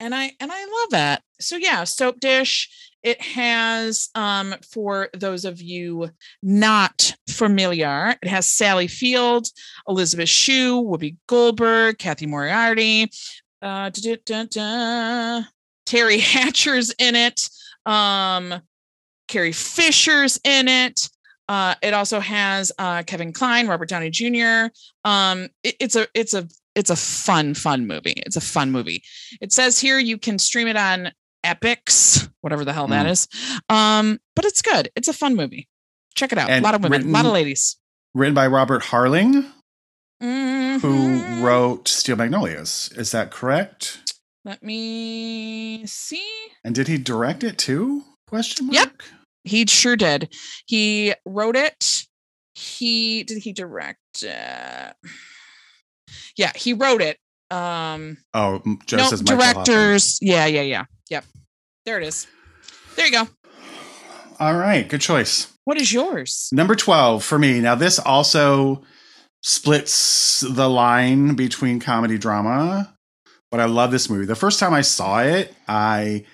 and 0.00 0.14
i 0.14 0.32
and 0.40 0.50
i 0.52 0.64
love 0.64 1.16
it. 1.16 1.22
So 1.40 1.56
yeah 1.56 1.84
soap 1.84 2.20
dish 2.20 2.68
it 3.02 3.20
has 3.20 4.10
um 4.14 4.54
for 4.72 5.08
those 5.14 5.44
of 5.44 5.60
you 5.60 6.10
not 6.42 7.14
familiar 7.28 8.14
it 8.22 8.28
has 8.28 8.50
sally 8.50 8.86
field 8.88 9.46
elizabeth 9.88 10.28
shue 10.28 10.82
whoopi 10.82 11.16
goldberg 11.28 11.98
cathy 11.98 12.26
moriarty 12.26 13.10
uh 13.62 15.42
terry 15.86 16.18
hatcher's 16.18 16.92
in 16.98 17.14
it 17.14 17.48
um 17.86 18.54
carrie 19.28 19.52
fisher's 19.52 20.38
in 20.44 20.68
it 20.68 21.08
uh 21.48 21.74
it 21.82 21.94
also 21.94 22.20
has 22.20 22.70
uh 22.78 23.02
kevin 23.04 23.32
kline 23.32 23.66
robert 23.66 23.88
downey 23.88 24.10
jr 24.10 24.66
um 25.04 25.48
it- 25.62 25.76
it's 25.80 25.96
a 25.96 26.06
it's 26.14 26.34
a 26.34 26.46
it's 26.74 26.90
a 26.90 26.96
fun 26.96 27.54
fun 27.54 27.86
movie 27.86 28.14
it's 28.26 28.36
a 28.36 28.40
fun 28.40 28.70
movie 28.70 29.02
it 29.40 29.52
says 29.52 29.78
here 29.78 29.98
you 29.98 30.18
can 30.18 30.38
stream 30.38 30.66
it 30.68 30.76
on 30.76 31.10
epix 31.44 32.28
whatever 32.40 32.64
the 32.64 32.72
hell 32.72 32.86
that 32.88 33.06
Mm. 33.06 33.10
is 33.10 33.28
um 33.68 34.18
but 34.36 34.44
it's 34.44 34.62
good 34.62 34.90
it's 34.96 35.08
a 35.08 35.12
fun 35.12 35.34
movie 35.36 35.68
check 36.14 36.32
it 36.32 36.38
out 36.38 36.50
a 36.50 36.60
lot 36.60 36.74
of 36.74 36.82
women 36.82 37.02
a 37.08 37.10
lot 37.10 37.26
of 37.26 37.32
ladies 37.32 37.76
Written 38.14 38.34
by 38.34 38.46
Robert 38.46 38.82
Harling, 38.84 39.44
who 40.20 40.78
Mhm. 40.80 41.42
wrote 41.42 41.86
Steel 41.86 42.16
Magnolias. 42.16 42.90
Is 42.96 43.10
that 43.12 43.30
correct? 43.30 44.14
let 44.44 44.62
me 44.62 45.84
see 45.86 46.26
And 46.64 46.74
did 46.74 46.88
he 46.88 46.96
direct 46.98 47.44
it 47.44 47.58
too? 47.58 48.04
Question 48.26 48.66
mark. 48.68 48.74
Yep. 48.74 49.02
He 49.48 49.66
sure 49.66 49.96
did. 49.96 50.32
He 50.66 51.14
wrote 51.26 51.56
it. 51.56 52.04
He 52.54 53.22
did 53.24 53.38
he 53.38 53.52
direct 53.52 53.98
yeah 54.22 54.92
he 56.56 56.72
wrote 56.72 57.00
it 57.02 57.18
um 57.50 58.16
Oh, 58.34 58.60
just 58.86 58.98
no 58.98 59.12
as 59.12 59.22
Michael 59.22 59.36
Hoffman. 59.44 59.64
directors. 59.64 60.18
Yeah 60.20 60.46
yeah 60.46 60.62
yeah. 60.62 60.84
Yep. 61.10 61.24
There 61.86 62.00
it 62.00 62.06
is. 62.06 62.26
There 62.96 63.06
you 63.06 63.12
go. 63.12 63.28
All 64.40 64.54
right, 64.56 64.88
good 64.88 65.00
choice. 65.00 65.52
what 65.64 65.80
is 65.80 65.92
yours? 65.92 66.48
Number 66.52 66.74
12 66.76 67.24
for 67.24 67.38
me. 67.38 67.60
Now, 67.60 67.74
this 67.74 67.98
also 67.98 68.82
splits 69.42 70.40
the 70.48 70.68
line 70.68 71.34
between 71.34 71.80
comedy 71.80 72.18
drama, 72.18 72.94
but 73.50 73.58
I 73.60 73.64
love 73.64 73.90
this 73.90 74.08
movie. 74.10 74.26
The 74.26 74.36
first 74.36 74.60
time 74.60 74.74
I 74.74 74.82
saw 74.82 75.20
it, 75.22 75.54
I 75.66 76.24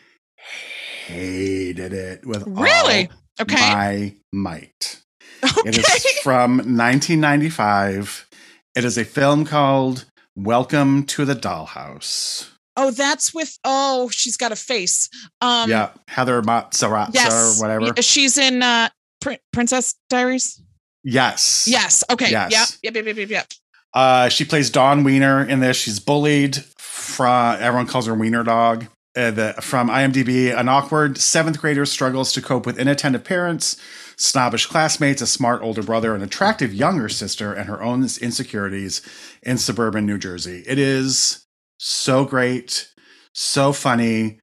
hated 1.08 1.92
it 1.92 2.26
with 2.26 2.44
Really? 2.46 3.08
all 3.08 3.16
okay 3.42 3.56
my 3.56 4.14
might. 4.32 5.02
okay 5.44 5.68
It 5.68 5.78
is 5.78 6.06
from 6.22 6.56
1995. 6.58 8.28
It 8.76 8.84
is 8.84 8.96
a 8.98 9.04
film 9.04 9.44
called 9.44 10.06
Welcome 10.36 11.04
to 11.06 11.24
the 11.24 11.34
Dollhouse. 11.34 12.48
oh 12.76 12.90
that's 12.90 13.34
with 13.34 13.58
oh 13.64 14.08
she's 14.08 14.36
got 14.36 14.50
a 14.52 14.56
face 14.56 15.08
um 15.42 15.68
yeah, 15.70 15.90
Heather 16.08 16.40
Matarazzo 16.42 17.14
yes 17.14 17.58
or 17.58 17.62
whatever. 17.62 18.00
She's 18.02 18.38
in 18.38 18.62
uh 18.62 18.88
Prin- 19.20 19.38
princess 19.52 19.94
diaries 20.08 20.60
Yes. 21.02 21.66
yes 21.68 22.02
okay 22.10 22.30
Yes. 22.30 22.78
yep 22.82 22.94
yep 22.94 23.04
yep 23.06 23.16
yep 23.16 23.28
yep, 23.28 23.30
yep. 23.30 23.46
Uh, 23.92 24.28
she 24.28 24.44
plays 24.44 24.70
Dawn 24.70 25.04
Wiener 25.04 25.44
in 25.44 25.60
this. 25.60 25.76
She's 25.76 26.00
bullied 26.00 26.56
from 26.78 27.56
everyone 27.60 27.86
calls 27.86 28.06
her 28.06 28.14
Wiener 28.14 28.42
Dog. 28.42 28.86
Uh, 29.16 29.30
the, 29.30 29.54
from 29.60 29.88
IMDb, 29.88 30.56
an 30.56 30.68
awkward 30.68 31.18
seventh 31.18 31.60
grader 31.60 31.86
struggles 31.86 32.32
to 32.32 32.42
cope 32.42 32.66
with 32.66 32.78
inattentive 32.78 33.22
parents, 33.22 33.76
snobbish 34.16 34.66
classmates, 34.66 35.22
a 35.22 35.26
smart 35.26 35.62
older 35.62 35.82
brother, 35.82 36.16
an 36.16 36.22
attractive 36.22 36.74
younger 36.74 37.08
sister, 37.08 37.52
and 37.52 37.68
her 37.68 37.80
own 37.80 38.02
insecurities 38.20 39.02
in 39.42 39.56
suburban 39.56 40.04
New 40.04 40.18
Jersey. 40.18 40.64
It 40.66 40.80
is 40.80 41.46
so 41.78 42.24
great, 42.24 42.92
so 43.32 43.72
funny, 43.72 44.40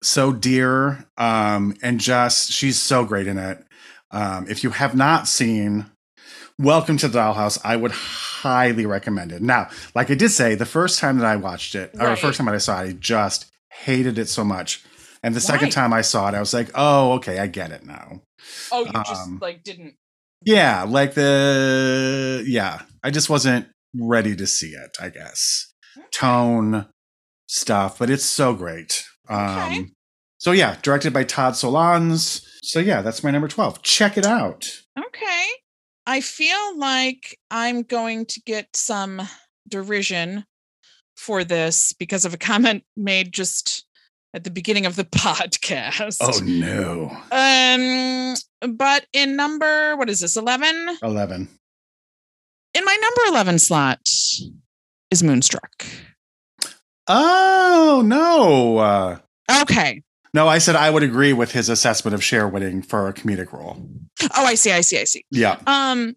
so 0.00 0.32
dear, 0.32 1.06
um, 1.18 1.74
and 1.82 1.98
just 1.98 2.52
she's 2.52 2.80
so 2.80 3.04
great 3.04 3.26
in 3.26 3.36
it. 3.36 3.64
Um, 4.12 4.46
if 4.48 4.62
you 4.62 4.70
have 4.70 4.94
not 4.94 5.26
seen 5.26 5.90
Welcome 6.56 6.98
to 6.98 7.08
the 7.08 7.18
Dollhouse, 7.18 7.58
I 7.64 7.74
would 7.74 7.90
highly 7.90 8.86
recommend 8.86 9.32
it. 9.32 9.42
Now, 9.42 9.70
like 9.96 10.08
I 10.08 10.14
did 10.14 10.28
say, 10.28 10.54
the 10.54 10.64
first 10.64 11.00
time 11.00 11.18
that 11.18 11.26
I 11.26 11.34
watched 11.34 11.74
it, 11.74 11.90
or 11.98 12.10
the 12.10 12.16
first 12.16 12.38
time 12.38 12.46
that 12.46 12.54
I 12.54 12.58
saw 12.58 12.80
it, 12.80 12.88
I 12.88 12.92
just 12.92 13.46
hated 13.74 14.18
it 14.18 14.28
so 14.28 14.44
much. 14.44 14.84
And 15.22 15.34
the 15.34 15.40
second 15.40 15.70
time 15.70 15.92
I 15.92 16.02
saw 16.02 16.28
it, 16.28 16.34
I 16.34 16.40
was 16.40 16.52
like, 16.52 16.70
oh, 16.74 17.12
okay, 17.12 17.38
I 17.38 17.46
get 17.46 17.70
it 17.72 17.84
now. 17.84 18.20
Oh, 18.70 18.84
you 18.84 18.92
just 18.92 19.22
Um, 19.26 19.38
like 19.40 19.62
didn't. 19.62 19.94
Yeah, 20.44 20.82
like 20.86 21.14
the 21.14 22.44
yeah, 22.46 22.82
I 23.02 23.10
just 23.10 23.30
wasn't 23.30 23.66
ready 23.98 24.36
to 24.36 24.46
see 24.46 24.72
it, 24.72 24.96
I 25.00 25.08
guess. 25.08 25.72
Tone 26.12 26.86
stuff, 27.48 27.98
but 27.98 28.10
it's 28.10 28.24
so 28.24 28.52
great. 28.54 29.04
Um 29.28 29.38
Okay. 29.58 29.86
so 30.38 30.52
yeah, 30.52 30.76
directed 30.82 31.12
by 31.14 31.24
Todd 31.24 31.54
Solondz. 31.54 32.42
So 32.62 32.78
yeah, 32.80 33.00
that's 33.00 33.24
my 33.24 33.30
number 33.30 33.48
12. 33.48 33.82
Check 33.82 34.18
it 34.18 34.26
out. 34.26 34.70
Okay. 34.98 35.46
I 36.06 36.20
feel 36.20 36.78
like 36.78 37.38
I'm 37.50 37.82
going 37.82 38.26
to 38.26 38.40
get 38.44 38.76
some 38.76 39.22
derision 39.68 40.44
for 41.16 41.44
this 41.44 41.92
because 41.92 42.24
of 42.24 42.34
a 42.34 42.38
comment 42.38 42.84
made 42.96 43.32
just 43.32 43.84
at 44.34 44.44
the 44.44 44.50
beginning 44.50 44.84
of 44.86 44.96
the 44.96 45.04
podcast. 45.04 46.18
Oh 46.20 46.40
no. 46.44 47.16
Um, 47.30 48.76
but 48.76 49.06
in 49.12 49.36
number, 49.36 49.96
what 49.96 50.10
is 50.10 50.20
this, 50.20 50.36
11? 50.36 50.98
11. 51.02 51.48
In 52.76 52.84
my 52.84 52.96
number 53.00 53.20
11 53.36 53.58
slot 53.60 54.00
is 55.10 55.22
Moonstruck. 55.22 55.84
Oh 57.06 58.02
no. 58.04 58.78
Uh, 58.78 59.18
Okay. 59.60 60.02
no, 60.32 60.48
I 60.48 60.58
said 60.58 60.74
I 60.74 60.90
would 60.90 61.02
agree 61.02 61.32
with 61.34 61.52
his 61.52 61.68
assessment 61.68 62.14
of 62.14 62.24
Cher 62.24 62.48
winning 62.48 62.80
for 62.82 63.06
a 63.08 63.12
comedic 63.12 63.52
role. 63.52 63.86
Oh, 64.22 64.44
I 64.46 64.54
see. 64.54 64.72
I 64.72 64.80
see. 64.80 64.98
I 64.98 65.04
see. 65.04 65.24
Yeah. 65.30 65.58
Um, 65.66 66.16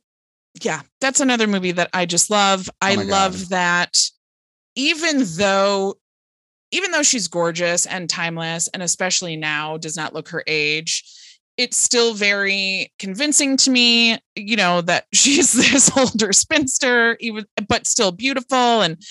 yeah, 0.64 0.82
that's 1.02 1.20
another 1.20 1.46
movie 1.46 1.74
that 1.74 1.90
I 1.94 2.06
just 2.06 2.30
love. 2.32 2.70
I 2.82 2.94
Oh 2.94 2.96
my 2.96 3.04
God. 3.04 3.10
love 3.12 3.50
that 3.50 3.98
even 4.78 5.24
though 5.38 5.96
even 6.72 6.92
though 6.92 7.04
she's 7.04 7.28
gorgeous 7.28 7.86
and 7.86 8.10
timeless 8.10 8.68
and 8.70 8.84
especially 8.84 9.36
now 9.36 9.78
does 9.78 9.96
not 9.96 10.14
look 10.14 10.30
her 10.30 10.44
age, 10.48 11.04
it's 11.58 11.78
still 11.78 12.14
very 12.14 12.92
convincing 13.00 13.56
to 13.58 13.72
me, 13.72 14.20
you 14.36 14.56
know, 14.56 14.82
that 14.82 15.06
she's 15.14 15.54
this 15.54 15.96
older 15.98 16.32
spinster, 16.32 17.18
even 17.20 17.46
but 17.68 17.88
still 17.88 18.12
beautiful 18.12 18.82
and 18.82 19.02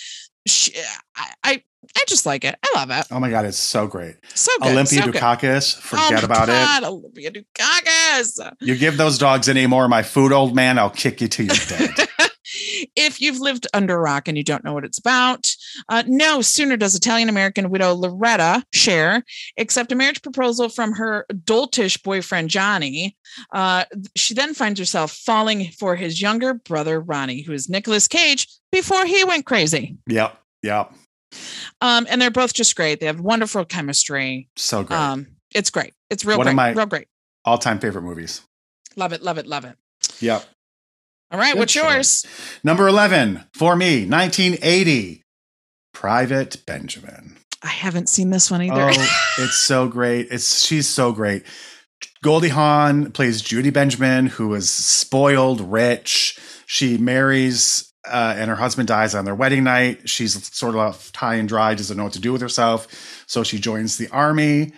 she, 0.47 0.73
I, 1.17 1.33
I 1.43 1.63
I 1.97 2.05
just 2.09 2.27
like 2.27 2.45
it. 2.45 2.57
I 2.63 2.73
love 2.77 2.91
it. 2.91 3.07
Oh 3.11 3.21
my 3.21 3.31
god, 3.31 3.45
it's 3.47 3.59
so 3.59 3.87
great. 3.87 4.17
So 4.35 4.53
good. 4.61 4.73
Olympia 4.73 5.03
so. 5.03 5.11
Dukakis, 5.11 5.77
Oh 5.77 5.81
forget 5.81 6.23
my 6.23 6.25
about 6.25 6.49
it. 6.49 6.53
God, 6.53 6.85
Olympia 6.85 7.31
Dukakis. 7.31 8.53
You 8.61 8.77
give 8.77 8.97
those 8.97 9.19
dogs 9.19 9.49
any 9.49 9.67
more 9.67 9.85
of 9.85 9.91
my 9.91 10.03
food, 10.03 10.33
old 10.33 10.55
man, 10.55 10.79
I'll 10.79 10.91
kick 10.91 11.21
you 11.21 11.29
to 11.29 11.45
your 11.45 11.55
dead. 11.69 11.91
If 12.97 13.21
you've 13.21 13.41
lived 13.41 13.67
under 13.75 13.95
a 13.95 14.01
rock 14.01 14.29
and 14.29 14.37
you 14.37 14.45
don't 14.45 14.65
know 14.65 14.73
what 14.75 14.85
it's 14.85 14.99
about, 14.99 15.49
uh, 15.89 16.03
no 16.07 16.41
sooner 16.43 16.77
does 16.77 16.95
Italian 16.95 17.29
American 17.29 17.71
widow 17.71 17.95
Loretta 17.95 18.65
Cher 18.73 19.23
accept 19.59 19.93
a 19.93 19.95
marriage 19.95 20.23
proposal 20.23 20.69
from 20.69 20.93
her 20.95 21.27
doltish 21.33 22.03
boyfriend 22.03 22.51
Johnny. 22.51 23.17
Uh, 23.53 23.85
she 24.15 24.35
then 24.35 24.55
finds 24.55 24.79
herself 24.79 25.13
falling 25.13 25.71
for 25.79 25.97
his 25.97 26.21
younger 26.21 26.55
brother 26.55 27.01
Ronnie, 27.01 27.43
who 27.43 27.53
is 27.53 27.69
Nicolas 27.69 28.09
Cage, 28.09 28.47
before 28.73 29.05
he 29.07 29.25
went 29.25 29.47
crazy. 29.47 29.97
yep. 30.09 30.39
Yep. 30.63 30.93
Um, 31.81 32.07
and 32.09 32.21
they're 32.21 32.31
both 32.31 32.55
just 32.55 32.75
great. 32.77 32.99
They 33.01 33.07
have 33.07 33.21
wonderful 33.21 33.65
chemistry. 33.65 34.49
So 34.57 34.83
great. 34.83 34.97
Um, 34.99 35.27
it's 35.55 35.71
great. 35.71 35.93
It's 36.11 36.25
real 36.25 36.39
One 36.39 36.47
of 36.49 36.51
great. 36.55 36.57
my- 36.57 36.73
real 36.73 36.87
great. 36.87 37.09
All 37.45 37.59
time 37.59 37.79
favorite 37.79 38.03
movies. 38.03 38.43
Love 38.97 39.13
it. 39.13 39.23
Love 39.23 39.39
it. 39.39 39.47
Love 39.47 39.65
it. 39.65 39.77
Yep. 40.21 40.45
All 41.31 41.39
right. 41.39 41.55
Good 41.55 41.61
what's 41.61 41.73
choice. 41.73 42.25
yours? 42.25 42.61
Number 42.63 42.89
11 42.89 43.45
for 43.53 43.77
me, 43.77 44.07
1980. 44.07 45.25
Private 45.93 46.65
Benjamin. 46.67 47.39
I 47.63 47.69
haven't 47.69 48.09
seen 48.09 48.31
this 48.31 48.51
one 48.51 48.63
either. 48.63 48.91
Oh, 48.91 49.35
it's 49.39 49.57
so 49.57 49.89
great. 49.89 50.29
It's 50.31 50.65
she's 50.65 50.87
so 50.89 51.13
great. 51.13 51.45
Goldie 52.23 52.51
Hawn 52.51 53.13
plays 53.13 53.41
Judy 53.41 53.71
Benjamin, 53.71 54.27
who 54.27 54.55
is 54.55 54.69
spoiled, 54.71 55.61
rich. 55.61 56.39
She 56.67 56.99
marries, 56.99 57.93
uh, 58.07 58.35
and 58.37 58.51
her 58.51 58.57
husband 58.57 58.89
dies 58.89 59.15
on 59.15 59.25
their 59.25 59.35
wedding 59.35 59.65
night. 59.65 60.09
She's 60.09 60.55
sort 60.55 60.75
of 60.75 60.81
left 60.81 61.17
high 61.17 61.37
and 61.37 61.49
dry, 61.49 61.75
doesn't 61.75 61.97
know 61.97 62.05
what 62.05 62.13
to 62.13 62.21
do 62.21 62.33
with 62.33 62.41
herself. 62.41 63.25
So 63.27 63.43
she 63.43 63.59
joins 63.59 63.97
the 63.97 64.09
army. 64.09 64.73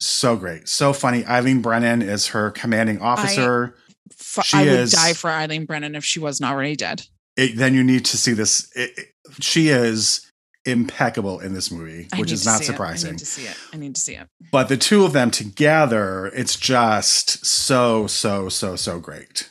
So 0.00 0.36
great. 0.36 0.68
So 0.68 0.92
funny. 0.92 1.24
Eileen 1.26 1.62
Brennan 1.62 2.02
is 2.02 2.28
her 2.28 2.50
commanding 2.50 3.00
officer. 3.00 3.76
F- 4.10 4.54
I 4.54 4.64
would 4.64 4.72
is- 4.80 4.92
die 4.92 5.12
for 5.14 5.30
Eileen 5.30 5.64
Brennan 5.66 5.94
if 5.94 6.04
she 6.04 6.18
wasn't 6.20 6.50
already 6.50 6.76
dead. 6.76 7.02
It- 7.36 7.56
then 7.56 7.74
you 7.74 7.82
need 7.84 8.04
to 8.06 8.16
see 8.18 8.32
this. 8.32 8.70
It- 8.74 8.92
it- 8.98 9.14
she 9.40 9.68
is 9.68 10.26
impeccable 10.64 11.40
in 11.40 11.54
this 11.54 11.70
movie, 11.70 12.08
I 12.12 12.20
which 12.20 12.30
is 12.30 12.44
not 12.46 12.62
surprising. 12.62 13.08
I 13.08 13.12
need 13.12 13.18
to 13.18 13.26
see 13.26 13.46
it. 13.46 13.56
I 13.72 13.76
need 13.78 13.94
to 13.96 14.00
see 14.00 14.14
it. 14.14 14.28
but 14.52 14.68
the 14.68 14.76
two 14.76 15.04
of 15.04 15.12
them 15.12 15.30
together, 15.30 16.26
it's 16.26 16.54
just 16.56 17.44
so, 17.44 18.06
so, 18.06 18.48
so, 18.48 18.76
so 18.76 19.00
great. 19.00 19.48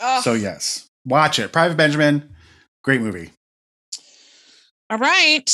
Oh, 0.00 0.20
So 0.22 0.32
yes, 0.34 0.88
watch 1.04 1.38
it. 1.38 1.52
Private 1.52 1.76
Benjamin, 1.76 2.34
great 2.82 3.00
movie. 3.00 3.30
all 4.88 4.98
right. 4.98 5.46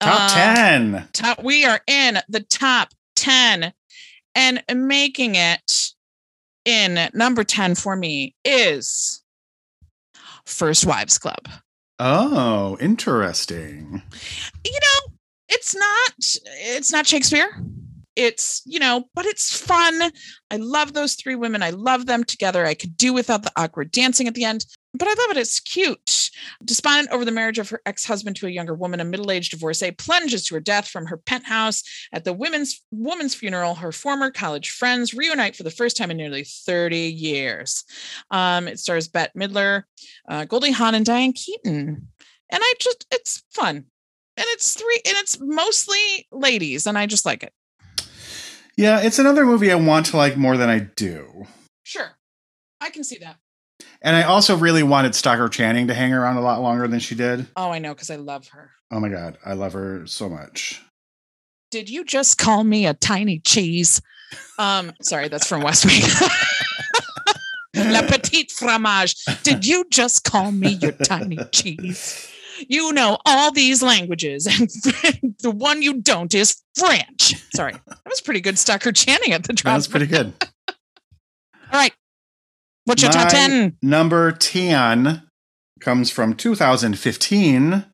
Top 0.00 0.30
Uh, 0.30 0.34
ten. 0.34 1.08
Top. 1.12 1.42
We 1.42 1.64
are 1.64 1.80
in 1.86 2.20
the 2.28 2.40
top 2.40 2.92
ten, 3.16 3.72
and 4.34 4.62
making 4.74 5.34
it 5.34 5.92
in 6.64 7.08
number 7.14 7.44
ten 7.44 7.74
for 7.74 7.96
me 7.96 8.34
is 8.44 9.22
First 10.46 10.86
Wives 10.86 11.18
Club. 11.18 11.48
Oh, 11.98 12.76
interesting. 12.80 14.02
you 14.64 14.72
know 14.72 15.14
it's 15.48 15.74
not 15.74 16.12
it's 16.18 16.90
not 16.92 17.06
shakespeare 17.06 17.48
it's 18.16 18.62
you 18.64 18.78
know 18.78 19.04
but 19.14 19.26
it's 19.26 19.56
fun. 19.56 20.10
I 20.50 20.56
love 20.56 20.92
those 20.92 21.14
three 21.14 21.34
women. 21.34 21.62
I 21.62 21.70
love 21.70 22.06
them 22.06 22.24
together. 22.24 22.64
I 22.66 22.74
could 22.74 22.96
do 22.96 23.12
without 23.12 23.42
the 23.42 23.52
awkward 23.56 23.90
dancing 23.90 24.28
at 24.28 24.34
the 24.34 24.44
end 24.44 24.64
but 24.94 25.08
i 25.08 25.10
love 25.10 25.36
it. 25.36 25.40
It's 25.40 25.60
cute. 25.60 26.30
Despondent 26.64 27.10
over 27.10 27.24
the 27.24 27.32
marriage 27.32 27.58
of 27.58 27.68
her 27.70 27.82
ex-husband 27.84 28.36
to 28.36 28.46
a 28.46 28.50
younger 28.50 28.74
woman 28.74 29.00
a 29.00 29.04
middle-aged 29.04 29.50
divorcee 29.50 29.90
plunges 29.90 30.44
to 30.44 30.54
her 30.54 30.60
death 30.60 30.86
from 30.86 31.06
her 31.06 31.16
penthouse 31.16 31.82
at 32.12 32.24
the 32.24 32.32
women's 32.32 32.80
woman's 32.92 33.34
funeral. 33.34 33.74
Her 33.74 33.92
former 33.92 34.30
college 34.30 34.70
friends 34.70 35.12
reunite 35.12 35.56
for 35.56 35.64
the 35.64 35.70
first 35.70 35.96
time 35.96 36.10
in 36.10 36.16
nearly 36.16 36.44
30 36.44 36.96
years. 36.96 37.84
Um, 38.30 38.68
it 38.68 38.78
stars 38.78 39.08
bette 39.08 39.32
midler 39.36 39.82
uh, 40.28 40.44
goldie 40.44 40.70
hawn 40.70 40.94
and 40.94 41.04
diane 41.04 41.32
keaton. 41.32 42.08
And 42.50 42.62
I 42.62 42.74
just 42.78 43.06
it's 43.10 43.42
fun. 43.50 43.76
And 44.36 44.46
it's 44.50 44.74
three 44.74 45.00
and 45.06 45.16
it's 45.18 45.38
mostly 45.40 46.28
ladies 46.30 46.86
and 46.86 46.96
I 46.96 47.06
just 47.06 47.26
like 47.26 47.42
it. 47.42 47.52
Yeah, 48.76 49.00
it's 49.00 49.18
another 49.18 49.44
movie 49.44 49.70
I 49.70 49.76
want 49.76 50.06
to 50.06 50.16
like 50.16 50.36
more 50.36 50.56
than 50.56 50.68
I 50.68 50.80
do. 50.80 51.46
Sure. 51.84 52.16
I 52.80 52.90
can 52.90 53.04
see 53.04 53.18
that. 53.18 53.36
And 54.02 54.16
I 54.16 54.22
also 54.22 54.56
really 54.56 54.82
wanted 54.82 55.14
Stockard 55.14 55.52
Channing 55.52 55.86
to 55.88 55.94
hang 55.94 56.12
around 56.12 56.36
a 56.36 56.42
lot 56.42 56.60
longer 56.60 56.86
than 56.88 57.00
she 57.00 57.14
did. 57.14 57.46
Oh, 57.56 57.70
I 57.70 57.78
know 57.78 57.94
cuz 57.94 58.10
I 58.10 58.16
love 58.16 58.48
her. 58.48 58.72
Oh 58.90 59.00
my 59.00 59.08
god, 59.08 59.38
I 59.44 59.54
love 59.54 59.72
her 59.72 60.06
so 60.06 60.28
much. 60.28 60.82
Did 61.70 61.88
you 61.88 62.04
just 62.04 62.38
call 62.38 62.64
me 62.64 62.86
a 62.86 62.94
tiny 62.94 63.38
cheese? 63.40 64.00
Um 64.58 64.92
sorry, 65.02 65.28
that's 65.28 65.46
from 65.46 65.62
West 65.62 65.86
Wing. 65.86 66.02
La 67.92 68.02
petite 68.02 68.52
fromage. 68.52 69.14
Did 69.42 69.66
you 69.66 69.84
just 69.90 70.24
call 70.24 70.52
me 70.52 70.70
your 70.70 70.92
tiny 70.92 71.38
cheese? 71.52 72.30
You 72.68 72.92
know 72.92 73.18
all 73.24 73.50
these 73.52 73.82
languages, 73.82 74.46
and 75.22 75.34
the 75.40 75.50
one 75.50 75.82
you 75.82 76.00
don't 76.00 76.32
is 76.34 76.62
French. 76.76 77.34
Sorry, 77.54 77.72
that 77.72 77.98
was 78.06 78.20
pretty 78.20 78.40
good. 78.40 78.58
Stockard 78.58 78.96
Channing 78.96 79.32
at 79.32 79.42
the 79.44 79.48
That 79.48 79.56
drop. 79.56 79.76
was 79.76 79.88
pretty 79.88 80.06
good. 80.06 80.32
All 80.68 81.80
right, 81.80 81.92
what's 82.84 83.02
your 83.02 83.10
top 83.10 83.28
ten? 83.30 83.76
Number 83.82 84.30
10 84.32 85.22
comes 85.80 86.10
from 86.10 86.34
2015, 86.34 87.84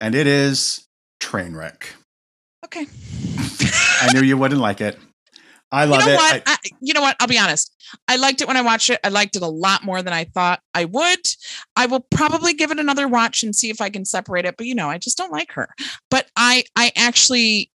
and 0.00 0.14
it 0.14 0.26
is 0.26 0.84
Trainwreck. 1.22 1.82
Okay. 2.64 2.86
I 4.02 4.12
knew 4.12 4.20
you 4.22 4.36
wouldn't 4.36 4.60
like 4.60 4.80
it. 4.80 4.98
I 5.70 5.84
you 5.84 5.90
know 5.90 5.96
it. 6.08 6.14
what? 6.14 6.42
I- 6.46 6.52
I, 6.52 6.56
you 6.80 6.94
know 6.94 7.00
what? 7.02 7.16
I'll 7.20 7.28
be 7.28 7.38
honest. 7.38 7.74
I 8.06 8.16
liked 8.16 8.40
it 8.40 8.48
when 8.48 8.56
I 8.56 8.62
watched 8.62 8.90
it. 8.90 9.00
I 9.04 9.08
liked 9.08 9.36
it 9.36 9.42
a 9.42 9.48
lot 9.48 9.84
more 9.84 10.02
than 10.02 10.12
I 10.12 10.24
thought 10.24 10.60
I 10.74 10.84
would. 10.84 11.20
I 11.76 11.86
will 11.86 12.00
probably 12.10 12.54
give 12.54 12.70
it 12.70 12.78
another 12.78 13.08
watch 13.08 13.42
and 13.42 13.54
see 13.54 13.70
if 13.70 13.80
I 13.80 13.90
can 13.90 14.04
separate 14.04 14.44
it. 14.44 14.56
But 14.56 14.66
you 14.66 14.74
know, 14.74 14.88
I 14.88 14.98
just 14.98 15.16
don't 15.18 15.32
like 15.32 15.52
her. 15.52 15.68
But 16.10 16.30
I, 16.36 16.64
I 16.76 16.92
actually, 16.96 17.70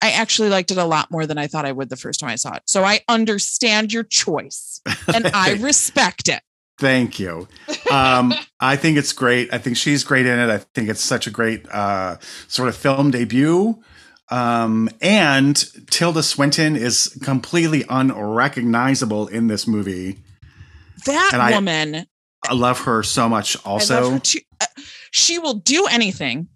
I 0.00 0.10
actually 0.12 0.48
liked 0.48 0.70
it 0.70 0.78
a 0.78 0.84
lot 0.84 1.10
more 1.10 1.26
than 1.26 1.38
I 1.38 1.46
thought 1.46 1.64
I 1.64 1.72
would 1.72 1.90
the 1.90 1.96
first 1.96 2.20
time 2.20 2.30
I 2.30 2.36
saw 2.36 2.54
it. 2.54 2.62
So 2.66 2.84
I 2.84 3.00
understand 3.08 3.92
your 3.92 4.04
choice 4.04 4.80
and 5.12 5.28
I 5.28 5.54
respect 5.60 6.28
it. 6.28 6.42
Thank 6.78 7.20
you. 7.20 7.46
Um, 7.92 8.34
I 8.60 8.74
think 8.74 8.98
it's 8.98 9.12
great. 9.12 9.52
I 9.54 9.58
think 9.58 9.76
she's 9.76 10.02
great 10.02 10.26
in 10.26 10.38
it. 10.38 10.50
I 10.50 10.58
think 10.74 10.88
it's 10.88 11.04
such 11.04 11.28
a 11.28 11.30
great 11.30 11.66
uh, 11.70 12.16
sort 12.48 12.68
of 12.68 12.76
film 12.76 13.12
debut. 13.12 13.80
Um, 14.32 14.88
and 15.02 15.56
Tilda 15.90 16.22
Swinton 16.22 16.74
is 16.74 17.08
completely 17.22 17.84
unrecognizable 17.88 19.26
in 19.28 19.48
this 19.48 19.66
movie. 19.66 20.18
That 21.06 21.32
And 21.34 21.54
woman, 21.54 22.06
I 22.48 22.54
love 22.54 22.80
her 22.82 23.02
so 23.02 23.28
much. 23.28 23.56
I 23.58 23.60
Also, 23.68 24.18
too. 24.18 24.38
Uh, 24.60 24.66
she 25.10 25.38
will 25.38 25.54
do 25.54 25.86
anything. 25.90 26.48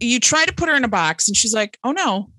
You 0.00 0.18
try 0.18 0.44
to 0.44 0.52
put 0.52 0.68
her 0.68 0.74
in 0.74 0.84
a 0.84 0.88
box, 0.88 1.28
and 1.28 1.36
she's 1.36 1.54
like, 1.54 1.78
"Oh 1.84 1.92
no, 1.92 2.30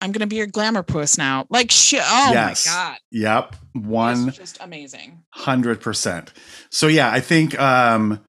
I'm 0.00 0.12
going 0.12 0.20
to 0.20 0.26
be 0.28 0.36
your 0.36 0.46
glamour 0.46 0.84
puss 0.84 1.18
now." 1.18 1.46
Like, 1.50 1.70
she, 1.72 1.98
oh 1.98 2.30
Yes. 2.32 2.66
my 2.66 2.72
god, 2.72 2.98
yep, 3.10 3.56
one 3.72 4.30
just 4.30 4.58
amazing. 4.60 5.24
hundred 5.30 5.80
percent. 5.80 6.32
So 6.70 6.86
yeah, 6.86 7.10
I 7.10 7.18
think 7.20 7.58
um, 7.58 8.20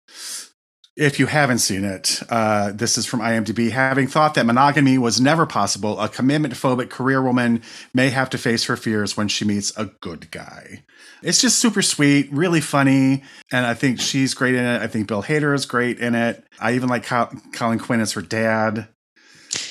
if 0.99 1.17
you 1.17 1.27
haven't 1.27 1.59
seen 1.59 1.85
it, 1.85 2.21
uh, 2.29 2.73
this 2.73 2.97
is 2.97 3.05
from 3.05 3.21
IMDb. 3.21 3.71
Having 3.71 4.07
thought 4.07 4.33
that 4.33 4.45
monogamy 4.45 4.97
was 4.97 5.21
never 5.21 5.45
possible, 5.45 5.97
a 5.99 6.09
commitment 6.09 6.53
phobic 6.55 6.89
career 6.89 7.21
woman 7.21 7.61
may 7.93 8.09
have 8.09 8.29
to 8.31 8.37
face 8.37 8.65
her 8.65 8.75
fears 8.75 9.15
when 9.15 9.29
she 9.29 9.45
meets 9.45 9.75
a 9.77 9.85
good 10.01 10.29
guy. 10.29 10.83
It's 11.23 11.39
just 11.39 11.59
super 11.59 11.81
sweet, 11.81 12.29
really 12.33 12.59
funny, 12.59 13.23
and 13.49 13.65
I 13.65 13.75
think 13.75 14.01
she's 14.01 14.33
great 14.33 14.55
in 14.55 14.65
it. 14.65 14.81
I 14.81 14.87
think 14.87 15.07
Bill 15.07 15.23
Hader 15.23 15.55
is 15.55 15.65
great 15.65 15.99
in 15.99 16.15
it. 16.15 16.43
I 16.59 16.73
even 16.73 16.89
like 16.89 17.05
Col- 17.05 17.31
Colin 17.53 17.79
Quinn 17.79 18.01
as 18.01 18.11
her 18.13 18.21
dad. 18.21 18.89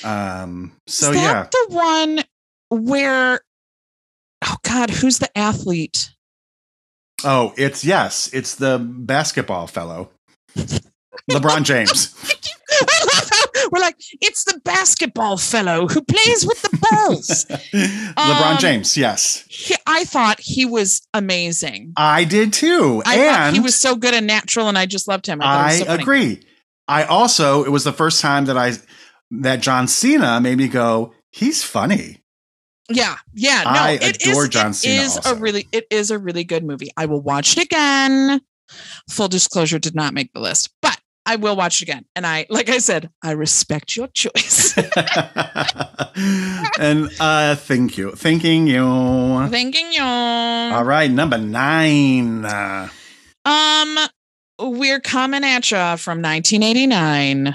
Um, 0.03 0.73
so 0.87 1.11
is 1.11 1.17
yeah, 1.17 1.47
the 1.51 1.67
one 1.69 2.21
where? 2.71 3.41
Oh 4.47 4.57
God, 4.63 4.89
who's 4.89 5.19
the 5.19 5.37
athlete? 5.37 6.11
oh, 7.25 7.53
it's 7.59 7.85
yes, 7.85 8.31
it's 8.33 8.55
the 8.55 8.79
basketball 8.79 9.67
fellow, 9.67 10.11
LeBron 11.31 11.63
James. 11.65 12.15
I 12.71 13.05
love 13.15 13.31
how 13.31 13.69
we're 13.73 13.81
like, 13.81 13.97
it's 14.21 14.45
the 14.45 14.61
basketball 14.65 15.37
fellow 15.37 15.89
who 15.89 16.01
plays 16.03 16.47
with 16.47 16.61
the 16.63 16.79
balls. 16.91 17.45
LeBron 17.73 18.53
Um, 18.53 18.59
James, 18.59 18.97
yes. 18.97 19.45
He- 19.49 19.75
I 19.87 20.05
thought 20.05 20.39
he 20.41 20.65
was 20.65 21.07
amazing. 21.15 21.93
I 21.97 22.25
did 22.25 22.53
too. 22.53 23.03
I 23.07 23.17
and 23.19 23.57
he 23.57 23.61
was 23.61 23.75
so 23.75 23.97
good 23.97 24.15
and 24.15 24.27
natural, 24.27 24.69
and 24.69 24.79
I 24.79 24.87
just 24.87 25.09
loved 25.09 25.27
him. 25.27 25.41
I, 25.43 25.45
it 25.45 25.83
I 25.83 25.85
so 25.85 25.95
agree. 25.95 26.43
I 26.87 27.05
also 27.05 27.65
it 27.65 27.71
was 27.71 27.85
the 27.85 27.93
first 27.93 28.21
time 28.21 28.45
that 28.47 28.57
I 28.57 28.73
that 29.31 29.61
John 29.61 29.89
Cena 29.89 30.41
made 30.41 30.57
me 30.59 30.69
go, 30.69 31.13
he's 31.31 31.63
funny. 31.65 32.23
Yeah, 32.91 33.17
yeah. 33.35 33.63
No, 33.65 33.71
I 33.71 33.99
it 34.01 34.25
adore 34.27 34.45
is- 34.45 34.49
John 34.51 34.71
it 34.71 34.75
Cena 34.75 35.03
is 35.03 35.17
also. 35.17 35.33
a 35.33 35.39
really, 35.39 35.69
it 35.73 35.87
is 35.91 36.11
a 36.11 36.19
really 36.19 36.45
good 36.45 36.65
movie. 36.65 36.91
I 36.97 37.05
will 37.07 37.21
watch 37.21 37.57
it 37.57 37.63
again. 37.65 38.41
Full 39.11 39.29
disclosure, 39.29 39.79
did 39.79 39.95
not 39.95 40.13
make 40.15 40.33
the 40.35 40.41
list, 40.41 40.71
I 41.29 41.37
will 41.37 41.57
watch 41.57 41.83
it 41.83 41.89
again. 41.89 42.07
And 42.17 42.27
I, 42.27 42.47
like 42.51 42.69
I 42.71 42.79
said, 42.79 43.11
I 43.23 43.33
respect 43.33 43.95
your 43.97 44.09
choice. 44.09 44.77
and 46.79 47.11
uh 47.21 47.55
thank 47.55 47.99
you. 47.99 48.13
Thanking 48.13 48.67
you. 48.67 49.47
Thanking 49.51 49.93
you. 49.93 50.03
All 50.03 50.85
right, 50.85 51.11
number 51.11 51.37
nine. 51.39 52.45
Um, 53.45 53.99
we're 54.59 55.01
coming 55.01 55.45
at 55.45 55.71
you 55.71 55.97
from 55.97 56.21
1989, 56.23 57.55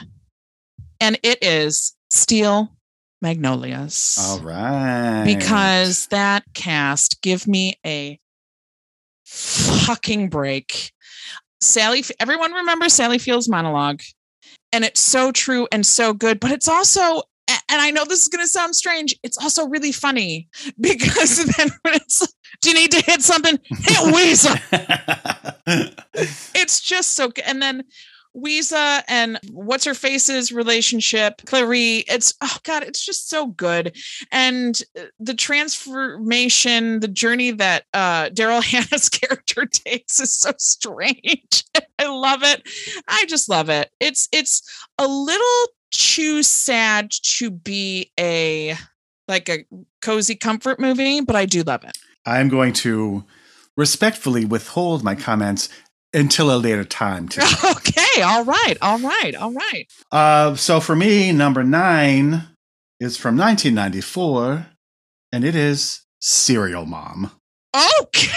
and 1.02 1.20
it 1.22 1.44
is 1.44 1.94
Steel 2.10 2.70
Magnolias. 3.22 4.18
all 4.20 4.40
right. 4.40 5.24
because 5.26 6.08
that 6.08 6.44
cast 6.54 7.22
give 7.22 7.48
me 7.48 7.78
a 7.86 8.20
fucking 9.26 10.30
break. 10.30 10.93
Sally, 11.64 12.04
everyone 12.20 12.52
remembers 12.54 12.94
Sally 12.94 13.18
Field's 13.18 13.50
monologue, 13.50 14.02
and 14.72 14.84
it's 14.84 15.00
so 15.00 15.32
true 15.32 15.68
and 15.72 15.86
so 15.86 16.14
good, 16.14 16.40
but 16.40 16.52
it's 16.52 16.68
also, 16.68 17.24
and 17.48 17.82
I 17.82 17.92
know 17.92 18.06
this 18.06 18.22
is 18.22 18.28
going 18.28 18.44
to 18.44 18.48
sound 18.48 18.76
strange, 18.76 19.16
it's 19.24 19.38
also 19.38 19.68
really 19.68 19.92
funny 19.92 20.50
because 20.80 21.44
then 21.58 21.70
when 21.82 21.96
it's, 21.96 22.28
do 22.62 22.70
you 22.70 22.76
need 22.76 22.92
to 22.92 23.02
hit 23.02 23.22
something? 23.22 23.60
Hit 23.70 23.98
Ouiser. 24.14 24.60
It's 26.56 26.82
just 26.82 27.14
so 27.14 27.30
good. 27.30 27.46
And 27.48 27.62
then 27.62 27.84
Ouiser 28.36 29.04
and 29.08 29.40
what's 29.52 29.86
her 29.86 29.94
face's 29.94 30.52
relationship, 30.52 31.42
Clairee. 31.46 32.04
It's 32.08 32.34
oh 32.42 32.58
god, 32.64 32.84
it's 32.84 33.04
just 33.04 33.30
so 33.30 33.48
good. 33.48 33.96
And 34.32 34.82
uh, 34.98 35.04
the 35.20 35.34
transformation, 35.34 37.00
the 37.00 37.08
journey 37.08 37.52
that 37.52 37.86
uh 37.94 38.30
Daryl 38.30 38.64
Hannah's 38.72 39.10
character 39.10 39.66
takes 39.72 40.20
is 40.20 40.34
so 40.38 40.52
strange. 40.58 41.64
I 42.00 42.08
love 42.08 42.44
it. 42.44 42.68
I 43.08 43.26
just 43.28 43.50
love 43.50 43.70
it. 43.70 43.92
It's 44.00 44.28
it's 44.32 44.62
a 44.98 45.08
little 45.08 45.68
too 45.92 46.44
sad 46.44 47.12
to 47.12 47.52
be 47.52 48.12
a 48.20 48.76
like 49.28 49.48
a 49.50 49.66
cozy 50.02 50.36
comfort 50.36 50.80
movie, 50.80 51.22
but 51.22 51.36
I 51.36 51.46
do 51.46 51.64
love 51.64 51.84
it. 51.84 51.98
I'm 52.26 52.50
going 52.50 52.74
to 52.74 53.24
respectfully 53.76 54.46
withhold 54.46 55.04
my 55.04 55.16
comments 55.16 55.70
until 56.14 56.54
a 56.54 56.58
later 56.58 56.84
time. 56.84 57.28
Today. 57.28 57.48
okay, 57.78 58.22
all 58.22 58.44
right, 58.44 58.76
all 58.82 59.00
right, 59.00 59.36
all 59.36 59.52
right. 59.52 59.88
Uh, 60.12 60.56
so 60.56 60.80
for 60.80 60.96
me, 60.96 61.32
number 61.32 61.64
nine 61.64 62.44
is 63.00 63.18
from 63.18 63.38
1994, 63.38 64.68
and 65.32 65.44
it 65.44 65.56
is 65.56 66.02
Serial 66.20 66.86
Mom. 66.86 67.32
Okay. 67.76 68.30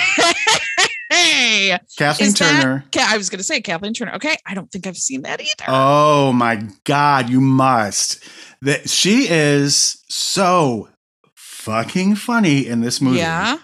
Kathleen 1.96 2.28
Is 2.28 2.34
Turner. 2.34 2.84
Okay, 2.86 3.04
I 3.04 3.16
was 3.16 3.30
going 3.30 3.38
to 3.38 3.44
say 3.44 3.60
Kathleen 3.60 3.94
Turner. 3.94 4.14
Okay, 4.14 4.36
I 4.46 4.54
don't 4.54 4.70
think 4.70 4.86
I've 4.86 4.96
seen 4.96 5.22
that 5.22 5.40
either. 5.40 5.64
Oh 5.68 6.32
my 6.32 6.68
God, 6.84 7.28
you 7.30 7.40
must. 7.40 8.24
That 8.62 8.88
she 8.88 9.28
is 9.28 10.02
so 10.08 10.88
fucking 11.34 12.16
funny 12.16 12.66
in 12.66 12.80
this 12.80 13.00
movie. 13.00 13.18
yeah. 13.18 13.58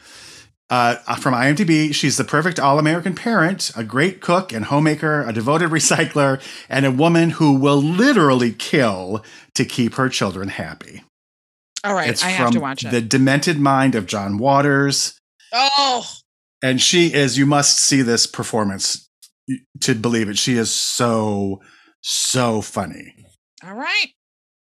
Uh, 0.72 0.96
from 1.16 1.34
IMDb, 1.34 1.94
she's 1.94 2.16
the 2.16 2.24
perfect 2.24 2.58
all 2.58 2.78
American 2.78 3.14
parent, 3.14 3.70
a 3.76 3.84
great 3.84 4.22
cook 4.22 4.54
and 4.54 4.64
homemaker, 4.64 5.22
a 5.28 5.30
devoted 5.30 5.68
recycler, 5.78 6.40
and 6.70 6.86
a 6.86 6.90
woman 6.90 7.28
who 7.30 7.52
will 7.54 7.76
literally 7.82 8.52
kill 8.54 9.22
to 9.54 9.66
keep 9.66 9.94
her 9.96 10.08
children 10.08 10.48
happy. 10.48 11.02
All 11.84 11.92
right, 11.94 12.08
it's 12.08 12.24
I 12.24 12.28
have 12.30 12.52
to 12.52 12.60
watch 12.60 12.84
it. 12.86 12.90
The 12.90 13.02
Demented 13.02 13.58
Mind 13.60 13.94
of 13.94 14.06
John 14.06 14.38
Waters. 14.38 15.18
oh, 15.52 16.06
And 16.62 16.80
she 16.80 17.12
is, 17.12 17.36
you 17.36 17.44
must 17.44 17.78
see 17.78 18.00
this 18.00 18.26
performance 18.26 19.06
to 19.80 19.94
believe 19.94 20.30
it. 20.30 20.38
She 20.38 20.54
is 20.54 20.70
so, 20.70 21.60
so 22.00 22.62
funny. 22.62 23.14
all 23.62 23.74
right. 23.74 24.06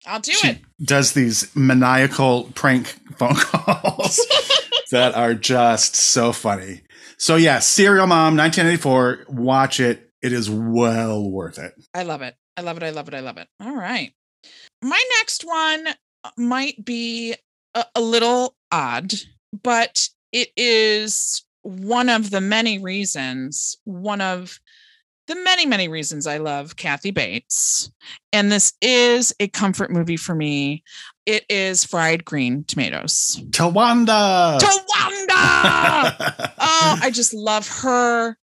I'll 0.05 0.22
do 0.22 0.32
she 0.32 0.47
it. 0.51 0.60
does 0.82 1.12
these 1.12 1.53
maniacal 1.53 2.45
prank 2.55 2.88
phone 3.18 3.36
calls 3.36 4.26
that 4.92 5.16
are 5.16 5.34
just 5.34 5.96
so 5.96 6.32
funny. 6.32 6.82
So 7.18 7.36
yeah, 7.36 7.60
Serial 7.60 8.08
Mom, 8.08 8.38
1984. 8.38 9.26
Watch 9.30 9.80
it. 9.80 10.10
It 10.22 10.34
is 10.34 10.50
well 10.50 11.30
worth 11.30 11.60
it. 11.60 11.74
I 11.94 12.04
love 12.04 12.22
it. 12.22 12.36
I 12.56 12.62
love 12.62 12.78
it. 12.78 12.84
I 12.84 12.90
love 12.90 13.08
it. 13.08 13.14
I 13.14 13.20
love 13.20 13.38
it. 13.38 13.48
All 13.62 13.76
right. 13.76 14.12
My 14.82 15.04
next 15.20 15.44
one 15.44 15.88
uh, 16.24 16.30
might 16.38 16.84
be 16.84 17.36
a, 17.76 17.86
a 17.96 18.02
little 18.02 18.56
odd, 18.72 19.14
but 19.64 20.10
it 20.32 20.50
is 20.56 21.44
one 21.62 22.10
of 22.10 22.32
the 22.32 22.42
many 22.42 22.80
reasons, 22.80 23.78
one 23.84 24.22
of 24.22 24.60
the 25.28 25.36
many, 25.36 25.66
many 25.66 25.88
reasons 25.88 26.26
I 26.26 26.38
love 26.38 26.78
Kathy 26.78 27.12
Bates. 27.12 27.92
And 28.32 28.52
this 28.52 28.74
is 28.82 29.34
a 29.40 29.50
comfort 29.50 29.92
movie 29.92 30.18
for 30.18 30.34
me. 30.34 30.84
It 31.28 31.45
is 31.49 31.84
Fried 31.84 32.23
Green 32.23 32.63
Tomatoes. 32.63 33.41
Tawanda. 33.49 34.59
Tawanda! 34.59 36.51
oh, 36.57 36.99
I 37.01 37.11
just 37.13 37.34
love 37.34 37.67
her. 37.82 38.38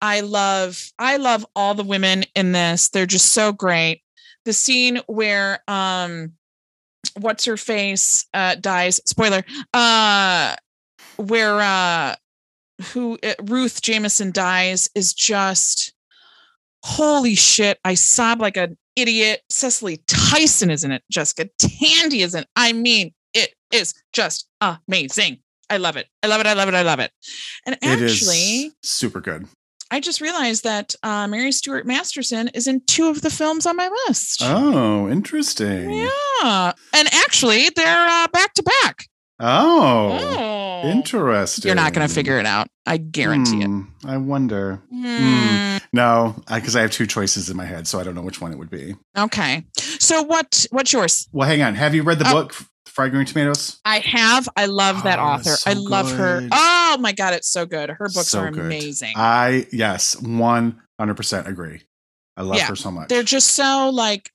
I 0.00 0.20
love 0.20 0.80
I 1.00 1.16
love 1.16 1.44
all 1.56 1.74
the 1.74 1.82
women 1.82 2.22
in 2.36 2.52
this. 2.52 2.90
They're 2.90 3.06
just 3.06 3.32
so 3.32 3.50
great. 3.50 4.02
The 4.44 4.52
scene 4.52 5.00
where 5.08 5.64
um 5.66 6.34
what's 7.18 7.44
her 7.46 7.56
face 7.56 8.24
uh 8.32 8.54
dies, 8.54 9.00
spoiler. 9.04 9.42
Uh 9.74 10.54
where 11.16 11.60
uh 11.60 12.14
who 12.92 13.18
uh, 13.24 13.34
Ruth 13.42 13.82
Jamison 13.82 14.30
dies 14.30 14.88
is 14.94 15.12
just 15.12 15.92
holy 16.84 17.34
shit. 17.34 17.80
I 17.84 17.94
sob 17.94 18.40
like 18.40 18.56
an 18.56 18.78
idiot. 19.00 19.42
Cicely 19.50 19.98
Tyson 20.06 20.70
is 20.70 20.84
in 20.84 20.92
it. 20.92 21.02
Jessica 21.10 21.48
Tandy 21.58 22.22
is 22.22 22.34
in. 22.34 22.42
it. 22.42 22.48
I 22.56 22.72
mean, 22.72 23.12
it 23.34 23.54
is 23.72 23.94
just 24.12 24.48
amazing. 24.60 25.38
I 25.70 25.76
love 25.76 25.96
it. 25.96 26.06
I 26.22 26.26
love 26.28 26.40
it. 26.40 26.46
I 26.46 26.54
love 26.54 26.68
it. 26.68 26.74
I 26.74 26.82
love 26.82 26.98
it. 27.00 27.10
And 27.66 27.76
actually, 27.82 28.72
super 28.82 29.20
good. 29.20 29.46
I 29.90 30.00
just 30.00 30.20
realized 30.20 30.64
that 30.64 30.94
uh, 31.02 31.26
Mary 31.28 31.50
Stuart 31.52 31.86
Masterson 31.86 32.48
is 32.48 32.66
in 32.66 32.82
two 32.86 33.08
of 33.08 33.22
the 33.22 33.30
films 33.30 33.64
on 33.64 33.74
my 33.76 33.88
list. 34.06 34.40
Oh, 34.44 35.08
interesting. 35.08 35.90
Yeah, 35.92 36.72
and 36.94 37.08
actually, 37.14 37.70
they're 37.74 38.06
uh, 38.06 38.28
back 38.28 38.52
to 38.54 38.62
back. 38.62 39.06
Oh, 39.40 40.18
Oh. 40.84 40.88
interesting. 40.90 41.66
You're 41.68 41.74
not 41.74 41.92
going 41.94 42.06
to 42.06 42.12
figure 42.14 42.38
it 42.38 42.44
out. 42.46 42.68
I 42.86 42.96
guarantee 42.98 43.62
it. 43.62 43.66
Hmm, 43.66 43.82
I 44.04 44.16
wonder. 44.18 44.82
Hmm. 44.92 45.77
No, 45.92 46.34
because 46.52 46.76
I 46.76 46.82
have 46.82 46.90
two 46.90 47.06
choices 47.06 47.48
in 47.48 47.56
my 47.56 47.64
head, 47.64 47.86
so 47.86 47.98
I 47.98 48.04
don't 48.04 48.14
know 48.14 48.22
which 48.22 48.40
one 48.40 48.52
it 48.52 48.58
would 48.58 48.70
be. 48.70 48.94
Okay. 49.16 49.64
So 49.76 50.22
what 50.22 50.66
what's 50.70 50.92
yours? 50.92 51.28
Well, 51.32 51.48
hang 51.48 51.62
on. 51.62 51.74
Have 51.74 51.94
you 51.94 52.02
read 52.02 52.18
the 52.18 52.28
Oh. 52.28 52.32
book 52.34 52.54
Fried 52.86 53.12
Green 53.12 53.24
Tomatoes? 53.26 53.80
I 53.84 54.00
have. 54.00 54.48
I 54.56 54.66
love 54.66 55.02
that 55.04 55.18
Oh, 55.18 55.22
author. 55.22 55.56
so 55.56 55.70
I 55.70 55.74
love 55.74 56.10
her. 56.12 56.46
Oh 56.52 56.96
my 57.00 57.12
god, 57.12 57.34
it's 57.34 57.48
so 57.48 57.64
good. 57.66 57.90
Her 57.90 58.08
books 58.08 58.28
So 58.28 58.40
are 58.40 58.50
good. 58.50 58.64
amazing. 58.66 59.14
I 59.16 59.66
yes, 59.72 60.14
one 60.20 60.80
hundred 60.98 61.14
percent 61.16 61.46
agree. 61.48 61.82
I 62.36 62.42
love 62.42 62.56
Yeah, 62.58 62.66
her 62.68 62.76
so 62.76 62.90
much. 62.90 63.08
They're 63.08 63.22
just 63.22 63.48
so 63.54 63.90
like 63.92 64.30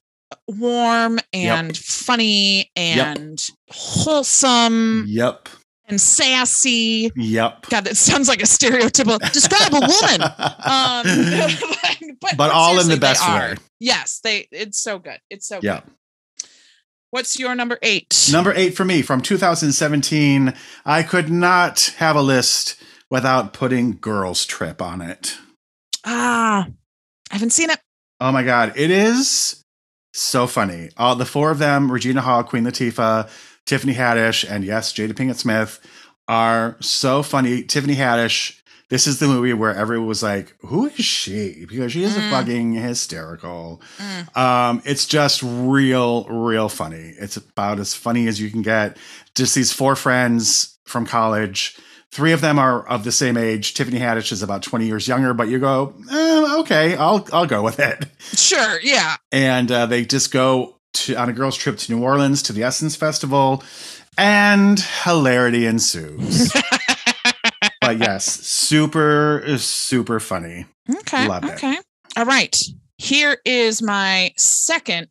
warm 0.48 1.20
and 1.32 1.76
funny 1.76 2.70
and 2.74 3.40
wholesome 3.70 5.04
Yep. 5.06 5.48
And 5.86 6.00
sassy. 6.00 7.10
Yep. 7.16 7.66
God, 7.70 7.84
that 7.84 7.96
sounds 7.96 8.28
like 8.28 8.40
a 8.40 8.46
stereotypical 8.46 9.18
describe 9.32 9.72
a 9.72 9.80
woman. 9.80 10.30
Um, 10.64 12.16
but, 12.20 12.36
but 12.36 12.50
all 12.50 12.80
in 12.80 12.88
the 12.88 12.96
best 12.96 13.26
way. 13.28 13.54
Yes, 13.80 14.20
they. 14.24 14.48
It's 14.50 14.82
so 14.82 14.98
good. 14.98 15.18
It's 15.30 15.46
so 15.46 15.60
Yeah. 15.62 15.80
good. 15.80 15.92
What's 17.10 17.38
your 17.38 17.54
number 17.54 17.78
eight? 17.82 18.28
Number 18.32 18.52
eight 18.56 18.74
for 18.76 18.84
me 18.84 19.02
from 19.02 19.20
2017. 19.20 20.52
I 20.84 21.02
could 21.04 21.30
not 21.30 21.94
have 21.98 22.16
a 22.16 22.22
list 22.22 22.76
without 23.10 23.52
putting 23.52 23.98
Girls 23.98 24.44
Trip 24.46 24.82
on 24.82 25.00
it. 25.00 25.36
ah, 26.04 26.66
I 27.30 27.34
haven't 27.34 27.50
seen 27.50 27.70
it. 27.70 27.78
Oh 28.20 28.32
my 28.32 28.42
God. 28.42 28.72
It 28.76 28.90
is 28.90 29.62
so 30.12 30.46
funny. 30.46 30.90
All 30.96 31.14
the 31.14 31.24
four 31.26 31.50
of 31.50 31.58
them, 31.58 31.90
Regina 31.92 32.20
Hall, 32.20 32.42
Queen 32.42 32.64
Latifah, 32.64 33.28
Tiffany 33.66 33.94
Haddish, 33.94 34.48
and 34.48 34.64
yes, 34.64 34.92
Jada 34.92 35.12
Pinkett 35.12 35.36
Smith, 35.36 35.80
are 36.28 36.76
so 36.80 37.22
funny. 37.22 37.62
Tiffany 37.62 37.94
Haddish, 37.96 38.60
this 38.90 39.06
is 39.06 39.18
the 39.18 39.26
movie 39.26 39.52
where 39.54 39.74
everyone 39.74 40.06
was 40.08 40.22
like, 40.22 40.54
who 40.60 40.86
is 40.86 41.04
she? 41.04 41.64
Because 41.68 41.92
she 41.92 42.04
is 42.04 42.14
Mm. 42.14 42.30
fucking 42.30 42.72
hysterical. 42.74 43.80
Mm. 43.98 44.36
Um, 44.36 44.82
it's 44.84 45.06
just 45.06 45.42
real, 45.42 46.24
real 46.24 46.68
funny. 46.68 47.14
It's 47.18 47.36
about 47.36 47.78
as 47.78 47.94
funny 47.94 48.26
as 48.28 48.40
you 48.40 48.50
can 48.50 48.62
get. 48.62 48.96
Just 49.34 49.54
these 49.54 49.72
four 49.72 49.96
friends 49.96 50.78
from 50.84 51.06
college. 51.06 51.76
Three 52.10 52.30
of 52.32 52.40
them 52.40 52.58
are 52.60 52.86
of 52.86 53.02
the 53.02 53.10
same 53.10 53.36
age. 53.36 53.74
Tiffany 53.74 53.98
Haddish 53.98 54.30
is 54.30 54.42
about 54.42 54.62
20 54.62 54.86
years 54.86 55.08
younger, 55.08 55.34
but 55.34 55.48
you 55.48 55.58
go, 55.58 55.94
eh, 56.12 56.54
okay, 56.60 56.96
I'll 56.96 57.26
I'll 57.32 57.46
go 57.46 57.62
with 57.62 57.80
it. 57.80 58.06
Sure. 58.34 58.78
Yeah. 58.82 59.16
And 59.32 59.70
uh, 59.72 59.86
they 59.86 60.04
just 60.04 60.30
go 60.30 60.73
to, 60.94 61.14
on 61.16 61.28
a 61.28 61.32
girls' 61.32 61.56
trip 61.56 61.76
to 61.78 61.94
New 61.94 62.02
Orleans 62.02 62.42
to 62.44 62.52
the 62.52 62.62
Essence 62.62 62.96
Festival, 62.96 63.62
and 64.16 64.80
hilarity 65.04 65.66
ensues. 65.66 66.52
but 67.80 67.98
yes, 67.98 68.24
super, 68.24 69.44
super 69.58 70.20
funny. 70.20 70.66
Okay. 70.88 71.28
Love 71.28 71.44
it. 71.44 71.52
okay. 71.52 71.76
All 72.16 72.24
right. 72.24 72.56
Here 72.98 73.38
is 73.44 73.82
my 73.82 74.32
second 74.36 75.08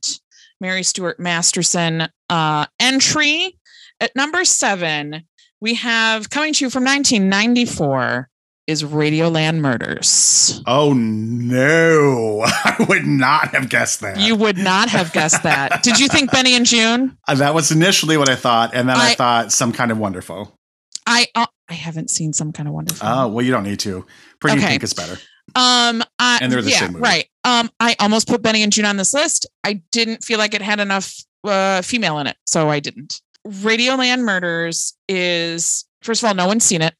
Mary 0.61 0.83
Stuart 0.83 1.19
Masterson 1.19 2.07
uh, 2.29 2.65
entry. 2.79 3.57
At 3.99 4.15
number 4.15 4.45
seven, 4.45 5.23
we 5.59 5.75
have 5.75 6.29
coming 6.29 6.53
to 6.53 6.65
you 6.65 6.69
from 6.69 6.83
1994 6.83 8.29
is 8.67 8.83
Radioland 8.83 9.59
Murders. 9.59 10.61
Oh 10.67 10.93
no, 10.93 12.41
I 12.45 12.85
would 12.87 13.05
not 13.05 13.49
have 13.49 13.69
guessed 13.69 14.01
that. 14.01 14.17
You 14.19 14.35
would 14.35 14.57
not 14.57 14.89
have 14.89 15.11
guessed 15.13 15.43
that. 15.43 15.83
Did 15.83 15.99
you 15.99 16.07
think 16.07 16.31
Benny 16.31 16.53
and 16.55 16.65
Joon? 16.65 17.17
Uh, 17.27 17.35
that 17.35 17.53
was 17.53 17.71
initially 17.71 18.17
what 18.17 18.29
I 18.29 18.35
thought, 18.35 18.73
and 18.73 18.87
then 18.87 18.97
I, 18.97 19.11
I- 19.11 19.13
thought 19.15 19.51
some 19.51 19.73
kind 19.73 19.91
of 19.91 19.97
wonderful. 19.97 20.57
I 21.05 21.27
uh, 21.35 21.45
I 21.69 21.73
haven't 21.73 22.09
seen 22.09 22.31
some 22.33 22.53
kind 22.53 22.67
of 22.69 22.73
wonderful. 22.73 23.05
Oh 23.07 23.27
well, 23.27 23.45
you 23.45 23.51
don't 23.51 23.63
need 23.63 23.79
to. 23.81 24.05
Pretty 24.39 24.57
Okay. 24.59 24.67
Pink 24.69 24.83
is 24.83 24.93
better. 24.93 25.17
Um, 25.55 26.01
I, 26.17 26.39
And 26.41 26.49
they're 26.51 26.61
the 26.61 26.71
yeah, 26.71 26.79
same 26.79 26.93
movie. 26.93 27.03
right. 27.03 27.27
Um, 27.43 27.69
I 27.81 27.97
almost 27.99 28.29
put 28.29 28.41
Benny 28.41 28.63
and 28.63 28.71
Joon 28.71 28.85
on 28.85 28.95
this 28.95 29.13
list. 29.13 29.45
I 29.65 29.81
didn't 29.91 30.23
feel 30.23 30.37
like 30.39 30.53
it 30.53 30.61
had 30.61 30.79
enough 30.79 31.13
uh, 31.43 31.81
female 31.81 32.17
in 32.19 32.27
it, 32.27 32.37
so 32.45 32.69
I 32.69 32.79
didn't. 32.79 33.21
Radioland 33.45 34.21
Murders 34.21 34.95
is 35.09 35.83
first 36.01 36.23
of 36.23 36.27
all, 36.29 36.33
no 36.35 36.47
one's 36.47 36.63
seen 36.63 36.81
it. 36.81 36.93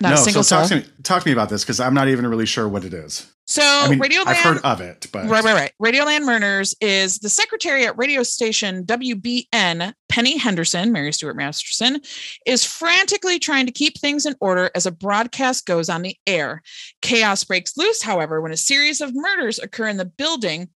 Not 0.00 0.10
no, 0.10 0.14
a 0.14 0.18
single 0.18 0.42
so 0.42 0.60
talk 0.60 0.68
to 0.68 0.76
me. 0.76 0.84
Talk 1.02 1.22
to 1.22 1.28
me 1.28 1.32
about 1.32 1.50
this 1.50 1.62
because 1.62 1.80
I'm 1.80 1.94
not 1.94 2.08
even 2.08 2.26
really 2.26 2.46
sure 2.46 2.68
what 2.68 2.84
it 2.84 2.94
is. 2.94 3.30
So 3.50 3.62
I 3.64 3.88
mean, 3.88 3.98
Radioland, 3.98 4.28
I've 4.28 4.36
heard 4.36 4.58
of 4.62 4.80
it, 4.80 5.08
but 5.12 5.28
right, 5.28 5.42
right, 5.42 5.54
right. 5.54 5.72
Radioland 5.82 6.24
Murders 6.24 6.72
is 6.80 7.18
the 7.18 7.28
secretary 7.28 7.84
at 7.84 7.98
radio 7.98 8.22
station 8.22 8.84
WBN, 8.84 9.92
Penny 10.08 10.38
Henderson, 10.38 10.92
Mary 10.92 11.12
Stuart 11.12 11.34
Masterson, 11.34 12.00
is 12.46 12.64
frantically 12.64 13.40
trying 13.40 13.66
to 13.66 13.72
keep 13.72 13.98
things 13.98 14.24
in 14.24 14.36
order 14.40 14.70
as 14.76 14.86
a 14.86 14.92
broadcast 14.92 15.66
goes 15.66 15.88
on 15.88 16.02
the 16.02 16.16
air. 16.28 16.62
Chaos 17.02 17.42
breaks 17.42 17.76
loose, 17.76 18.02
however, 18.02 18.40
when 18.40 18.52
a 18.52 18.56
series 18.56 19.00
of 19.00 19.14
murders 19.16 19.58
occur 19.58 19.88
in 19.88 19.96
the 19.96 20.04
building. 20.04 20.68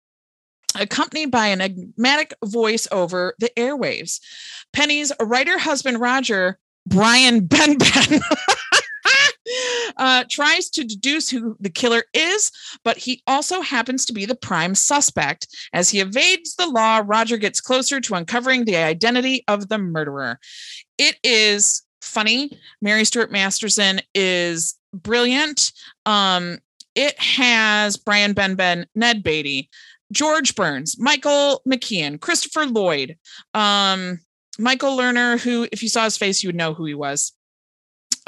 Accompanied 0.75 1.29
by 1.29 1.45
an 1.45 1.61
enigmatic 1.61 2.33
voice 2.43 2.87
over 2.91 3.35
the 3.37 3.51
airwaves. 3.55 4.19
Penny's 4.73 5.11
writer 5.21 5.59
husband, 5.59 5.99
Roger, 5.99 6.57
Brian 6.87 7.41
Benben, 7.47 8.19
uh, 9.97 10.23
tries 10.29 10.69
to 10.71 10.83
deduce 10.83 11.29
who 11.29 11.55
the 11.59 11.69
killer 11.69 12.03
is, 12.13 12.51
but 12.83 12.97
he 12.97 13.21
also 13.27 13.61
happens 13.61 14.05
to 14.05 14.13
be 14.13 14.25
the 14.25 14.35
prime 14.35 14.75
suspect. 14.75 15.47
As 15.73 15.89
he 15.89 15.99
evades 15.99 16.55
the 16.55 16.67
law, 16.67 17.01
Roger 17.05 17.37
gets 17.37 17.61
closer 17.61 17.99
to 18.01 18.15
uncovering 18.15 18.65
the 18.65 18.77
identity 18.77 19.43
of 19.47 19.69
the 19.69 19.77
murderer. 19.77 20.39
It 20.97 21.17
is 21.23 21.83
funny. 22.01 22.51
Mary 22.81 23.05
Stuart 23.05 23.31
Masterson 23.31 24.01
is 24.13 24.75
brilliant. 24.93 25.71
Um, 26.05 26.59
it 26.95 27.19
has 27.19 27.97
Brian 27.97 28.35
Benben, 28.35 28.85
Ned 28.93 29.23
Beatty, 29.23 29.69
George 30.11 30.55
Burns, 30.55 30.99
Michael 30.99 31.61
McKean, 31.67 32.19
Christopher 32.19 32.67
Lloyd, 32.67 33.17
um, 33.53 34.19
Michael 34.59 34.95
Lerner, 34.95 35.39
who, 35.39 35.67
if 35.71 35.81
you 35.81 35.89
saw 35.89 36.03
his 36.03 36.17
face, 36.17 36.43
you 36.43 36.49
would 36.49 36.55
know 36.55 36.73
who 36.73 36.85
he 36.85 36.93
was. 36.93 37.33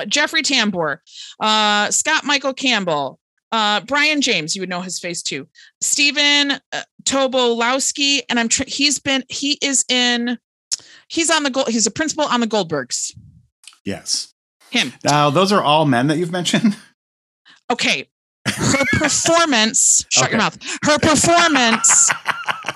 Jeffrey 0.07 0.41
Tambor, 0.41 0.97
uh, 1.39 1.91
Scott 1.91 2.23
Michael 2.25 2.53
Campbell, 2.53 3.19
uh, 3.51 3.81
Brion 3.81 4.21
James, 4.21 4.55
you 4.55 4.61
would 4.61 4.69
know 4.69 4.81
his 4.81 4.99
face 4.99 5.21
too. 5.21 5.47
Stephen 5.81 6.51
uh, 6.71 6.81
Tobolowski, 7.03 8.21
and 8.29 8.39
I'm 8.39 8.49
tr- 8.49 8.63
he's 8.67 8.99
been 8.99 9.23
he 9.29 9.57
is 9.61 9.85
in 9.89 10.37
he's 11.07 11.29
on 11.29 11.43
the 11.43 11.49
gold 11.49 11.69
he's 11.69 11.87
a 11.87 11.91
principal 11.91 12.25
on 12.25 12.39
the 12.39 12.47
Goldbergs. 12.47 13.15
yes. 13.85 14.33
Him. 14.71 14.91
Now 15.05 15.29
those 15.29 15.51
are 15.51 15.61
all 15.61 15.85
men 15.85 16.07
that 16.07 16.17
you've 16.17 16.31
mentioned. 16.31 16.75
Okay. 17.71 18.07
Her 18.47 18.85
performance, 18.93 20.05
shut 20.11 20.29
your 20.29 20.37
mouth. 20.37 20.55
Her 20.83 20.99
performance 20.99 22.11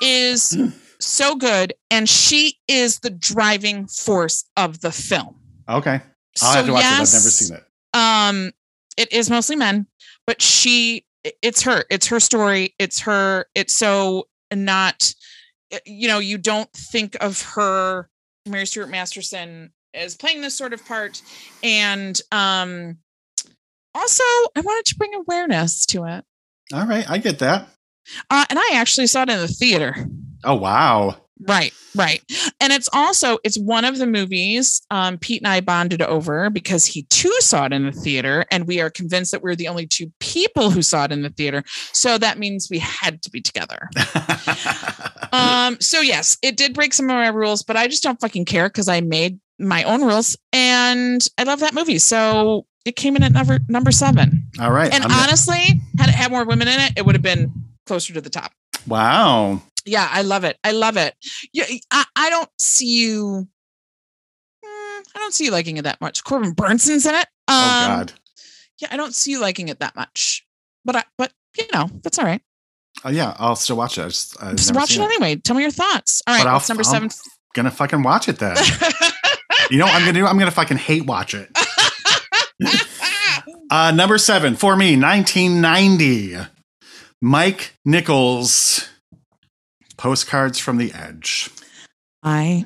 is 0.01 0.57
so 0.99 1.36
good, 1.36 1.74
and 1.91 2.09
she 2.09 2.57
is 2.67 2.99
the 3.01 3.11
driving 3.11 3.86
force 3.86 4.45
of 4.57 4.82
the 4.82 4.91
film. 4.91 5.36
Okay, 5.70 6.01
So 6.36 6.48
have 6.48 6.66
to 6.66 6.74
watch 6.74 6.84
yes, 6.84 6.92
it. 6.92 6.94
I've 7.18 7.22
never 7.22 7.30
seen 7.30 7.58
it. 7.58 7.64
um 7.94 8.52
it 8.98 9.12
is 9.14 9.30
mostly 9.30 9.56
men 9.56 9.88
but 10.28 10.42
she, 10.42 11.06
it's 11.42 11.62
her 11.64 11.86
it's 11.90 12.08
her 12.08 12.20
story 12.20 12.76
it's 12.80 13.00
her 13.02 13.46
it's 13.56 13.76
so 13.76 14.28
not 14.54 15.14
you 15.86 16.08
know 16.08 16.20
you 16.20 16.38
don't 16.38 16.72
think 16.74 17.16
of 17.22 17.42
her 17.42 18.10
mary 18.48 18.66
stuart 18.66 18.90
masterson 18.90 19.72
as 19.94 20.16
playing 20.16 20.42
this 20.42 20.56
sort 20.58 20.74
of 20.74 20.86
part 20.86 21.22
and 21.64 22.22
um 22.32 22.98
also 23.96 24.24
i 24.56 24.62
wanted 24.62 24.86
to 24.86 24.96
bring 24.96 25.14
awareness 25.16 25.86
to 25.86 26.06
it 26.06 26.24
All 26.74 26.86
right, 26.86 27.10
I 27.10 27.18
get 27.18 27.40
that. 27.40 27.68
uh, 28.30 28.46
and 28.50 28.58
i 28.60 28.70
actually 28.74 29.08
saw 29.08 29.24
it 29.24 29.30
in 29.30 29.40
the 29.40 29.48
theater 29.48 29.96
Oh 30.46 30.56
wow. 30.56 31.18
Right, 31.48 31.74
right. 31.96 32.22
And 32.60 32.74
it's 32.74 32.90
also 32.92 33.38
it's 33.44 33.58
one 33.58 33.86
of 33.86 33.98
the 33.98 34.08
movies 34.08 34.82
um, 34.92 35.18
Pete 35.18 35.42
and 35.42 35.48
I 35.48 35.62
bonded 35.62 36.02
over 36.02 36.50
because 36.50 36.86
he 36.86 37.04
too 37.04 37.34
saw 37.40 37.66
it 37.66 37.74
in 37.74 37.86
the 37.86 37.92
theater, 37.92 38.46
and 38.52 38.68
we 38.68 38.82
are 38.82 38.90
convinced 38.90 39.32
that 39.32 39.42
we're 39.42 39.56
the 39.56 39.68
only 39.68 39.88
two 39.88 40.12
people 40.20 40.70
who 40.70 40.82
saw 40.82 41.06
it 41.06 41.12
in 41.12 41.22
the 41.22 41.30
theater. 41.30 41.64
So 41.94 42.18
that 42.18 42.40
means 42.40 42.68
we 42.70 42.80
had 42.80 43.22
to 43.24 43.30
be 43.30 43.42
together. 43.42 43.90
Um, 45.32 45.80
so 45.80 46.02
yes, 46.02 46.38
it 46.42 46.58
did 46.58 46.74
break 46.74 46.94
some 46.94 47.06
of 47.06 47.16
my 47.16 47.28
rules, 47.28 47.62
but 47.64 47.78
I 47.78 47.88
just 47.88 48.02
don't 48.02 48.20
fucking 48.20 48.46
care 48.46 48.68
because 48.68 48.88
I 48.88 49.02
made 49.02 49.40
my 49.60 49.84
own 49.84 50.04
rules, 50.04 50.38
and 50.54 51.26
I 51.38 51.44
love 51.44 51.60
that 51.60 51.74
movie. 51.74 52.00
So 52.00 52.66
it 52.86 52.96
came 52.96 53.16
in 53.16 53.24
at 53.24 53.32
number 53.32 53.60
number 53.68 53.92
seven. 53.92 54.48
All 54.60 54.72
right. 54.72 54.92
And 54.92 55.04
I'm 55.04 55.12
honestly, 55.12 55.82
had 55.98 56.10
it 56.10 56.16
had 56.16 56.32
more 56.32 56.46
women 56.46 56.68
in 56.68 56.80
it, 56.80 56.94
it 56.98 57.06
would 57.06 57.16
have 57.16 57.22
been 57.22 57.52
closer 57.86 58.14
to 58.14 58.22
the 58.22 58.30
top. 58.30 58.52
wow. 58.88 59.62
Yeah, 59.90 60.08
I 60.12 60.22
love 60.22 60.44
it. 60.44 60.58
I 60.64 60.72
love 60.72 60.98
it. 60.98 61.16
Yeah, 61.54 61.66
I, 61.92 62.06
I 62.16 62.30
don't 62.30 62.50
see 62.60 62.88
you. 63.00 63.48
Mm, 64.64 64.68
I 65.16 65.20
don't 65.20 65.34
see 65.34 65.46
you 65.46 65.52
liking 65.52 65.78
it 65.78 65.84
that 65.84 66.00
much. 66.02 66.24
Corbin 66.24 66.52
Bernsen's 66.54 67.06
in 67.06 67.16
it. 67.16 67.28
Um, 67.48 67.56
oh 67.58 67.88
God. 67.98 68.14
Yeah, 68.82 68.90
I 68.92 68.98
don't 68.98 69.14
see 69.16 69.32
you 69.32 69.40
liking 69.42 69.68
it 69.70 69.80
that 69.80 69.96
much. 69.96 70.46
But 70.86 70.96
I, 70.98 71.04
but 71.18 71.32
you 71.58 71.66
know, 71.74 71.90
that's 72.04 72.20
all 72.20 72.26
right. 72.26 72.42
Oh 73.04 73.10
yeah, 73.10 73.36
I'll 73.40 73.56
still 73.56 73.78
watch 73.78 73.98
it. 73.98 74.02
I 74.02 74.08
just, 74.08 74.38
Just 74.56 74.76
watch 74.76 74.92
it 74.92 74.94
seen 74.96 75.04
anyway. 75.04 75.36
Tell 75.38 75.56
me 75.56 75.62
your 75.64 75.72
thoughts. 75.72 76.22
All 76.28 76.36
right, 76.36 76.44
But 76.44 76.50
I'll- 76.50 76.64
number 76.70 76.84
I'll- 76.86 76.92
seven? 76.92 77.10
Gonna 77.56 77.72
fucking 77.72 78.04
watch 78.04 78.30
it 78.30 78.38
then. 78.40 78.56
You 79.72 79.78
know 79.80 79.86
what 79.86 79.96
I'm 79.96 80.02
gonna 80.02 80.14
do? 80.14 80.26
I'm 80.26 80.38
gonna 80.38 80.52
fucking 80.52 80.78
hate 80.78 81.06
watch 81.06 81.34
it. 81.34 81.50
Uh, 83.72 83.92
number 83.92 84.18
seven 84.18 84.56
for 84.56 84.76
me, 84.76 84.98
1990. 84.98 86.38
Mike 87.22 87.76
Nichols, 87.86 88.90
Postcards 90.00 90.58
from 90.58 90.78
the 90.78 90.93
Edge. 90.93 91.50
I 92.24 92.64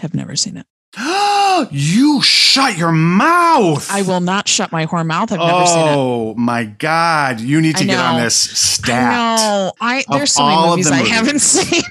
have 0.00 0.12
never 0.12 0.34
seen 0.34 0.56
it. 0.56 0.66
you 1.70 2.20
shut 2.20 2.76
your 2.76 2.90
mouth. 2.90 3.88
I 3.92 4.02
will 4.02 4.18
not 4.18 4.48
shut 4.48 4.72
my 4.72 4.86
whore 4.86 5.06
mouth. 5.06 5.30
I've 5.30 5.38
never 5.38 5.64
seen 5.66 5.86
it. 5.86 5.94
Oh 5.94 6.34
my 6.34 6.64
god! 6.64 7.38
You 7.40 7.60
need 7.60 7.76
to 7.76 7.84
get 7.84 8.00
on 8.00 8.20
this 8.20 8.34
stat. 8.34 9.12
No, 9.38 9.72
I 9.80 10.04
there's 10.10 10.32
so 10.32 10.44
many 10.44 10.66
movies 10.66 10.88
the 10.88 10.96
I 10.96 11.06
haven't 11.06 11.38
seen. 11.42 11.82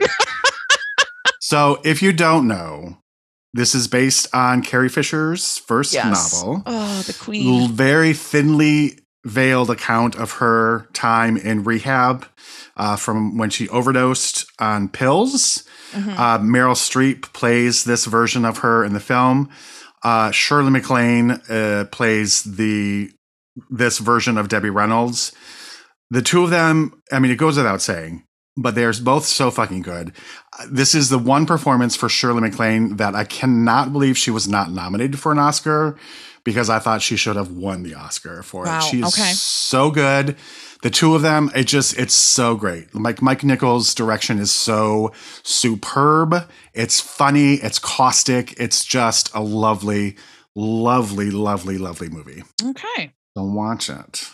So, 1.39 1.79
if 1.85 2.01
you 2.01 2.11
don't 2.11 2.45
know, 2.45 2.97
this 3.53 3.73
is 3.73 3.87
based 3.87 4.27
on 4.35 4.63
Carrie 4.63 4.89
Fisher's 4.89 5.59
first 5.59 5.93
Yes. 5.93 6.33
novel. 6.43 6.61
Oh, 6.65 7.01
the 7.03 7.13
queen. 7.13 7.71
Very 7.71 8.11
thinly 8.13 8.99
veiled 9.25 9.69
account 9.69 10.15
of 10.15 10.33
her 10.33 10.87
time 10.93 11.35
in 11.35 11.63
rehab 11.63 12.25
uh, 12.77 12.95
from 12.95 13.37
when 13.37 13.49
she 13.49 13.67
overdosed 13.69 14.45
on 14.59 14.87
pills. 14.87 15.63
Mhm. 15.93 16.17
Uh, 16.17 16.39
Meryl 16.39 16.75
Streep 16.75 17.33
plays 17.33 17.83
this 17.83 18.05
version 18.05 18.45
of 18.45 18.59
her 18.59 18.83
in 18.85 18.93
the 18.93 18.99
film. 18.99 19.49
Uh, 20.03 20.29
Shirley 20.31 20.69
MacLaine 20.69 21.31
uh, 21.49 21.85
plays 21.91 22.43
the 22.43 23.09
this 23.69 23.97
version 23.99 24.37
of 24.37 24.49
Debbie 24.49 24.69
Reynolds. 24.69 25.31
The 26.11 26.21
two 26.21 26.43
of 26.43 26.49
them, 26.49 27.01
I 27.11 27.19
mean, 27.19 27.31
it 27.31 27.37
goes 27.37 27.57
without 27.57 27.81
saying, 27.81 28.25
but 28.57 28.75
they're 28.75 28.93
both 28.93 29.25
so 29.25 29.49
fucking 29.49 29.81
good. 29.81 30.11
This 30.69 30.93
is 30.93 31.09
the 31.09 31.17
one 31.17 31.45
performance 31.45 31.95
for 31.95 32.09
Shirley 32.09 32.41
MacLaine 32.41 32.97
that 32.97 33.15
I 33.15 33.23
cannot 33.23 33.91
believe 33.91 34.17
she 34.17 34.29
was 34.31 34.47
not 34.47 34.71
nominated 34.71 35.19
for 35.19 35.31
an 35.31 35.39
Oscar 35.39 35.97
because 36.45 36.69
I 36.69 36.79
thought 36.79 37.01
she 37.01 37.17
should 37.17 37.35
have 37.35 37.51
won 37.51 37.83
the 37.83 37.95
Oscar 37.95 38.41
for 38.41 38.63
Wow, 38.63 38.77
it. 38.77 38.83
She's 38.83 39.03
okay. 39.05 39.31
so 39.33 39.91
good. 39.91 40.37
The 40.81 40.89
two 40.89 41.15
of 41.15 41.21
them, 41.23 41.51
it 41.55 41.65
just 41.65 41.97
it's 41.97 42.13
so 42.13 42.55
great. 42.55 42.93
Like 42.95 43.21
Mike 43.21 43.43
Nichols' 43.43 43.93
direction 43.93 44.39
is 44.39 44.51
so 44.51 45.11
superb. 45.43 46.47
It's 46.73 47.01
funny, 47.01 47.55
it's 47.55 47.79
caustic, 47.79 48.57
it's 48.59 48.85
just 48.85 49.33
a 49.33 49.41
lovely, 49.41 50.15
lovely, 50.55 51.31
lovely, 51.31 51.77
lovely 51.77 52.07
movie. 52.07 52.43
Okay. 52.63 53.11
Don't 53.35 53.55
watch 53.55 53.89
it. 53.89 54.29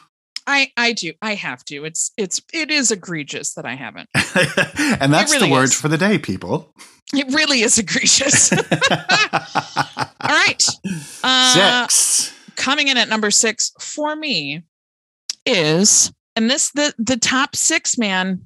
I 0.48 0.72
I 0.78 0.94
do. 0.94 1.14
I 1.22 1.36
have 1.36 1.64
to. 1.66 1.86
It's 1.86 2.12
it's 2.18 2.42
it 2.54 2.72
is 2.72 2.92
egregious 2.92 3.54
that 3.54 3.66
I 3.66 3.76
haven't. 3.76 4.10
and 5.02 5.14
that's 5.14 5.32
really 5.34 5.48
the 5.48 5.52
word 5.54 5.66
is. 5.66 5.74
for 5.74 5.88
the 5.88 5.98
day, 5.98 6.18
people. 6.18 6.74
It 7.14 7.28
really 7.34 7.62
is 7.62 7.78
egregious. 7.78 8.52
All 9.32 10.30
right. 10.30 10.64
Uh, 11.24 11.88
Six. 11.88 12.34
coming 12.56 12.88
in 12.88 12.98
at 12.98 13.10
number 13.10 13.32
six 13.32 13.72
for 13.80 14.16
me 14.16 14.64
is 15.46 16.12
and 16.36 16.50
this 16.50 16.72
the 16.72 16.94
the 16.98 17.18
top 17.18 17.56
six 17.56 17.98
man 17.98 18.46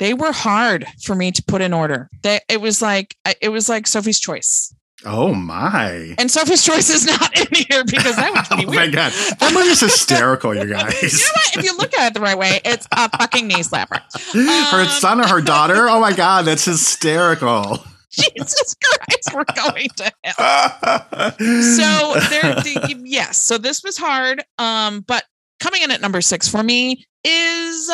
they 0.00 0.12
were 0.12 0.32
hard 0.32 0.86
for 1.02 1.14
me 1.14 1.30
to 1.30 1.42
put 1.44 1.62
in 1.62 1.72
order 1.72 2.10
they 2.22 2.40
it 2.48 2.60
was 2.60 2.82
like 2.82 3.16
I- 3.24 3.36
it 3.40 3.50
was 3.50 3.68
like 3.68 3.86
sophie's 3.86 4.18
choice 4.18 4.73
Oh 5.06 5.34
my. 5.34 6.14
and 6.18 6.30
sophie's 6.30 6.62
choice 6.64 6.88
is 6.88 7.04
not 7.06 7.38
in 7.38 7.46
here 7.68 7.84
because 7.84 8.16
that 8.16 8.48
would 8.50 8.58
be 8.58 8.66
oh 8.72 8.72
my 8.72 8.86
god. 8.88 9.12
That 9.40 9.52
movie's 9.52 9.80
hysterical, 9.80 10.54
you 10.54 10.66
guys. 10.72 11.02
you 11.02 11.08
know 11.18 11.32
what 11.34 11.56
if 11.56 11.64
you 11.64 11.76
look 11.76 11.94
at 11.98 12.08
it 12.08 12.14
the 12.14 12.20
right 12.20 12.38
way 12.38 12.60
it's 12.64 12.86
a 12.92 13.08
fucking 13.18 13.46
knee 13.48 13.62
slapper 13.62 14.00
her 14.32 14.82
Um, 14.82 14.88
son 14.88 15.20
or 15.20 15.26
her 15.26 15.40
daughter? 15.40 15.88
Oh 15.88 16.00
my 16.00 16.12
god, 16.12 16.44
that's 16.46 16.64
hysterical. 16.64 17.84
jesus 18.10 18.76
christ 18.84 19.34
we're 19.34 19.44
going 19.56 19.88
to 19.96 20.12
hell 20.22 21.32
so 21.36 22.14
there 22.30 22.54
the, 22.62 23.02
yes 23.04 23.36
so 23.36 23.58
this 23.58 23.82
was 23.82 23.96
hard 23.98 24.40
um 24.58 25.00
but 25.00 25.24
coming 25.58 25.82
in 25.82 25.90
at 25.90 26.00
number 26.00 26.20
six 26.20 26.46
for 26.48 26.62
me 26.62 27.04
is 27.24 27.90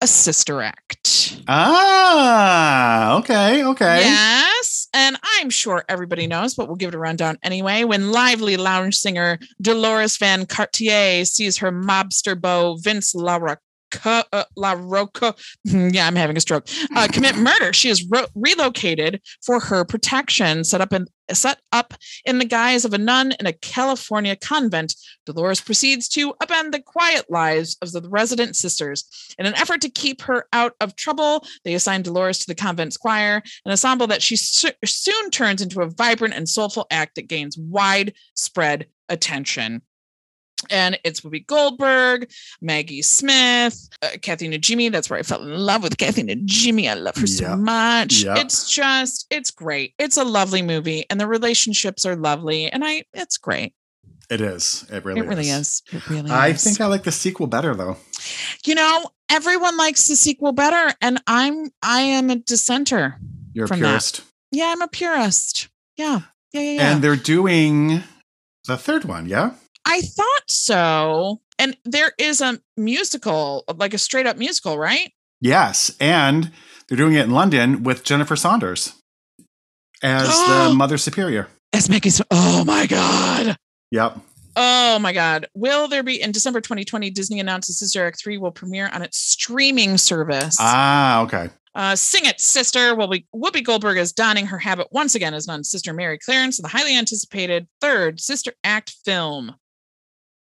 a 0.00 0.06
sister 0.06 0.62
act 0.62 1.36
ah, 1.48 3.18
okay, 3.18 3.62
okay. 3.64 4.00
Yes. 4.00 4.67
And 4.94 5.18
I'm 5.38 5.50
sure 5.50 5.84
everybody 5.88 6.26
knows, 6.26 6.54
but 6.54 6.66
we'll 6.66 6.76
give 6.76 6.88
it 6.88 6.94
a 6.94 6.98
rundown 6.98 7.38
anyway. 7.42 7.84
When 7.84 8.10
lively 8.10 8.56
lounge 8.56 8.96
singer 8.96 9.38
Dolores 9.60 10.16
Van 10.16 10.46
Cartier 10.46 11.24
sees 11.24 11.58
her 11.58 11.70
mobster 11.70 12.40
beau, 12.40 12.76
Vince 12.80 13.14
LaRocca, 13.14 13.58
uh, 14.04 14.44
LaRocca, 14.56 15.34
yeah, 15.64 16.06
I'm 16.06 16.16
having 16.16 16.36
a 16.36 16.40
stroke, 16.40 16.66
uh, 16.94 17.08
commit 17.10 17.36
murder, 17.36 17.72
she 17.72 17.88
is 17.88 18.06
ro- 18.08 18.26
relocated 18.34 19.20
for 19.44 19.60
her 19.60 19.84
protection, 19.84 20.64
set 20.64 20.80
up 20.80 20.92
in 20.92 21.06
set 21.34 21.60
up 21.72 21.94
in 22.24 22.38
the 22.38 22.44
guise 22.44 22.84
of 22.84 22.94
a 22.94 22.98
nun 22.98 23.32
in 23.38 23.46
a 23.46 23.52
California 23.52 24.36
convent. 24.36 24.94
Dolores 25.26 25.60
proceeds 25.60 26.08
to 26.10 26.32
upend 26.42 26.72
the 26.72 26.80
quiet 26.80 27.26
lives 27.28 27.76
of 27.82 27.92
the 27.92 28.00
resident 28.08 28.56
sisters. 28.56 29.04
In 29.38 29.46
an 29.46 29.54
effort 29.54 29.80
to 29.82 29.90
keep 29.90 30.22
her 30.22 30.46
out 30.52 30.74
of 30.80 30.96
trouble, 30.96 31.44
they 31.64 31.74
assign 31.74 32.02
Dolores 32.02 32.38
to 32.40 32.46
the 32.46 32.54
convent 32.54 32.98
choir, 32.98 33.42
an 33.64 33.70
ensemble 33.70 34.06
that 34.06 34.22
she 34.22 34.36
so- 34.36 34.70
soon 34.84 35.30
turns 35.30 35.62
into 35.62 35.82
a 35.82 35.90
vibrant 35.90 36.34
and 36.34 36.48
soulful 36.48 36.86
act 36.90 37.16
that 37.16 37.28
gains 37.28 37.58
widespread 37.58 38.86
attention. 39.08 39.82
And 40.70 40.98
it's 41.04 41.20
Whoopi 41.20 41.46
Goldberg, 41.46 42.30
Maggie 42.60 43.02
Smith, 43.02 43.88
uh, 44.02 44.08
Kathy 44.20 44.48
Najimy. 44.48 44.90
That's 44.90 45.08
where 45.08 45.18
I 45.18 45.22
fell 45.22 45.42
in 45.42 45.56
love 45.56 45.82
with 45.82 45.98
Kathy 45.98 46.24
Najimy. 46.24 46.90
I 46.90 46.94
love 46.94 47.16
her 47.16 47.26
so 47.26 47.56
much. 47.56 48.24
Yep. 48.24 48.38
It's 48.38 48.70
just, 48.70 49.26
it's 49.30 49.50
great. 49.50 49.94
It's 49.98 50.16
a 50.16 50.24
lovely 50.24 50.62
movie, 50.62 51.04
and 51.10 51.20
the 51.20 51.28
relationships 51.28 52.04
are 52.04 52.16
lovely, 52.16 52.70
and 52.70 52.84
I, 52.84 53.04
it's 53.14 53.36
great. 53.36 53.72
It 54.30 54.40
is. 54.40 54.84
It 54.92 55.04
really, 55.04 55.20
is. 55.20 55.26
it 55.26 55.28
really 55.28 55.48
is. 55.48 55.58
is. 55.58 55.82
It 55.92 56.10
really 56.10 56.26
is. 56.26 56.30
I 56.30 56.48
is. 56.48 56.64
think 56.64 56.80
I 56.80 56.86
like 56.86 57.04
the 57.04 57.12
sequel 57.12 57.46
better 57.46 57.74
though. 57.74 57.96
you 58.66 58.74
know, 58.74 59.06
everyone 59.30 59.76
likes 59.76 60.08
the 60.08 60.16
sequel 60.16 60.52
better, 60.52 60.94
and 61.00 61.22
I'm, 61.26 61.70
I 61.82 62.00
am 62.00 62.30
a 62.30 62.36
dissenter. 62.36 63.18
You're 63.54 63.64
a 63.64 63.68
From 63.68 63.80
that. 63.80 63.88
purist. 63.88 64.24
Yeah, 64.50 64.72
I'm 64.72 64.82
a 64.82 64.88
purist. 64.88 65.68
Yeah, 65.96 66.20
yeah, 66.52 66.60
yeah. 66.60 66.72
yeah. 66.72 66.92
And 66.92 67.02
they're 67.02 67.16
doing 67.16 68.02
the 68.66 68.76
third 68.76 69.04
one, 69.04 69.26
yeah? 69.26 69.52
I 69.88 70.02
thought 70.02 70.50
so. 70.50 71.40
And 71.58 71.76
there 71.84 72.12
is 72.18 72.40
a 72.40 72.60
musical, 72.76 73.64
like 73.76 73.94
a 73.94 73.98
straight 73.98 74.26
up 74.26 74.36
musical, 74.36 74.78
right? 74.78 75.12
Yes. 75.40 75.96
And 75.98 76.52
they're 76.86 76.96
doing 76.96 77.14
it 77.14 77.24
in 77.24 77.30
London 77.30 77.82
with 77.82 78.04
Jennifer 78.04 78.36
Saunders 78.36 78.92
as 80.02 80.28
the 80.28 80.72
Mother 80.76 80.98
Superior. 80.98 81.48
As 81.72 81.88
Mickey's. 81.88 82.20
Oh 82.30 82.64
my 82.64 82.86
God. 82.86 83.56
Yep. 83.90 84.18
Oh 84.56 84.98
my 84.98 85.12
God. 85.12 85.46
Will 85.54 85.88
there 85.88 86.02
be 86.02 86.20
in 86.20 86.32
December 86.32 86.60
2020? 86.60 87.10
Disney 87.10 87.40
announces 87.40 87.78
Sister 87.78 88.06
Act 88.06 88.20
3 88.22 88.38
will 88.38 88.50
premiere 88.50 88.90
on 88.92 89.02
its 89.02 89.18
streaming 89.18 89.96
service. 89.96 90.56
Ah, 90.60 91.22
okay. 91.22 91.48
Uh, 91.74 91.94
Sing 91.94 92.24
It, 92.24 92.40
Sister. 92.40 92.94
Whoopi, 92.94 93.24
Whoopi 93.34 93.62
Goldberg 93.62 93.98
is 93.98 94.12
donning 94.12 94.46
her 94.46 94.58
habit 94.58 94.88
once 94.90 95.14
again 95.14 95.32
as 95.32 95.46
nun 95.46 95.62
Sister 95.62 95.92
Mary 95.92 96.18
Clarence 96.18 96.58
in 96.58 96.64
the 96.64 96.68
highly 96.68 96.96
anticipated 96.96 97.68
third 97.80 98.20
Sister 98.20 98.52
Act 98.64 98.96
film. 99.04 99.54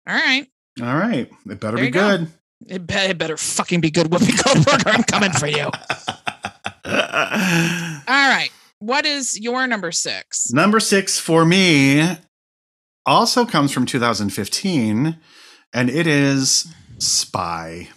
All 0.07 0.15
right. 0.15 0.47
All 0.81 0.95
right. 0.95 1.29
It 1.49 1.59
better 1.59 1.75
There 1.77 1.83
be 1.83 1.85
you 1.85 1.91
go. 1.91 2.17
good. 2.17 2.27
It, 2.67 2.87
be- 2.87 2.93
it 2.93 3.17
better 3.17 3.37
fucking 3.37 3.81
be 3.81 3.89
good, 3.91 4.07
Whoopi 4.07 4.43
Goldberg. 4.43 4.87
I'm 4.87 5.03
coming 5.03 5.31
for 5.31 5.47
you. 5.47 5.63
All 6.85 8.29
right. 8.29 8.49
What 8.79 9.05
is 9.05 9.39
your 9.39 9.67
number 9.67 9.91
six? 9.91 10.51
Number 10.51 10.79
six 10.79 11.19
for 11.19 11.45
me 11.45 12.17
also 13.05 13.45
comes 13.45 13.71
from 13.71 13.85
2015, 13.85 15.17
and 15.73 15.89
it 15.89 16.07
is 16.07 16.67
Spy. 16.97 17.89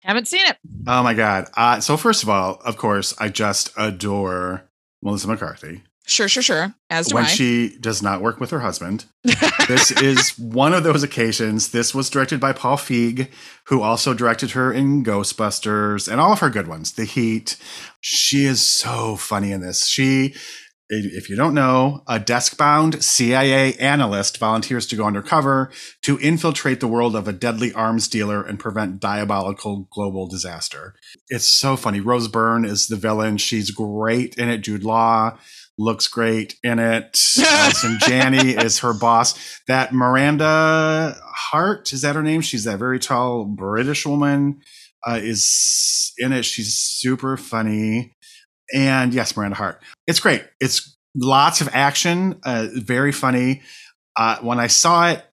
Haven't 0.00 0.26
seen 0.28 0.44
it. 0.46 0.56
Oh 0.86 1.02
my 1.02 1.14
God. 1.14 1.48
Uh, 1.56 1.80
so, 1.80 1.96
first 1.96 2.22
of 2.22 2.28
all, 2.28 2.60
of 2.64 2.76
course, 2.76 3.14
I 3.18 3.28
just 3.28 3.70
adore 3.76 4.68
Melissa 5.02 5.28
McCarthy 5.28 5.82
Sure, 6.04 6.28
sure, 6.28 6.42
sure. 6.42 6.74
As 6.90 7.08
do 7.08 7.14
when 7.14 7.24
I. 7.24 7.28
she 7.28 7.76
does 7.78 8.02
not 8.02 8.22
work 8.22 8.40
with 8.40 8.50
her 8.50 8.60
husband. 8.60 9.04
this 9.68 9.92
is 9.92 10.36
one 10.38 10.74
of 10.74 10.82
those 10.82 11.02
occasions. 11.02 11.70
This 11.70 11.94
was 11.94 12.10
directed 12.10 12.40
by 12.40 12.52
Paul 12.52 12.76
Feig, 12.76 13.28
who 13.66 13.82
also 13.82 14.12
directed 14.12 14.50
her 14.50 14.72
in 14.72 15.04
Ghostbusters 15.04 16.10
and 16.10 16.20
all 16.20 16.32
of 16.32 16.40
her 16.40 16.50
good 16.50 16.66
ones, 16.66 16.92
The 16.92 17.04
Heat. 17.04 17.56
She 18.00 18.44
is 18.44 18.66
so 18.66 19.14
funny 19.14 19.52
in 19.52 19.60
this. 19.60 19.86
She, 19.86 20.34
if 20.88 21.30
you 21.30 21.36
don't 21.36 21.54
know, 21.54 22.02
a 22.08 22.18
desk 22.18 22.58
bound 22.58 23.04
CIA 23.04 23.74
analyst 23.74 24.38
volunteers 24.38 24.88
to 24.88 24.96
go 24.96 25.04
undercover 25.04 25.70
to 26.02 26.18
infiltrate 26.18 26.80
the 26.80 26.88
world 26.88 27.14
of 27.14 27.28
a 27.28 27.32
deadly 27.32 27.72
arms 27.74 28.08
dealer 28.08 28.42
and 28.42 28.58
prevent 28.58 28.98
diabolical 28.98 29.86
global 29.92 30.26
disaster. 30.26 30.96
It's 31.28 31.46
so 31.46 31.76
funny. 31.76 32.00
Rose 32.00 32.26
Byrne 32.26 32.64
is 32.64 32.88
the 32.88 32.96
villain. 32.96 33.36
She's 33.36 33.70
great 33.70 34.34
in 34.34 34.48
it. 34.48 34.58
Jude 34.58 34.82
Law 34.82 35.38
looks 35.78 36.08
great 36.08 36.56
in 36.62 36.78
it. 36.78 37.20
Allison 37.38 37.98
Janney 38.00 38.50
is 38.50 38.80
her 38.80 38.92
boss. 38.92 39.60
That 39.68 39.92
Miranda 39.92 41.16
Hart, 41.34 41.92
is 41.92 42.02
that 42.02 42.14
her 42.14 42.22
name? 42.22 42.40
She's 42.40 42.64
that 42.64 42.78
very 42.78 42.98
tall 42.98 43.44
British 43.44 44.06
woman, 44.06 44.60
uh, 45.06 45.18
is 45.22 46.12
in 46.18 46.32
it. 46.32 46.44
She's 46.44 46.74
super 46.74 47.36
funny. 47.36 48.14
And 48.74 49.12
yes, 49.12 49.36
Miranda 49.36 49.56
Hart. 49.56 49.82
It's 50.06 50.20
great. 50.20 50.44
It's 50.60 50.96
lots 51.14 51.60
of 51.60 51.68
action, 51.72 52.40
uh, 52.44 52.68
very 52.74 53.12
funny. 53.12 53.62
Uh, 54.16 54.38
when 54.40 54.58
I 54.58 54.66
saw 54.66 55.10
it, 55.10 55.24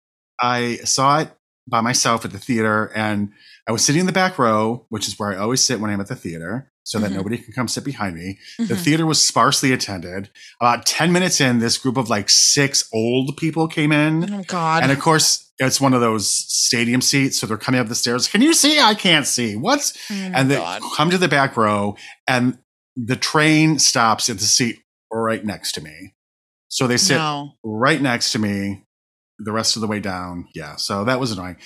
I 0.41 0.77
saw 0.77 1.19
it 1.19 1.31
by 1.67 1.81
myself 1.81 2.25
at 2.25 2.31
the 2.31 2.39
theater, 2.39 2.91
and 2.95 3.31
I 3.67 3.71
was 3.71 3.85
sitting 3.85 3.99
in 3.99 4.05
the 4.05 4.11
back 4.11 4.39
row, 4.39 4.85
which 4.89 5.07
is 5.07 5.19
where 5.19 5.31
I 5.31 5.37
always 5.37 5.63
sit 5.63 5.79
when 5.79 5.91
I'm 5.91 6.01
at 6.01 6.07
the 6.07 6.15
theater, 6.15 6.71
so 6.89 6.97
that 6.97 7.11
Mhm. 7.11 7.15
nobody 7.17 7.37
can 7.37 7.53
come 7.53 7.67
sit 7.67 7.83
behind 7.83 8.15
me. 8.15 8.39
The 8.57 8.73
Mhm. 8.73 8.79
theater 8.83 9.05
was 9.05 9.21
sparsely 9.21 9.71
attended. 9.71 10.31
About 10.59 10.87
10 10.87 11.11
minutes 11.11 11.39
in, 11.39 11.59
this 11.59 11.77
group 11.77 11.97
of 11.97 12.09
like 12.09 12.31
six 12.31 12.83
old 12.91 13.37
people 13.37 13.67
came 13.67 13.91
in. 13.91 14.33
Oh 14.33 14.43
God. 14.47 14.81
And 14.81 14.91
of 14.91 14.99
course, 14.99 15.51
it's 15.59 15.79
one 15.79 15.93
of 15.93 16.01
those 16.01 16.27
stadium 16.31 17.01
seats. 17.01 17.37
So 17.39 17.45
they're 17.45 17.57
coming 17.57 17.79
up 17.79 17.89
the 17.89 17.93
stairs. 17.95 18.27
Can 18.27 18.41
you 18.41 18.55
see? 18.55 18.79
I 18.79 18.95
can't 18.95 19.27
see. 19.27 19.55
What's 19.55 19.93
Oh 20.09 20.15
and 20.15 20.49
they 20.49 20.55
God. 20.55 20.81
come 20.97 21.11
to 21.11 21.19
the 21.19 21.27
back 21.27 21.55
row 21.55 21.95
and 22.27 22.57
the 22.97 23.15
train 23.15 23.77
stops 23.77 24.27
at 24.27 24.39
the 24.39 24.45
seat 24.45 24.79
right 25.13 25.45
next 25.45 25.73
to 25.73 25.81
me. 25.81 26.15
So 26.69 26.87
they 26.87 26.97
sit 26.97 27.17
No. 27.17 27.51
right 27.63 28.01
next 28.01 28.31
to 28.31 28.39
me 28.39 28.81
the 29.37 29.51
rest 29.51 29.75
of 29.77 29.81
the 29.81 29.87
way 29.87 29.99
down. 29.99 30.47
Yeah. 30.55 30.75
So 30.77 31.03
that 31.05 31.19
was 31.19 31.31
annoying. 31.31 31.57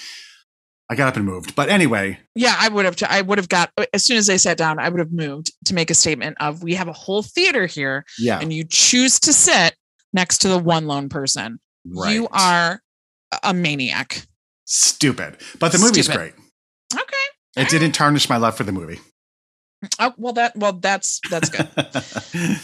I 0.94 0.96
got 0.96 1.08
up 1.10 1.16
and 1.18 1.26
moved. 1.26 1.56
But 1.56 1.70
anyway, 1.70 2.20
Yeah, 2.36 2.56
I 2.58 2.70
would 2.70 2.86
have. 2.86 2.96
I 3.10 3.22
would 3.22 3.38
have 3.38 3.50
got 3.50 3.72
as 3.94 4.06
soon 4.06 4.18
as 4.18 4.28
they 4.28 4.38
sat 4.38 4.58
down. 4.58 4.80
I 4.80 4.90
would 4.90 5.00
have 5.00 5.12
moved 5.12 5.52
to 5.66 5.74
make 5.74 5.90
a 5.90 5.96
statement 5.96 6.38
of 6.40 6.64
we 6.64 6.76
have 6.76 6.88
a 6.88 6.94
whole 6.94 7.24
theater 7.24 7.66
here, 7.66 8.06
yeah. 8.20 8.40
and 8.40 8.54
you 8.54 8.64
choose 8.64 9.20
to 9.22 9.34
sit 9.34 9.76
next 10.14 10.38
to 10.40 10.48
the 10.48 10.60
one 10.60 10.86
lone 10.88 11.10
person. 11.10 11.60
right. 11.86 12.14
You 12.14 12.28
are 12.32 12.82
a- 13.44 13.54
maniac. 13.54 14.26
stupid. 14.66 15.38
But 15.60 15.72
the 15.72 15.80
movie's 15.80 16.06
Stupid. 16.06 16.34
great. 16.36 17.02
Okay. 17.02 17.62
It 17.62 17.70
didn't 17.70 17.92
tarnish 17.94 18.30
my 18.30 18.38
love 18.38 18.56
for 18.56 18.64
the 18.64 18.72
movie. 18.72 19.00
Oh 20.00 20.14
well, 20.18 20.34
that 20.34 20.56
well 20.56 20.74
that's 20.74 21.20
that's 21.30 21.50
good. 21.50 21.68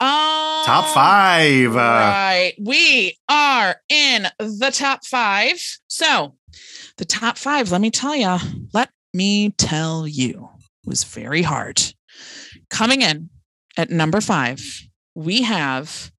Um, 0.00 0.64
Top 0.64 0.94
five. 0.94 1.74
Right. 1.74 2.54
We 2.60 3.18
are 3.28 3.74
in 3.88 4.28
the 4.38 4.70
top 4.72 5.04
five. 5.04 5.60
So, 5.88 6.36
the 6.98 7.04
top 7.04 7.38
five, 7.38 7.70
let 7.70 7.80
me 7.80 7.90
tell 7.90 8.14
you, 8.14 8.36
let 8.74 8.90
me 9.14 9.50
tell 9.56 10.06
you, 10.06 10.48
was 10.84 11.04
very 11.04 11.42
hard. 11.42 11.80
Coming 12.70 13.02
in 13.02 13.30
at 13.76 13.90
number 13.90 14.20
five, 14.20 14.60
we 15.14 15.42
have 15.42 16.12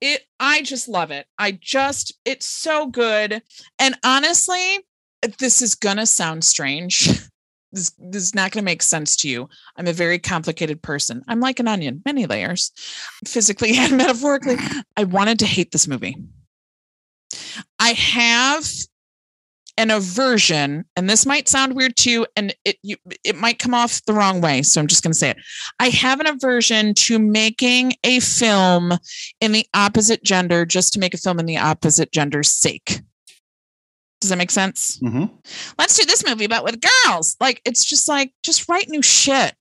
it 0.00 0.22
i 0.38 0.62
just 0.62 0.86
love 0.88 1.10
it 1.10 1.26
i 1.38 1.50
just 1.50 2.16
it's 2.24 2.46
so 2.46 2.86
good 2.86 3.42
and 3.80 3.96
honestly 4.04 4.78
Uh, 5.24 5.28
this 5.38 5.62
is 5.62 5.74
gonna 5.74 6.06
sound 6.06 6.44
strange. 6.44 7.08
This, 7.70 7.92
this 7.98 8.22
is 8.22 8.34
not 8.34 8.50
gonna 8.50 8.64
make 8.64 8.82
sense 8.82 9.14
to 9.16 9.28
you. 9.28 9.46
I'm 9.76 9.86
a 9.86 9.92
very 9.92 10.18
complicated 10.18 10.80
person. 10.80 11.22
I'm 11.28 11.38
like 11.38 11.60
an 11.60 11.68
onion 11.68 12.00
many 12.06 12.24
layers 12.24 12.72
physically 13.26 13.72
and 13.76 13.98
metaphorically. 13.98 14.56
I 14.96 15.04
wanted 15.04 15.38
to 15.40 15.46
hate 15.46 15.70
this 15.70 15.86
movie. 15.86 16.16
I 17.78 17.90
have 17.90 18.66
an 19.78 19.90
aversion 19.90 20.84
and 20.96 21.08
this 21.08 21.24
might 21.24 21.48
sound 21.48 21.74
weird 21.74 21.96
too 21.96 22.26
and 22.36 22.54
it 22.64 22.76
you, 22.82 22.96
it 23.22 23.36
might 23.36 23.60
come 23.60 23.74
off 23.74 24.04
the 24.06 24.12
wrong 24.12 24.40
way 24.40 24.60
so 24.60 24.80
i'm 24.80 24.88
just 24.88 25.04
going 25.04 25.12
to 25.12 25.18
say 25.18 25.30
it. 25.30 25.36
I 25.78 25.90
have 25.90 26.20
an 26.20 26.26
aversion 26.26 26.94
to 26.94 27.18
making 27.18 27.92
a 28.02 28.20
film 28.20 28.94
in 29.40 29.52
the 29.52 29.66
opposite 29.74 30.24
gender 30.24 30.66
just 30.66 30.92
to 30.94 30.98
make 30.98 31.14
a 31.14 31.18
film 31.18 31.38
in 31.38 31.46
the 31.46 31.58
opposite 31.58 32.12
gender's 32.12 32.50
sake 32.50 33.02
does 34.20 34.30
that 34.30 34.38
make 34.38 34.50
sense 34.50 34.98
Mhm. 35.02 35.30
let's 35.78 35.96
do 35.96 36.04
this 36.06 36.24
movie 36.26 36.46
but 36.46 36.64
with 36.64 36.80
girls 37.04 37.36
like 37.40 37.60
it's 37.64 37.84
just 37.84 38.08
like 38.08 38.32
just 38.42 38.68
write 38.68 38.88
new 38.88 39.02
shit 39.02 39.54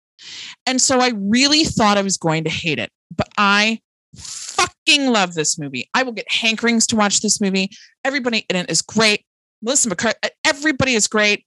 and 0.65 0.81
so 0.81 0.99
i 0.99 1.11
really 1.15 1.63
thought 1.63 1.97
i 1.97 2.01
was 2.01 2.17
going 2.17 2.43
to 2.43 2.49
hate 2.49 2.79
it 2.79 2.89
but 3.15 3.27
i 3.37 3.79
fucking 4.15 5.07
love 5.11 5.33
this 5.35 5.59
movie 5.59 5.89
i 5.93 6.03
will 6.03 6.11
get 6.11 6.27
hankerings 6.29 6.85
to 6.87 6.95
watch 6.95 7.21
this 7.21 7.39
movie 7.39 7.69
everybody 8.03 8.45
in 8.49 8.55
it 8.55 8.69
is 8.69 8.81
great 8.81 9.23
Melissa 9.61 9.89
McCarthy, 9.89 10.19
everybody 10.45 10.93
is 10.93 11.07
great. 11.07 11.43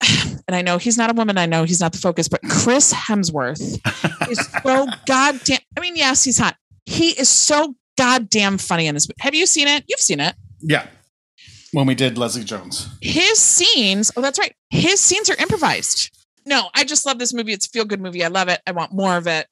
And 0.48 0.56
I 0.56 0.62
know 0.62 0.78
he's 0.78 0.96
not 0.96 1.10
a 1.10 1.12
woman. 1.12 1.36
I 1.36 1.44
know 1.44 1.64
he's 1.64 1.78
not 1.80 1.92
the 1.92 1.98
focus, 1.98 2.26
but 2.26 2.40
Chris 2.48 2.90
Hemsworth 2.90 3.60
is 4.30 4.38
so 4.64 4.86
goddamn. 5.04 5.58
I 5.76 5.80
mean, 5.80 5.94
yes, 5.94 6.24
he's 6.24 6.38
hot. 6.38 6.56
He 6.86 7.10
is 7.10 7.28
so 7.28 7.74
goddamn 7.98 8.56
funny 8.56 8.86
in 8.86 8.94
this. 8.94 9.06
Movie. 9.06 9.16
Have 9.20 9.34
you 9.34 9.44
seen 9.44 9.68
it? 9.68 9.84
You've 9.88 10.00
seen 10.00 10.20
it. 10.20 10.34
Yeah. 10.60 10.86
When 11.72 11.86
we 11.86 11.94
did 11.94 12.16
Leslie 12.18 12.44
Jones. 12.44 12.88
His 13.02 13.38
scenes. 13.38 14.10
Oh, 14.16 14.22
that's 14.22 14.38
right. 14.38 14.54
His 14.70 15.00
scenes 15.00 15.28
are 15.28 15.36
improvised. 15.36 16.10
No, 16.46 16.70
I 16.74 16.84
just 16.84 17.04
love 17.04 17.18
this 17.18 17.34
movie. 17.34 17.52
It's 17.52 17.66
a 17.66 17.70
feel 17.70 17.84
good 17.84 18.00
movie. 18.00 18.24
I 18.24 18.28
love 18.28 18.48
it. 18.48 18.60
I 18.66 18.72
want 18.72 18.90
more 18.92 19.18
of 19.18 19.26
it. 19.26 19.46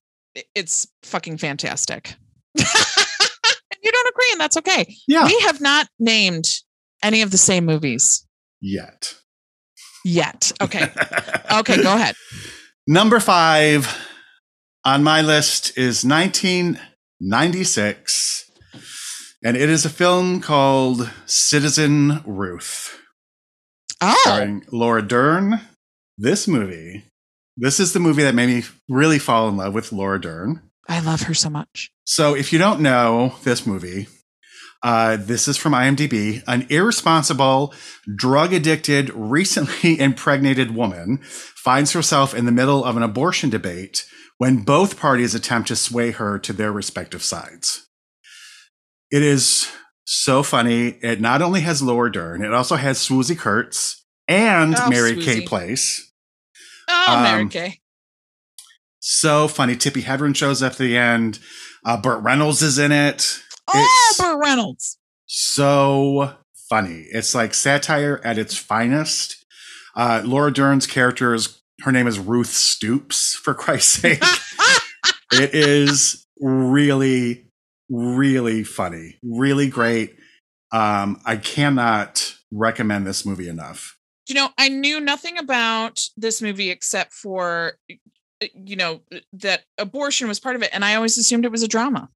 It's 0.54 0.86
fucking 1.02 1.36
fantastic. 1.38 2.14
you 2.54 2.64
don't 2.64 4.08
agree, 4.08 4.28
and 4.32 4.40
that's 4.40 4.56
okay. 4.56 4.96
Yeah. 5.06 5.26
We 5.26 5.38
have 5.40 5.60
not 5.60 5.88
named 5.98 6.46
any 7.02 7.20
of 7.22 7.30
the 7.30 7.36
same 7.38 7.64
movies 7.66 8.26
Yet. 8.60 9.14
yet. 10.04 10.52
Okay. 10.60 10.88
Okay, 11.52 11.80
go 11.82 11.94
ahead. 11.94 12.14
Number 12.88 13.20
five 13.20 13.96
on 14.84 15.02
my 15.04 15.22
list 15.22 15.76
is 15.78 16.04
1996, 16.04 18.45
and 19.44 19.56
it 19.56 19.68
is 19.68 19.84
a 19.84 19.90
film 19.90 20.40
called 20.40 21.10
Citizen 21.26 22.22
Ruth, 22.24 22.98
Oh, 24.00 24.16
starring 24.22 24.64
Laura 24.72 25.02
Dern. 25.02 25.60
This 26.18 26.48
movie, 26.48 27.04
this 27.56 27.78
is 27.78 27.92
the 27.92 28.00
movie 28.00 28.22
that 28.22 28.34
made 28.34 28.48
me 28.48 28.64
really 28.88 29.18
fall 29.18 29.48
in 29.48 29.56
love 29.56 29.74
with 29.74 29.92
Laura 29.92 30.20
Dern. 30.20 30.62
I 30.88 31.00
love 31.00 31.22
her 31.22 31.34
so 31.34 31.50
much. 31.50 31.90
So, 32.04 32.34
if 32.34 32.52
you 32.52 32.58
don't 32.58 32.80
know 32.80 33.34
this 33.42 33.66
movie, 33.66 34.06
uh, 34.82 35.16
this 35.16 35.48
is 35.48 35.56
from 35.56 35.72
IMDb. 35.72 36.42
An 36.46 36.66
irresponsible, 36.70 37.74
drug 38.14 38.52
addicted, 38.52 39.10
recently 39.14 39.98
impregnated 39.98 40.74
woman 40.74 41.18
finds 41.22 41.92
herself 41.92 42.34
in 42.34 42.46
the 42.46 42.52
middle 42.52 42.84
of 42.84 42.96
an 42.96 43.02
abortion 43.02 43.50
debate 43.50 44.06
when 44.38 44.62
both 44.62 44.98
parties 45.00 45.34
attempt 45.34 45.68
to 45.68 45.76
sway 45.76 46.10
her 46.12 46.38
to 46.38 46.52
their 46.52 46.70
respective 46.70 47.22
sides. 47.22 47.85
It 49.10 49.22
is 49.22 49.70
so 50.04 50.42
funny. 50.42 50.88
It 51.02 51.20
not 51.20 51.42
only 51.42 51.60
has 51.60 51.82
Laura 51.82 52.10
Dern, 52.10 52.42
it 52.44 52.52
also 52.52 52.76
has 52.76 52.98
Swoozie 52.98 53.38
Kurtz 53.38 54.04
and 54.28 54.74
Oh, 54.78 54.88
Mary 54.90 55.16
Kay 55.22 55.42
Place. 55.46 56.12
Oh, 56.88 57.20
Mary 57.22 57.42
Um, 57.42 57.48
Kay. 57.48 57.80
So 59.00 59.46
funny. 59.48 59.76
Tippi 59.76 60.02
Hedren 60.02 60.34
shows 60.34 60.62
up 60.62 60.72
at 60.72 60.78
the 60.78 60.96
end. 60.96 61.38
Uh, 61.84 61.96
Burt 61.96 62.22
Reynolds 62.22 62.62
is 62.62 62.78
in 62.78 62.90
it. 62.92 63.40
Oh, 63.68 63.78
it's- 63.78 64.18
Burt 64.18 64.38
Reynolds. 64.44 64.98
so 65.26 66.34
funny. 66.68 67.06
It's 67.12 67.34
like 67.34 67.54
satire 67.54 68.20
at 68.24 68.38
its 68.38 68.56
finest. 68.56 69.44
Uh, 69.94 70.22
Laura 70.24 70.52
Dern's 70.52 70.86
character 70.86 71.34
is 71.34 71.60
her 71.82 71.92
name 71.92 72.06
is 72.06 72.18
Ruth 72.18 72.48
Stoops. 72.48 73.34
For 73.34 73.54
Christ's 73.54 74.00
sake, 74.00 74.22
it 75.32 75.54
is 75.54 76.26
really, 76.40 77.45
really 77.88 78.64
funny, 78.64 79.18
really 79.22 79.68
great. 79.68 80.16
Um, 80.72 81.20
I 81.24 81.36
cannot 81.36 82.34
recommend 82.50 83.06
this 83.06 83.24
movie 83.24 83.48
enough. 83.48 83.96
you 84.28 84.34
know, 84.34 84.48
I 84.58 84.68
knew 84.68 84.98
nothing 85.00 85.38
about 85.38 86.00
this 86.16 86.42
movie 86.42 86.70
except 86.70 87.12
for, 87.12 87.74
uh, 88.42 88.46
you 88.54 88.74
know, 88.76 89.00
that 89.34 89.62
abortion 89.78 90.26
was 90.28 90.40
part 90.40 90.56
of 90.56 90.62
it. 90.62 90.70
And 90.72 90.84
I 90.84 90.96
always 90.96 91.16
assumed 91.16 91.44
it 91.44 91.52
was 91.52 91.62
a 91.62 91.68
drama. 91.68 92.08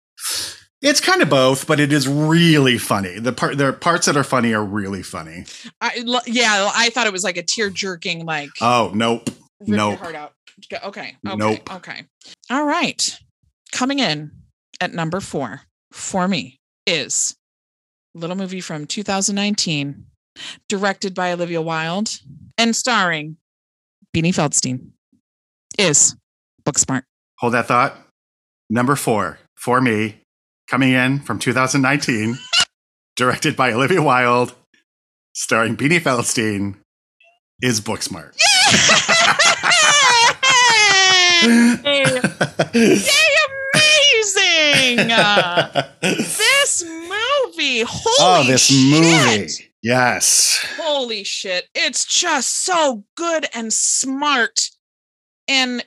It's 0.82 1.00
kind 1.00 1.20
of 1.22 1.28
both, 1.28 1.66
but 1.66 1.78
it 1.78 1.92
is 1.92 2.08
really 2.08 2.78
funny. 2.78 3.18
The 3.18 3.32
part, 3.32 3.58
the 3.58 3.72
parts 3.72 4.06
that 4.06 4.16
are 4.16 4.24
funny 4.24 4.52
are 4.54 4.64
really 4.64 5.02
funny. 5.02 5.44
I, 5.80 6.02
yeah, 6.26 6.70
I 6.74 6.88
thought 6.90 7.06
it 7.06 7.12
was 7.12 7.22
like 7.22 7.36
a 7.36 7.42
tear 7.42 7.68
jerking, 7.70 8.24
like 8.24 8.50
Oh 8.60 8.90
nope, 8.94 9.28
nope. 9.60 10.00
Okay, 10.02 10.76
okay, 10.84 11.16
Nope. 11.22 11.74
okay. 11.76 12.04
All 12.50 12.64
right. 12.64 13.16
Coming 13.72 13.98
in 13.98 14.30
at 14.80 14.92
number 14.94 15.20
four 15.20 15.62
for 15.92 16.26
me 16.26 16.60
is 16.86 17.36
little 18.14 18.36
movie 18.36 18.60
from 18.60 18.86
2019, 18.86 20.06
directed 20.68 21.14
by 21.14 21.32
Olivia 21.32 21.60
Wilde 21.60 22.18
and 22.58 22.74
starring 22.74 23.36
Beanie 24.14 24.34
Feldstein. 24.34 24.90
Is 25.78 26.16
Booksmart. 26.64 27.04
Hold 27.38 27.54
that 27.54 27.66
thought. 27.68 27.96
Number 28.68 28.96
four 28.96 29.38
for 29.56 29.80
me, 29.80 30.22
coming 30.68 30.92
in 30.92 31.20
from 31.20 31.38
2019, 31.38 32.38
directed 33.16 33.56
by 33.56 33.72
Olivia 33.72 34.02
Wilde, 34.02 34.54
starring 35.34 35.76
Beanie 35.76 36.00
Feldstein, 36.00 36.76
is 37.62 37.80
Booksmart. 37.80 38.36
Yay, 41.42 42.20
Uh, 44.98 45.88
this 46.02 46.82
movie, 46.84 47.82
holy 47.82 48.16
oh, 48.20 48.44
this 48.46 48.66
shit. 48.66 49.00
movie. 49.00 49.70
Yes. 49.82 50.64
Holy 50.76 51.24
shit. 51.24 51.68
It's 51.74 52.04
just 52.04 52.64
so 52.64 53.04
good 53.16 53.46
and 53.54 53.72
smart. 53.72 54.70
And 55.48 55.80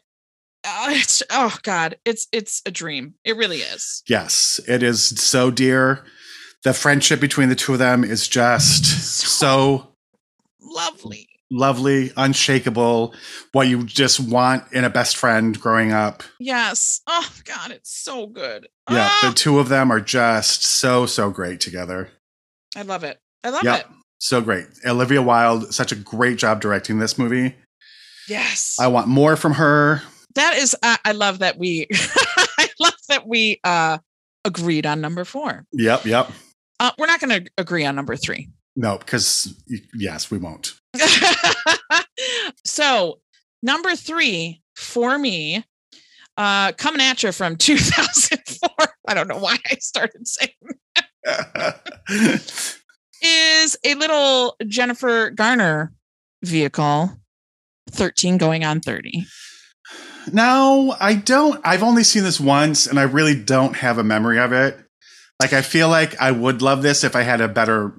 uh, 0.64 0.88
it's 0.90 1.22
oh 1.30 1.58
god, 1.64 1.98
it's 2.06 2.28
it's 2.32 2.62
a 2.66 2.72
dream. 2.72 3.16
It 3.24 3.36
really 3.36 3.60
is. 3.60 4.04
Yes. 4.08 4.60
It 4.68 4.84
is 4.84 5.10
so 5.22 5.52
dear. 5.52 6.04
The 6.64 6.74
friendship 6.74 7.20
between 7.20 7.50
the 7.50 7.56
two 7.56 7.74
of 7.74 7.80
them 7.80 8.04
is 8.06 8.28
just 8.28 8.86
so 8.86 9.90
Lovely. 10.62 11.28
lovely, 11.52 12.12
unshakable, 12.16 13.14
what 13.52 13.68
you 13.68 13.84
just 13.84 14.20
want 14.22 14.64
in 14.72 14.86
a 14.86 14.90
best 14.90 15.18
friend 15.18 15.60
growing 15.60 15.92
up. 15.92 16.24
Yes. 16.40 17.02
Oh 17.06 17.30
god, 17.44 17.72
it's 17.72 17.92
so 17.94 18.28
good. 18.28 18.70
Yeah, 18.90 19.08
Ah, 19.10 19.30
the 19.30 19.34
two 19.36 19.60
of 19.60 19.70
them 19.70 19.92
are 19.92 20.00
just 20.02 20.64
so, 20.66 21.06
so 21.06 21.30
great 21.30 21.60
together. 21.62 22.10
I 22.76 22.82
love 22.82 23.04
it. 23.04 23.18
I 23.44 23.50
love 23.50 23.64
Yeah, 23.64 23.78
it. 23.78 23.86
so 24.20 24.42
great. 24.42 24.66
Olivia 24.86 25.22
Wilde, 25.22 25.74
such 25.74 25.92
a 25.92 25.96
great 25.96 26.38
job 26.38 26.60
directing 26.62 27.00
this 27.00 27.18
movie. 27.18 27.56
Yes. 28.28 28.78
I 28.80 28.88
want 28.88 29.08
more 29.08 29.36
from 29.36 29.54
her. 29.54 30.02
that 30.36 30.58
is 30.58 30.76
I, 30.84 30.98
I 31.06 31.12
love 31.12 31.40
that 31.40 31.58
we 31.58 31.88
I 32.58 32.68
love 32.80 32.94
that 33.10 33.28
we 33.28 33.60
uh 33.64 33.98
agreed 34.46 34.86
on 34.86 35.00
number 35.02 35.24
4. 35.26 35.66
Yep, 35.74 36.06
yep. 36.06 36.32
Uh 36.80 36.92
we're 36.98 37.06
not 37.08 37.20
going 37.22 37.44
to 37.46 37.52
agree 37.58 37.86
on 37.86 37.96
number 37.96 38.16
3. 38.16 38.50
No, 38.76 38.98
because 38.98 39.54
yes, 39.94 40.32
we 40.32 40.38
won't. 40.40 40.74
so 42.66 43.20
number 43.62 43.96
three 43.96 44.62
for 44.76 45.18
me 45.18 45.64
uh 46.38 46.72
coming 46.74 47.02
at 47.02 47.22
you 47.24 47.32
from 47.32 47.56
2004 47.58 48.43
i 49.08 49.14
don't 49.14 49.28
know 49.28 49.38
why 49.38 49.58
i 49.72 49.76
started 49.76 50.28
saying 50.28 50.50
is 53.22 53.78
a 53.84 53.96
little 53.96 54.56
jennifer 54.68 55.30
garner 55.30 55.94
vehicle 56.44 57.12
13 57.92 58.38
going 58.38 58.64
on 58.64 58.80
30 58.80 59.26
no, 60.32 60.96
I 61.00 61.16
don't. 61.16 61.60
I've 61.66 61.84
only 61.84 62.04
seen 62.04 62.24
this 62.24 62.40
once 62.40 62.88
and 62.88 63.00
I 63.00 63.04
really 63.04 63.36
don't 63.36 63.76
have 63.76 63.98
a 63.98 64.04
memory 64.04 64.40
of 64.40 64.54
it. 64.54 64.78
Like, 65.42 65.52
I 65.52 65.62
feel 65.62 65.90
like 65.90 66.20
I 66.22 66.32
would 66.32 66.62
love 66.62 66.82
this 66.82 67.04
if 67.04 67.16
I 67.16 67.24
had 67.24 67.42
a 67.42 67.48
better 67.48 67.94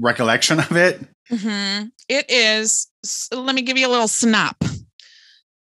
recollection 0.00 0.58
of 0.58 0.72
it. 0.72 1.00
Mhm. 1.30 1.90
It 2.08 2.26
is 2.28 2.88
let 3.32 3.54
me 3.54 3.62
give 3.62 3.78
you 3.78 3.86
a 3.86 3.90
little 3.90 4.08
snap 4.08 4.56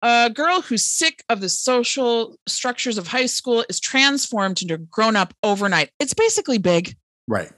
a 0.02 0.30
girl 0.34 0.62
who's 0.62 0.86
sick 0.86 1.24
of 1.30 1.42
the 1.42 1.50
social 1.50 2.38
structures 2.48 2.98
of 2.98 3.08
high 3.08 3.26
school 3.26 3.64
is 3.70 3.80
transformed 3.80 4.62
into 4.62 4.74
a 4.74 4.78
grown-up 4.78 5.34
overnight 5.44 5.90
it's 6.00 6.14
basically 6.14 6.58
big 6.58 6.96
Right. 7.28 7.52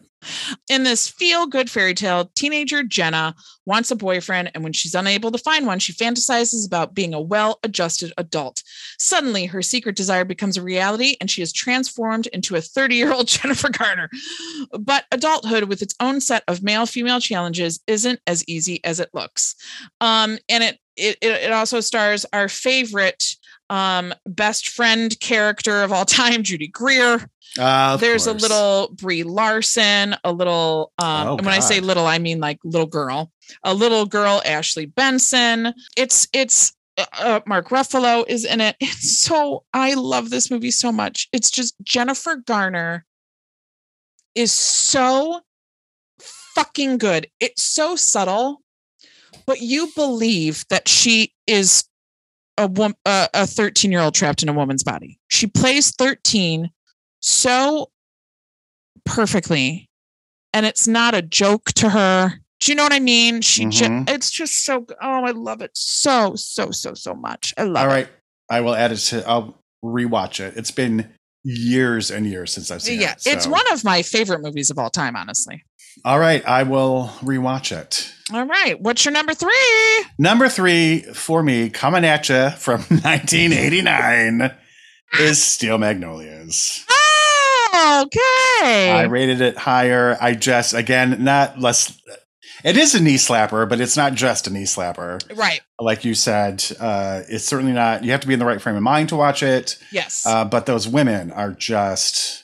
In 0.69 0.83
this 0.83 1.09
feel 1.09 1.47
good 1.47 1.69
fairy 1.69 1.93
tale, 1.93 2.31
teenager 2.35 2.83
Jenna 2.83 3.35
wants 3.65 3.91
a 3.91 3.95
boyfriend, 3.95 4.51
and 4.53 4.63
when 4.63 4.71
she's 4.71 4.95
unable 4.95 5.31
to 5.31 5.37
find 5.37 5.65
one, 5.65 5.79
she 5.79 5.93
fantasizes 5.93 6.65
about 6.65 6.93
being 6.93 7.13
a 7.13 7.19
well 7.19 7.59
adjusted 7.63 8.13
adult. 8.17 8.61
Suddenly, 8.99 9.47
her 9.47 9.61
secret 9.61 9.95
desire 9.95 10.25
becomes 10.25 10.55
a 10.55 10.61
reality, 10.61 11.15
and 11.19 11.29
she 11.29 11.41
is 11.41 11.51
transformed 11.51 12.27
into 12.27 12.55
a 12.55 12.61
30 12.61 12.95
year 12.95 13.11
old 13.11 13.27
Jennifer 13.29 13.69
Garner. 13.69 14.09
But 14.79 15.05
adulthood, 15.11 15.65
with 15.65 15.81
its 15.81 15.95
own 15.99 16.21
set 16.21 16.43
of 16.47 16.63
male 16.63 16.85
female 16.85 17.19
challenges, 17.19 17.81
isn't 17.87 18.19
as 18.27 18.43
easy 18.47 18.83
as 18.83 18.99
it 18.99 19.09
looks. 19.13 19.55
Um, 19.99 20.37
and 20.47 20.63
it, 20.63 20.79
it, 20.95 21.17
it 21.21 21.51
also 21.51 21.79
stars 21.79 22.25
our 22.33 22.47
favorite 22.49 23.23
um, 23.69 24.13
best 24.25 24.69
friend 24.69 25.17
character 25.19 25.83
of 25.83 25.91
all 25.91 26.05
time, 26.21 26.43
Judy 26.43 26.67
Greer. 26.67 27.29
Uh, 27.57 27.97
There's 27.97 28.25
a 28.25 28.33
little 28.33 28.89
Brie 28.93 29.21
Larson, 29.23 30.15
a 30.23 30.31
little 30.31 30.91
um 30.97 31.27
Oh, 31.27 31.37
and 31.37 31.45
when 31.45 31.53
I 31.53 31.59
say 31.59 31.79
little, 31.81 32.07
I 32.07 32.17
mean 32.17 32.39
like 32.39 32.57
little 32.63 32.87
girl. 32.87 33.31
A 33.63 33.73
little 33.75 34.05
girl, 34.07 34.41
Ashley 34.43 34.87
Benson. 34.87 35.73
It's 35.95 36.27
it's 36.33 36.73
uh, 36.97 37.05
uh, 37.13 37.39
Mark 37.45 37.69
Ruffalo 37.69 38.23
is 38.27 38.43
in 38.43 38.59
it. 38.59 38.75
It's 38.81 39.19
so 39.19 39.65
I 39.71 39.93
love 39.93 40.31
this 40.31 40.49
movie 40.49 40.71
so 40.71 40.91
much. 40.91 41.27
It's 41.31 41.51
just 41.51 41.75
Jennifer 41.83 42.37
Garner 42.37 43.05
is 44.33 44.51
so 44.51 45.41
fucking 46.19 46.97
good. 46.97 47.27
It's 47.39 47.61
so 47.61 47.95
subtle, 47.95 48.62
but 49.45 49.61
you 49.61 49.91
believe 49.95 50.65
that 50.69 50.87
she 50.87 51.33
is 51.47 51.83
a 52.57 52.67
woman, 52.67 52.95
a 53.05 53.45
13 53.47 53.91
year 53.91 54.01
old 54.01 54.13
trapped 54.13 54.43
in 54.43 54.49
a 54.49 54.53
woman's 54.53 54.83
body. 54.83 55.19
She 55.29 55.47
plays 55.47 55.91
13 55.91 56.69
so 57.21 57.89
perfectly, 59.05 59.89
and 60.53 60.65
it's 60.65 60.87
not 60.87 61.13
a 61.15 61.21
joke 61.21 61.65
to 61.75 61.89
her. 61.89 62.33
Do 62.59 62.71
you 62.71 62.75
know 62.75 62.83
what 62.83 62.93
I 62.93 62.99
mean? 62.99 63.41
She 63.41 63.65
just, 63.65 63.91
Mhm. 63.91 64.09
it's 64.09 64.31
just 64.31 64.63
so, 64.63 64.85
oh, 65.01 65.25
I 65.25 65.31
love 65.31 65.61
it 65.61 65.71
so, 65.73 66.35
so, 66.35 66.71
so, 66.71 66.93
so 66.93 67.13
much. 67.13 67.53
I 67.57 67.63
love 67.63 67.83
All 67.83 67.87
right. 67.87 68.05
it. 68.05 68.13
I 68.49 68.61
will 68.61 68.75
add 68.75 68.91
it 68.91 68.97
to, 68.97 69.27
I'll 69.27 69.57
rewatch 69.83 70.39
it. 70.39 70.55
It's 70.55 70.71
been 70.71 71.11
years 71.43 72.09
and 72.09 72.25
years 72.25 72.53
since 72.53 72.71
I've 72.71 72.81
seen 72.81 73.01
Yeah, 73.01 73.13
it. 73.13 73.23
it's 73.25 73.43
so- 73.45 73.49
one 73.49 73.69
of 73.73 73.83
my 73.83 74.01
favorite 74.01 74.41
movies 74.41 74.69
of 74.69 74.79
all 74.79 74.89
time, 74.89 75.15
honestly. 75.17 75.63
All 76.05 76.19
right. 76.19 76.45
I 76.47 76.63
will 76.63 77.09
rewatch 77.21 77.75
it. 77.75 78.11
All 78.33 78.45
right. 78.45 78.79
What's 78.81 79.05
your 79.05 79.11
number 79.11 79.33
three? 79.33 80.05
Number 80.17 80.49
three 80.49 81.01
for 81.13 81.43
me, 81.43 81.69
coming 81.69 82.05
at 82.05 82.29
you 82.29 82.49
from 82.51 82.81
1989, 82.89 84.51
is 85.19 85.41
Steel 85.43 85.77
Magnolias. 85.77 86.85
Oh, 86.89 88.03
okay. 88.05 88.91
I 88.91 89.03
rated 89.09 89.41
it 89.41 89.57
higher. 89.57 90.17
I 90.19 90.33
just, 90.35 90.73
again, 90.73 91.23
not 91.23 91.59
less. 91.59 91.99
It 92.63 92.77
is 92.77 92.95
a 92.95 93.01
knee 93.03 93.15
slapper, 93.15 93.67
but 93.67 93.81
it's 93.81 93.97
not 93.97 94.13
just 94.13 94.47
a 94.47 94.49
knee 94.49 94.63
slapper. 94.63 95.19
right. 95.37 95.61
Like 95.79 96.05
you 96.05 96.13
said, 96.15 96.63
uh, 96.79 97.21
it's 97.27 97.43
certainly 97.43 97.73
not. 97.73 98.03
You 98.05 98.11
have 98.11 98.21
to 98.21 98.27
be 98.27 98.33
in 98.33 98.39
the 98.39 98.45
right 98.45 98.61
frame 98.61 98.75
of 98.77 98.83
mind 98.83 99.09
to 99.09 99.15
watch 99.17 99.43
it. 99.43 99.77
Yes. 99.91 100.25
Uh, 100.25 100.45
but 100.45 100.65
those 100.65 100.87
women 100.87 101.31
are 101.31 101.51
just 101.51 102.42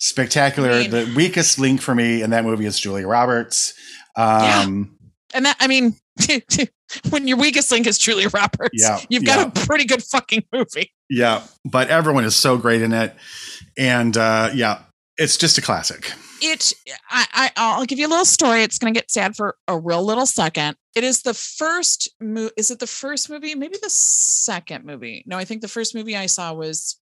spectacular. 0.00 0.70
I 0.70 0.78
mean- 0.82 0.90
the 0.90 1.12
weakest 1.16 1.58
link 1.60 1.80
for 1.80 1.94
me 1.94 2.22
in 2.22 2.30
that 2.30 2.44
movie 2.44 2.66
is 2.66 2.78
Julia 2.80 3.06
Roberts. 3.06 3.74
Um, 4.16 4.96
and 5.32 5.46
that, 5.46 5.56
I 5.60 5.68
mean, 5.68 5.94
when 7.10 7.28
your 7.28 7.36
weakest 7.36 7.70
link 7.70 7.86
is 7.86 7.96
Julia 7.98 8.28
Roberts, 8.30 8.70
Yeah, 8.82 8.98
you've 9.08 9.24
got 9.24 9.46
a 9.46 9.66
pretty 9.66 9.84
good 9.84 10.02
fucking 10.02 10.44
movie. 10.52 10.92
yeah, 11.08 11.42
but 11.64 11.88
everyone 11.88 12.24
is 12.24 12.34
so 12.34 12.56
great 12.56 12.82
in 12.82 12.92
it, 12.92 13.14
and 13.78 14.16
uh, 14.16 14.50
yeah, 14.54 14.80
it's 15.16 15.36
just 15.36 15.56
a 15.58 15.62
classic. 15.62 16.12
it 16.42 16.72
I, 17.10 17.26
I 17.34 17.50
i'll 17.56 17.84
give 17.84 17.98
you 17.98 18.06
a 18.06 18.08
little 18.08 18.24
story 18.24 18.62
it's 18.62 18.78
going 18.78 18.94
to 18.94 18.98
get 18.98 19.10
sad 19.10 19.36
for 19.36 19.56
a 19.68 19.78
real 19.78 20.02
little 20.02 20.24
second 20.24 20.74
it 20.96 21.04
is 21.04 21.20
the 21.20 21.34
first 21.34 22.08
movie 22.18 22.50
is 22.56 22.70
it 22.70 22.78
the 22.78 22.86
first 22.86 23.28
movie 23.28 23.54
maybe 23.54 23.76
the 23.82 23.90
second 23.90 24.86
movie 24.86 25.22
no 25.26 25.36
i 25.36 25.44
think 25.44 25.60
the 25.60 25.68
first 25.68 25.94
movie 25.94 26.16
i 26.16 26.24
saw 26.24 26.54
was 26.54 26.98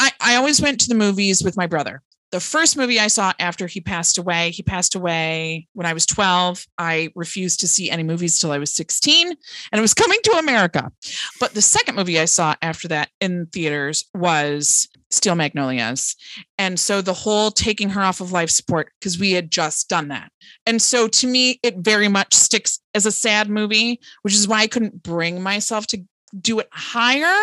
i 0.00 0.10
i 0.20 0.34
always 0.34 0.60
went 0.60 0.80
to 0.80 0.88
the 0.88 0.94
movies 0.94 1.44
with 1.44 1.56
my 1.56 1.66
brother. 1.66 2.02
The 2.32 2.40
first 2.40 2.76
movie 2.76 2.98
i 2.98 3.08
saw 3.08 3.32
after 3.38 3.66
he 3.66 3.80
passed 3.80 4.18
away 4.18 4.50
he 4.50 4.62
passed 4.62 4.94
away 4.94 5.68
when 5.74 5.86
i 5.86 5.92
was 5.92 6.06
12 6.06 6.66
i 6.78 7.10
refused 7.14 7.60
to 7.60 7.68
see 7.68 7.90
any 7.90 8.02
movies 8.02 8.38
till 8.38 8.52
i 8.52 8.58
was 8.58 8.74
16 8.74 9.28
and 9.28 9.78
it 9.78 9.80
was 9.80 9.94
coming 9.94 10.18
to 10.24 10.32
america. 10.32 10.90
But 11.38 11.54
the 11.54 11.62
second 11.62 11.94
movie 11.94 12.18
i 12.18 12.24
saw 12.24 12.54
after 12.62 12.88
that 12.88 13.10
in 13.20 13.46
theaters 13.46 14.06
was 14.14 14.88
steel 15.12 15.34
magnolias. 15.34 16.14
And 16.56 16.78
so 16.78 17.02
the 17.02 17.12
whole 17.12 17.50
taking 17.50 17.88
her 17.90 18.00
off 18.00 18.20
of 18.20 18.30
life 18.30 18.48
support 18.48 18.92
because 19.00 19.18
we 19.18 19.32
had 19.32 19.50
just 19.50 19.88
done 19.88 20.06
that. 20.08 20.30
And 20.66 20.80
so 20.80 21.08
to 21.08 21.26
me 21.26 21.58
it 21.64 21.78
very 21.78 22.06
much 22.06 22.32
sticks 22.32 22.80
as 22.94 23.06
a 23.06 23.12
sad 23.12 23.50
movie 23.50 24.00
which 24.22 24.34
is 24.34 24.46
why 24.46 24.60
i 24.60 24.66
couldn't 24.66 25.02
bring 25.02 25.42
myself 25.42 25.86
to 25.88 26.04
do 26.40 26.60
it 26.60 26.68
higher 26.72 27.36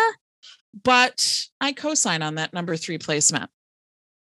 but 0.84 1.46
i 1.60 1.72
co-sign 1.72 2.22
on 2.22 2.34
that 2.36 2.52
number 2.52 2.76
three 2.76 2.98
placement 2.98 3.50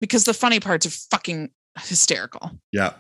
because 0.01 0.25
the 0.25 0.35
funny 0.35 0.61
parts 0.61 0.87
are 0.87 0.91
fucking 0.91 1.51
hysterical 1.81 2.51
Yeah. 2.73 2.93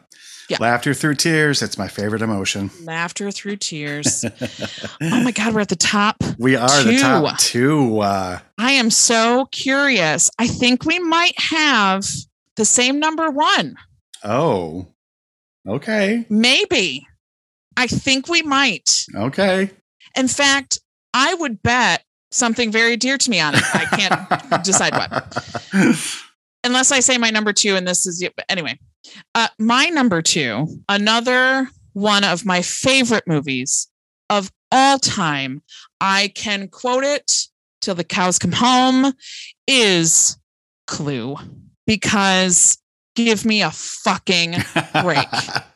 Yeah. 0.48 0.56
Laughter 0.60 0.94
through 0.94 1.16
tears. 1.16 1.60
That's 1.60 1.76
my 1.76 1.88
favorite 1.88 2.22
emotion. 2.22 2.70
laughter 2.82 3.30
through 3.30 3.56
tears 3.56 4.24
oh 5.02 5.22
my 5.22 5.30
god 5.30 5.52
we're 5.54 5.60
at 5.60 5.68
the 5.68 5.76
top 5.76 6.16
we 6.38 6.56
are 6.56 6.82
the 6.84 6.96
top 6.98 7.38
two. 7.38 7.98
Uh, 8.00 8.38
i 8.56 8.72
am 8.72 8.88
so 8.90 9.44
curious 9.52 10.30
i 10.38 10.46
think 10.46 10.86
we 10.86 10.98
might 11.00 11.38
have 11.38 12.06
the 12.56 12.64
same 12.64 12.98
number 12.98 13.30
one 13.30 13.76
oh, 14.24 14.86
okay. 15.68 16.24
maybe 16.30 17.06
i 17.76 17.86
think 17.86 18.26
we 18.28 18.40
might 18.42 19.04
Okay. 19.14 19.70
In 20.16 20.28
fact, 20.28 20.80
I 21.14 21.34
would 21.34 21.62
bet 21.62 22.02
something 22.30 22.70
very 22.70 22.96
dear 22.96 23.18
to 23.18 23.30
me 23.30 23.40
on 23.40 23.54
it. 23.54 23.62
I 23.74 23.84
can't 23.84 24.64
decide 24.64 24.92
what. 24.92 26.24
unless 26.64 26.92
I 26.92 27.00
say 27.00 27.18
my 27.18 27.30
number 27.30 27.52
two, 27.52 27.76
and 27.76 27.86
this 27.86 28.06
is 28.06 28.26
but 28.36 28.44
anyway. 28.48 28.78
Uh, 29.34 29.48
my 29.58 29.86
number 29.86 30.22
two, 30.22 30.66
another 30.88 31.68
one 31.92 32.24
of 32.24 32.44
my 32.44 32.62
favorite 32.62 33.24
movies 33.26 33.88
of 34.30 34.50
all 34.70 34.98
time. 34.98 35.62
I 36.00 36.32
can 36.34 36.68
quote 36.68 37.04
it 37.04 37.32
till 37.80 37.94
the 37.94 38.04
cows 38.04 38.38
come 38.38 38.52
home. 38.52 39.12
Is 39.66 40.36
Clue 40.86 41.36
because 41.86 42.78
give 43.14 43.44
me 43.44 43.62
a 43.62 43.70
fucking 43.70 44.54
break. 45.02 45.26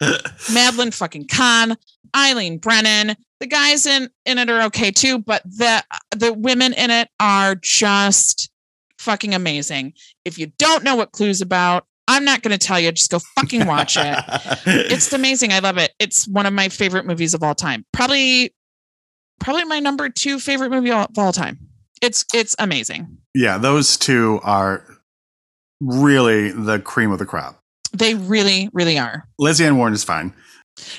Madeline 0.53 0.91
fucking 0.91 1.27
Kahn, 1.27 1.77
Eileen 2.15 2.59
Brennan. 2.59 3.17
The 3.43 3.49
guys 3.49 3.87
in 3.87 4.09
in 4.25 4.39
it 4.39 4.49
are 4.49 4.63
okay 4.67 4.93
too, 4.93 5.19
but 5.19 5.43
the 5.43 5.83
the 6.17 6.33
women 6.33 6.73
in 6.75 6.93
it 6.93 7.09
are 7.19 7.57
just 7.57 8.53
fucking 8.99 9.35
amazing. 9.35 9.95
If 10.25 10.39
you 10.39 10.53
don't 10.61 10.85
know 10.85 10.95
what 10.95 11.11
Clue's 11.11 11.41
about, 11.41 11.85
I'm 12.07 12.25
not 12.25 12.43
going 12.43 12.57
to 12.57 12.65
tell 12.65 12.79
you. 12.79 12.93
Just 12.93 13.11
go 13.11 13.19
fucking 13.35 13.67
watch 13.67 13.97
it. 13.97 14.17
It's 14.65 15.13
amazing. 15.13 15.53
I 15.53 15.59
love 15.59 15.77
it. 15.77 15.91
It's 15.99 16.29
one 16.29 16.47
of 16.47 16.53
my 16.53 16.69
favorite 16.69 17.05
movies 17.05 17.35
of 17.35 17.43
all 17.43 17.57
time. 17.57 17.85
Probably, 17.93 18.55
probably 19.41 19.65
my 19.65 19.81
number 19.81 20.09
two 20.09 20.39
favorite 20.39 20.71
movie 20.71 20.93
of 20.93 21.09
all 21.19 21.33
time. 21.33 21.59
It's 22.01 22.25
it's 22.33 22.55
amazing. 22.61 23.19
yeah, 23.35 23.59
those 23.59 23.97
two 23.97 24.39
are 24.45 24.87
really 25.81 26.53
the 26.53 26.79
cream 26.79 27.11
of 27.11 27.19
the 27.19 27.27
crop. 27.27 27.61
They 27.93 28.15
really, 28.15 28.71
really 28.73 29.01
are. 29.01 29.27
Lesley 29.37 29.67
Ann 29.67 29.79
Warren 29.79 29.95
is 29.95 30.05
fine. 30.05 30.33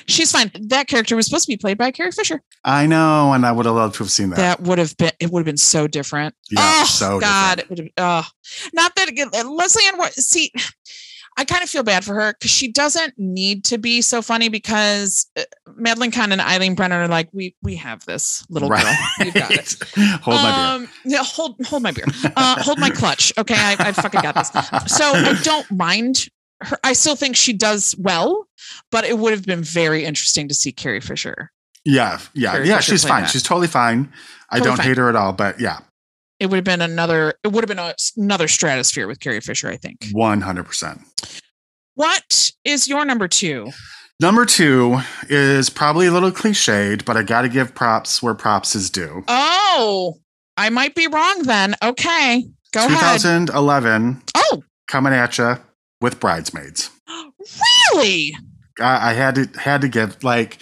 She's 0.06 0.30
fine. 0.30 0.50
That 0.68 0.86
character 0.86 1.16
was 1.16 1.26
supposed 1.26 1.46
to 1.46 1.52
be 1.52 1.56
played 1.56 1.78
by 1.78 1.90
Carrie 1.90 2.12
Fisher. 2.12 2.42
I 2.64 2.86
know, 2.86 3.32
and 3.32 3.44
I 3.44 3.52
would 3.52 3.66
have 3.66 3.74
loved 3.74 3.96
to 3.96 4.04
have 4.04 4.10
seen 4.10 4.30
that. 4.30 4.36
That 4.36 4.60
would 4.62 4.78
have 4.78 4.96
been. 4.96 5.12
It 5.20 5.30
would 5.30 5.40
have 5.40 5.46
been 5.46 5.56
so 5.56 5.86
different. 5.86 6.34
Yeah, 6.50 6.60
oh 6.60 6.84
so 6.86 7.20
God, 7.20 7.58
different. 7.58 7.80
it 7.80 7.82
would 7.82 7.92
have. 7.96 8.24
Oh, 8.24 8.28
not 8.72 8.94
that 8.96 9.08
again. 9.08 9.30
Lesley 9.32 9.82
Ann. 9.88 10.10
See, 10.12 10.52
I 11.36 11.44
kind 11.44 11.62
of 11.64 11.68
feel 11.68 11.82
bad 11.82 12.04
for 12.04 12.14
her 12.14 12.32
because 12.34 12.50
she 12.50 12.70
doesn't 12.70 13.14
need 13.18 13.64
to 13.64 13.78
be 13.78 14.00
so 14.00 14.22
funny 14.22 14.48
because 14.48 15.26
uh, 15.36 15.42
Madeline 15.74 16.12
Kahn 16.12 16.30
and 16.30 16.40
Eileen 16.40 16.74
Brennan 16.76 17.00
are 17.00 17.08
like, 17.08 17.28
we 17.32 17.56
we 17.62 17.74
have 17.76 18.04
this 18.04 18.46
little 18.48 18.68
girl. 18.68 18.80
You've 19.18 19.34
got 19.34 19.50
it. 19.50 19.74
Hold 20.22 20.36
my 20.36 20.76
beer. 20.76 20.86
um, 20.86 20.88
yeah, 21.04 21.22
hold 21.24 21.56
hold 21.66 21.82
my 21.82 21.90
beer. 21.90 22.04
Uh, 22.36 22.62
hold 22.62 22.78
my 22.78 22.90
clutch. 22.94 23.32
Okay, 23.36 23.54
I, 23.56 23.76
I 23.78 23.92
fucking 23.92 24.20
got 24.22 24.34
this. 24.36 24.50
So 24.96 25.04
I 25.12 25.38
don't 25.42 25.68
mind 25.72 26.28
her. 26.64 26.78
I 26.84 26.92
still 26.92 27.16
think 27.16 27.36
she 27.36 27.52
does 27.52 27.94
well, 27.98 28.46
but 28.90 29.04
it 29.04 29.18
would 29.18 29.32
have 29.32 29.44
been 29.44 29.62
very 29.62 30.04
interesting 30.04 30.48
to 30.48 30.54
see 30.54 30.72
Carrie 30.72 31.00
Fisher. 31.00 31.50
Yeah, 31.84 32.18
yeah, 32.34 32.52
Carrie 32.52 32.68
yeah. 32.68 32.76
Fisher 32.76 32.92
She's 32.92 33.04
fine. 33.04 33.22
that. 33.22 33.30
She's 33.30 33.42
totally 33.42 33.66
fine. 33.68 34.10
I 34.50 34.56
Totally 34.58 34.68
don't 34.70 34.76
fine. 34.78 34.86
hate 34.86 34.96
her 34.98 35.08
at 35.08 35.16
all. 35.16 35.32
But 35.32 35.60
yeah, 35.60 35.80
It 36.40 36.46
would 36.46 36.56
have 36.56 36.64
been 36.64 36.80
another. 36.82 37.34
It 37.44 37.48
would 37.48 37.62
have 37.62 37.68
been 37.68 37.78
a, 37.78 37.94
another 38.16 38.48
stratosphere 38.48 39.06
with 39.06 39.20
Carrie 39.20 39.40
Fisher. 39.40 39.68
I 39.68 39.76
think. 39.76 40.06
one 40.12 40.40
hundred 40.40 40.64
percent. 40.64 41.00
What 41.94 42.50
is 42.64 42.88
your 42.88 43.04
number 43.04 43.28
two? 43.28 43.70
Number 44.20 44.46
two 44.46 44.98
is 45.28 45.68
probably 45.70 46.06
a 46.06 46.12
little 46.12 46.30
cliched, 46.30 47.04
but 47.04 47.16
I 47.16 47.22
got 47.22 47.42
to 47.42 47.48
give 47.48 47.74
props 47.74 48.22
where 48.22 48.34
props 48.34 48.74
is 48.74 48.88
due. 48.88 49.24
Oh, 49.28 50.14
I 50.56 50.70
might 50.70 50.94
be 50.94 51.06
wrong 51.08 51.42
then. 51.42 51.74
Okay, 51.82 52.46
go 52.72 52.86
ahead. 52.86 53.20
2011, 53.20 54.22
Oh, 54.36 54.62
coming 54.88 55.12
at 55.12 55.36
you 55.36 55.56
with 56.04 56.20
Bridesmaids. 56.20 56.90
really? 57.94 58.36
I, 58.80 59.10
I 59.10 59.12
had 59.14 59.34
to 59.36 59.48
had 59.58 59.80
to 59.80 59.88
give 59.88 60.22
like 60.22 60.58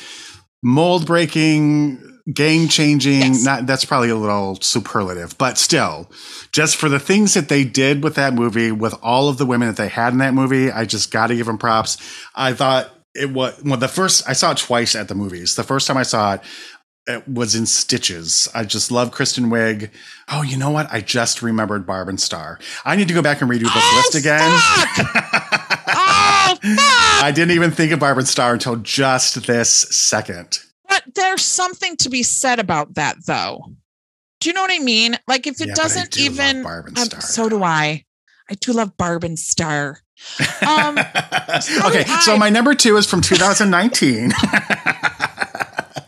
mold 0.62 1.06
breaking, 1.06 2.20
game 2.32 2.68
changing. 2.68 3.20
Yes. 3.20 3.44
Not 3.44 3.66
that's 3.66 3.84
probably 3.84 4.10
a 4.10 4.16
little 4.16 4.56
superlative, 4.60 5.36
but 5.38 5.58
still, 5.58 6.10
just 6.52 6.76
for 6.76 6.88
the 6.88 7.00
things 7.00 7.34
that 7.34 7.48
they 7.48 7.64
did 7.64 8.02
with 8.04 8.14
that 8.14 8.34
movie, 8.34 8.70
with 8.72 8.94
all 9.02 9.28
of 9.28 9.38
the 9.38 9.46
women 9.46 9.68
that 9.68 9.76
they 9.76 9.88
had 9.88 10.12
in 10.12 10.18
that 10.20 10.34
movie, 10.34 10.70
I 10.70 10.84
just 10.84 11.10
got 11.10 11.26
to 11.28 11.36
give 11.36 11.46
them 11.46 11.58
props. 11.58 11.98
I 12.34 12.52
thought 12.52 12.90
it 13.14 13.30
was 13.30 13.60
well 13.64 13.76
the 13.78 13.88
first 13.88 14.28
I 14.28 14.32
saw 14.32 14.52
it 14.52 14.58
twice 14.58 14.94
at 14.94 15.08
the 15.08 15.14
movies. 15.14 15.56
The 15.56 15.64
first 15.64 15.86
time 15.86 15.96
I 15.96 16.04
saw 16.04 16.34
it. 16.34 16.40
It 17.04 17.26
was 17.26 17.56
in 17.56 17.66
stitches. 17.66 18.46
I 18.54 18.62
just 18.62 18.92
love 18.92 19.10
Kristen 19.10 19.46
Wiig. 19.50 19.90
Oh, 20.30 20.42
you 20.42 20.56
know 20.56 20.70
what? 20.70 20.86
I 20.92 21.00
just 21.00 21.42
remembered 21.42 21.84
Barb 21.84 22.08
and 22.08 22.20
Star. 22.20 22.60
I 22.84 22.94
need 22.94 23.08
to 23.08 23.14
go 23.14 23.20
back 23.22 23.40
and 23.42 23.50
redo 23.50 23.62
this 23.62 23.72
Oh, 23.74 24.02
list 24.04 24.14
again. 24.14 24.48
I 27.22 27.32
didn't 27.34 27.52
even 27.54 27.70
think 27.70 27.92
of 27.92 28.00
Barb 28.00 28.18
and 28.18 28.28
Star 28.28 28.52
until 28.52 28.76
just 28.76 29.46
this 29.46 29.70
second. 29.70 30.58
But 30.88 31.02
there's 31.14 31.42
something 31.42 31.96
to 31.98 32.08
be 32.10 32.22
said 32.22 32.58
about 32.58 32.94
that, 32.94 33.16
though. 33.26 33.64
Do 34.40 34.48
you 34.48 34.52
know 34.54 34.62
what 34.62 34.72
I 34.72 34.78
mean? 34.78 35.16
Like, 35.26 35.46
if 35.46 35.60
it 35.60 35.68
Yeah, 35.68 35.72
I 35.72 35.76
doesn't 35.76 36.10
do 36.10 36.22
love 36.24 36.32
even. 36.32 36.62
Barb 36.62 36.86
and 36.88 36.98
um, 36.98 37.20
so 37.20 37.48
do 37.48 37.62
I. 37.62 38.04
I 38.50 38.54
do 38.54 38.72
love 38.72 38.96
Barb 38.96 39.24
and 39.24 39.38
Star. 39.38 40.00
Um, 40.66 40.98
okay, 41.86 42.04
do 42.04 42.20
so 42.20 42.36
my 42.36 42.48
number 42.50 42.74
two 42.74 42.96
is 42.96 43.06
from 43.06 43.20
2019. 43.22 44.32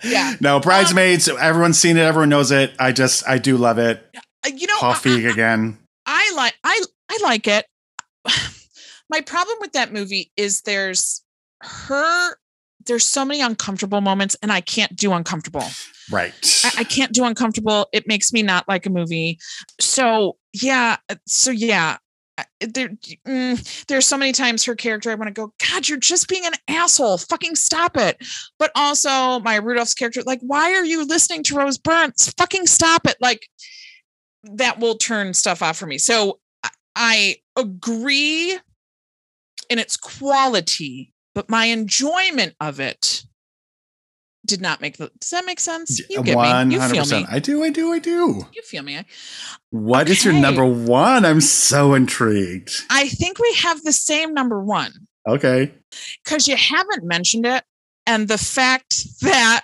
Yeah. 0.07 0.35
No, 0.39 0.61
Bridesmaids. 0.61 1.29
everyone's 1.31 1.79
seen 1.79 1.97
it. 1.97 2.03
Everyone 2.03 2.29
knows 2.29 2.53
it. 2.53 2.75
I 2.79 2.93
just, 2.93 3.27
I 3.27 3.39
do 3.39 3.57
love 3.57 3.79
it. 3.79 4.07
Uh, 4.45 4.51
You 4.55 4.67
know, 4.67 4.75
I- 4.77 4.81
Coffee 4.81 5.25
again. 5.25 5.79
I 6.05 6.31
like 6.37 6.55
I 6.63 6.85
I 7.11 7.19
like 7.23 7.49
it. 7.49 7.65
My 9.15 9.21
problem 9.21 9.59
with 9.61 9.71
that 9.75 9.93
movie 9.93 10.33
is 10.37 10.63
there's 10.63 11.23
her 11.63 12.37
there's 12.85 13.07
so 13.07 13.25
many 13.25 13.41
uncomfortable 13.41 14.01
moments 14.01 14.35
and 14.43 14.51
I 14.51 14.61
can't 14.61 14.97
do 14.97 15.13
uncomfortable. 15.13 15.63
Right. 16.11 16.35
I, 16.65 16.73
I 16.79 16.85
can't 16.85 17.13
do 17.13 17.25
uncomfortable. 17.25 17.87
It 17.93 18.09
makes 18.09 18.33
me 18.33 18.43
not 18.43 18.69
like 18.69 18.87
a 18.87 18.91
movie. 18.91 19.39
So 19.81 20.37
yeah, 20.53 20.97
uh, 21.09 21.15
so 21.29 21.53
yeah. 21.53 21.99
There, 22.59 22.89
mm, 23.25 23.87
there's 23.87 24.05
so 24.05 24.19
many 24.19 24.33
times 24.33 24.65
her 24.65 24.75
character. 24.75 25.13
I 25.13 25.15
want 25.15 25.29
to 25.29 25.33
go. 25.33 25.55
God, 25.71 25.87
you're 25.87 25.97
just 25.97 26.27
being 26.27 26.45
an 26.45 26.55
asshole. 26.67 27.19
Fucking 27.19 27.55
stop 27.55 27.97
it. 27.97 28.17
But 28.59 28.73
also 28.75 29.39
Maya 29.39 29.63
Rudolph's 29.63 29.95
character. 29.95 30.25
Like, 30.27 30.41
why 30.41 30.75
are 30.75 30.85
you 30.85 31.07
listening 31.07 31.45
to 31.45 31.55
Rose 31.55 31.79
Byrne's? 31.79 32.35
Fucking 32.37 32.67
stop 32.67 33.07
it. 33.07 33.15
Like, 33.21 33.47
that 34.43 34.81
will 34.81 34.97
turn 34.97 35.35
stuff 35.35 35.63
off 35.63 35.77
for 35.77 35.87
me. 35.87 35.99
So 35.99 36.41
I 36.97 37.37
agree 37.57 38.59
in 39.71 39.79
its 39.79 39.97
quality, 39.97 41.13
but 41.35 41.49
my 41.49 41.67
enjoyment 41.67 42.55
of 42.61 42.81
it 42.81 43.25
did 44.47 44.61
not 44.61 44.81
make 44.81 44.99
the. 44.99 45.11
Does 45.19 45.31
that 45.31 45.47
make 45.47 45.61
sense? 45.61 46.01
You 46.11 46.23
get 46.23 46.37
me. 46.39 46.75
You 46.75 46.81
feel 46.81 47.07
me. 47.07 47.27
I 47.29 47.39
do, 47.39 47.65
I 47.65 47.71
do, 47.71 47.93
I 47.93 47.99
do. 47.99 48.47
You 48.53 48.63
feel 48.63 48.83
me. 48.83 49.03
What 49.71 50.09
is 50.09 50.25
your 50.25 50.35
number 50.35 50.67
one? 50.67 51.25
I'm 51.25 51.41
so 51.41 51.95
intrigued. 51.95 52.73
I 52.91 53.09
think 53.09 53.39
we 53.39 53.55
have 53.63 53.83
the 53.83 53.93
same 53.93 54.35
number 54.35 54.63
one 54.63 54.93
Okay. 55.27 55.73
because 56.25 56.47
you 56.47 56.57
haven't 56.57 57.05
mentioned 57.05 57.47
it. 57.47 57.65
And 58.07 58.29
the 58.29 58.37
fact 58.37 59.21
that 59.23 59.63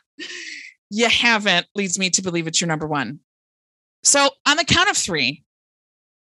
you 0.88 1.08
haven't 1.10 1.66
leads 1.74 1.98
me 1.98 2.08
to 2.10 2.22
believe 2.22 2.46
it's 2.46 2.60
your 2.60 2.68
number 2.68 2.86
one. 2.86 3.20
So 4.02 4.30
on 4.46 4.56
the 4.56 4.64
count 4.64 4.88
of 4.88 4.96
three, 4.96 5.44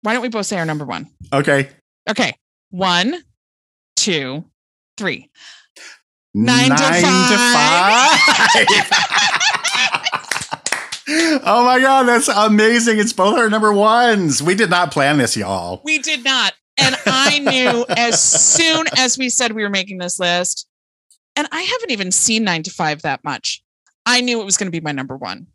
why 0.02 0.12
don't 0.12 0.22
we 0.22 0.28
both 0.28 0.46
say 0.46 0.58
our 0.58 0.66
number 0.66 0.84
one? 0.84 1.06
Okay. 1.32 1.68
Okay. 2.08 2.34
One, 2.70 3.14
two, 4.00 4.44
three. 4.96 5.30
Nine 6.32 6.70
to 6.70 6.76
five. 6.76 7.00
oh 11.44 11.62
my 11.64 11.78
god, 11.80 12.04
that's 12.04 12.28
amazing! 12.28 12.98
It's 12.98 13.12
both 13.12 13.36
our 13.36 13.50
number 13.50 13.72
ones. 13.72 14.42
We 14.42 14.54
did 14.54 14.70
not 14.70 14.92
plan 14.92 15.18
this, 15.18 15.36
y'all. 15.36 15.80
We 15.84 15.98
did 15.98 16.24
not. 16.24 16.54
And 16.78 16.96
I 17.06 17.38
knew 17.40 17.84
as 17.96 18.22
soon 18.22 18.86
as 18.96 19.18
we 19.18 19.28
said 19.28 19.52
we 19.52 19.62
were 19.62 19.70
making 19.70 19.98
this 19.98 20.18
list, 20.20 20.66
and 21.36 21.48
I 21.52 21.62
haven't 21.62 21.90
even 21.90 22.12
seen 22.12 22.44
nine 22.44 22.62
to 22.62 22.70
five 22.70 23.02
that 23.02 23.22
much. 23.24 23.62
I 24.06 24.20
knew 24.20 24.40
it 24.40 24.44
was 24.44 24.56
going 24.56 24.68
to 24.68 24.70
be 24.70 24.80
my 24.80 24.92
number 24.92 25.16
one. 25.16 25.46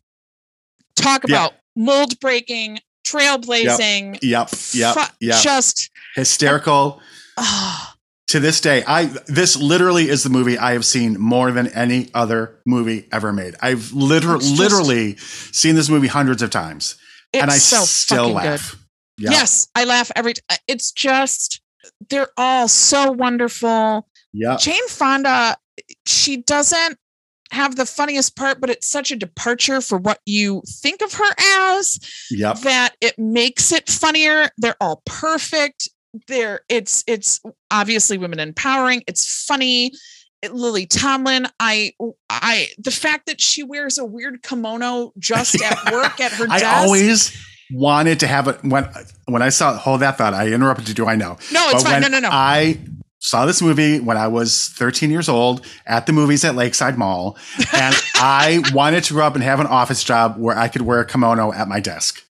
Talk 0.96 1.24
Yeah. 1.28 1.36
about 1.36 1.54
mold 1.76 2.20
breaking, 2.20 2.80
trailblazing, 3.06 4.20
Yep, 4.22 4.50
yep, 4.74 4.96
fu- 4.96 5.16
yep. 5.22 5.42
just 5.42 5.90
Hysterical. 6.16 7.02
oh, 7.38 7.94
To 8.36 8.42
this 8.42 8.60
day, 8.60 8.84
I 8.86 9.06
this 9.28 9.56
literally 9.56 10.10
is 10.10 10.24
the 10.24 10.30
movie 10.30 10.58
I 10.58 10.74
have 10.74 10.84
seen 10.84 11.18
more 11.18 11.54
than 11.54 11.68
any 11.68 12.10
other 12.14 12.60
movie 12.66 13.08
ever 13.10 13.32
made. 13.32 13.56
I've 13.62 13.94
liter- 13.94 14.36
It's 14.36 14.48
just- 14.50 14.60
literally 14.60 15.16
seen 15.54 15.76
this 15.76 15.88
movie 15.88 16.08
hundreds 16.10 16.42
of 16.42 16.50
times, 16.50 16.98
and 17.34 17.50
I 17.50 17.58
so 17.58 17.86
still 17.86 18.32
laugh. 18.32 18.76
Yep. 19.20 19.32
Yes, 19.32 19.70
I 19.74 19.86
laugh 19.86 20.12
every. 20.18 20.34
T- 20.34 20.42
it's 20.68 20.92
just 20.92 21.62
they're 22.10 22.28
all 22.36 22.68
so 22.68 23.10
wonderful. 23.10 24.06
Yeah, 24.34 24.58
Jane 24.58 24.86
Fonda, 24.90 25.56
she 26.06 26.36
doesn't 26.36 26.98
have 27.52 27.78
the 27.78 27.86
funniest 27.86 28.36
part, 28.36 28.60
but 28.60 28.70
it's 28.70 28.90
such 28.90 29.12
a 29.12 29.16
departure 29.16 29.80
for 29.80 29.98
what 29.98 30.20
you 30.26 30.62
think 30.82 31.02
of 31.02 31.14
her 31.14 31.34
as 31.78 32.00
Yep. 32.32 32.60
that 32.64 32.96
it 33.00 33.18
makes 33.18 33.72
it 33.72 33.90
funnier. 33.90 34.50
They're 34.58 34.76
all 34.82 35.04
perfect. 35.06 35.88
They're 36.28 36.62
it's 36.70 37.04
it's 37.08 37.42
obviously 37.72 38.18
women 38.18 38.40
empowering. 38.40 39.04
It's 39.08 39.44
funny. 39.46 39.88
It- 40.42 40.54
Lily 40.54 40.86
Tomlin, 40.86 41.48
I 41.60 41.94
I 42.30 42.68
the 42.78 42.92
fact 42.92 43.26
that 43.26 43.42
she 43.42 43.64
wears 43.64 43.98
a 43.98 44.06
weird 44.06 44.44
kimono 44.44 45.12
just 45.18 45.60
at 45.62 45.92
work 45.92 46.20
at 46.22 46.32
her 46.34 46.46
desk 46.48 46.64
I 46.64 46.84
always 46.84 47.36
wanted 47.72 48.20
to 48.20 48.28
have 48.28 48.48
it 48.48 48.64
when 48.64 48.88
when 49.26 49.42
I 49.42 49.50
saw 49.50 49.76
hold 49.76 50.02
that 50.02 50.18
thought. 50.20 50.34
I 50.36 50.50
interrupted 50.52 50.88
you. 50.88 50.94
Do 50.94 51.08
I 51.08 51.16
know. 51.16 51.38
no, 51.52 51.70
it's 51.70 51.84
But 51.84 51.90
fine. 51.92 52.02
No, 52.04 52.08
no, 52.10 52.20
no. 52.20 52.30
I 52.32 52.80
saw 53.18 53.48
this 53.48 53.60
movie 53.60 54.00
when 54.00 54.18
I 54.18 54.28
was 54.28 54.68
13 54.78 55.10
years 55.10 55.28
old 55.28 55.66
at 55.88 56.06
the 56.06 56.14
movies 56.14 56.46
at 56.46 56.54
Lakeside 56.54 56.96
Mall, 56.96 57.38
and 57.74 57.96
I 58.16 58.62
wanted 58.72 59.04
to 59.06 59.14
grow 59.14 59.26
up 59.26 59.34
and 59.34 59.44
have 59.44 59.60
an 59.60 59.66
office 59.66 60.04
job 60.04 60.38
where 60.38 60.56
I 60.56 60.68
could 60.68 60.84
wear 60.84 61.00
a 61.00 61.06
kimono 61.08 61.52
at 61.54 61.68
my 61.68 61.80
desk. 61.80 62.22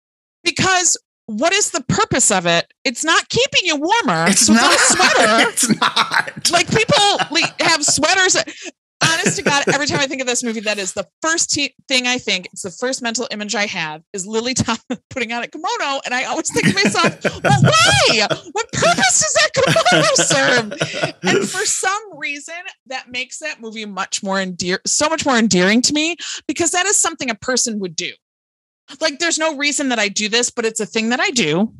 because 0.42 0.96
what 1.28 1.54
is 1.54 1.72
the 1.72 1.82
purpose 1.82 2.32
of 2.32 2.46
it? 2.46 2.72
It's 2.84 3.04
not 3.04 3.28
keeping 3.30 3.62
you 3.64 3.76
warmer. 3.78 4.26
It's 4.30 4.48
so 4.48 4.54
not 4.54 4.74
a 4.74 4.80
sweater. 4.80 5.50
It's 5.50 5.70
not. 5.80 6.52
like 6.52 6.70
people 6.70 7.18
have 7.60 7.84
sweaters. 7.84 8.38
Honest 9.04 9.38
to 9.38 9.44
God, 9.44 9.64
every 9.74 9.88
time 9.88 10.00
I 10.00 10.08
think 10.08 10.22
of 10.22 10.28
this 10.28 10.42
movie, 10.44 10.62
that 10.62 10.78
is 10.78 10.94
the 10.94 11.06
first 11.22 11.52
te- 11.52 11.76
thing 11.88 12.08
I 12.08 12.18
think. 12.18 12.48
It's 12.54 12.62
the 12.62 12.72
first 12.72 13.02
mental 13.02 13.28
image 13.30 13.54
I 13.54 13.66
have 13.66 14.02
is 14.14 14.26
Lily 14.26 14.54
Tomlin 14.54 15.00
putting 15.10 15.34
on 15.34 15.44
a 15.44 15.48
kimono, 15.48 16.00
and 16.06 16.14
I 16.14 16.24
always 16.24 16.50
think 16.52 16.68
to 16.68 16.74
myself, 16.74 17.44
"Well, 17.44 17.62
why? 17.62 18.28
What 18.54 18.72
purpose 18.72 19.22
does 19.22 19.34
that 19.34 19.50
kimono 19.54 20.06
serve?" 20.16 21.14
And 21.24 21.50
for 21.50 21.66
some 21.66 22.18
reason, 22.18 22.56
that 22.88 23.12
makes 23.12 23.40
that 23.40 23.60
movie 23.60 23.86
much 23.86 24.24
more 24.24 24.40
endear, 24.40 24.80
so 24.86 25.10
much 25.10 25.26
more 25.26 25.38
endearing 25.38 25.82
to 25.84 25.94
me 25.94 26.16
because 26.48 26.72
that 26.72 26.86
is 26.86 26.98
something 26.98 27.30
a 27.30 27.36
person 27.36 27.80
would 27.80 27.96
do. 27.96 28.12
Like, 29.02 29.20
there's 29.20 29.40
no 29.40 29.56
reason 29.58 29.90
that 29.90 30.00
I 30.00 30.10
do 30.10 30.30
this, 30.30 30.50
but 30.50 30.64
it's 30.66 30.80
a 30.80 30.86
thing 30.86 31.10
that 31.10 31.20
I 31.20 31.30
do, 31.32 31.74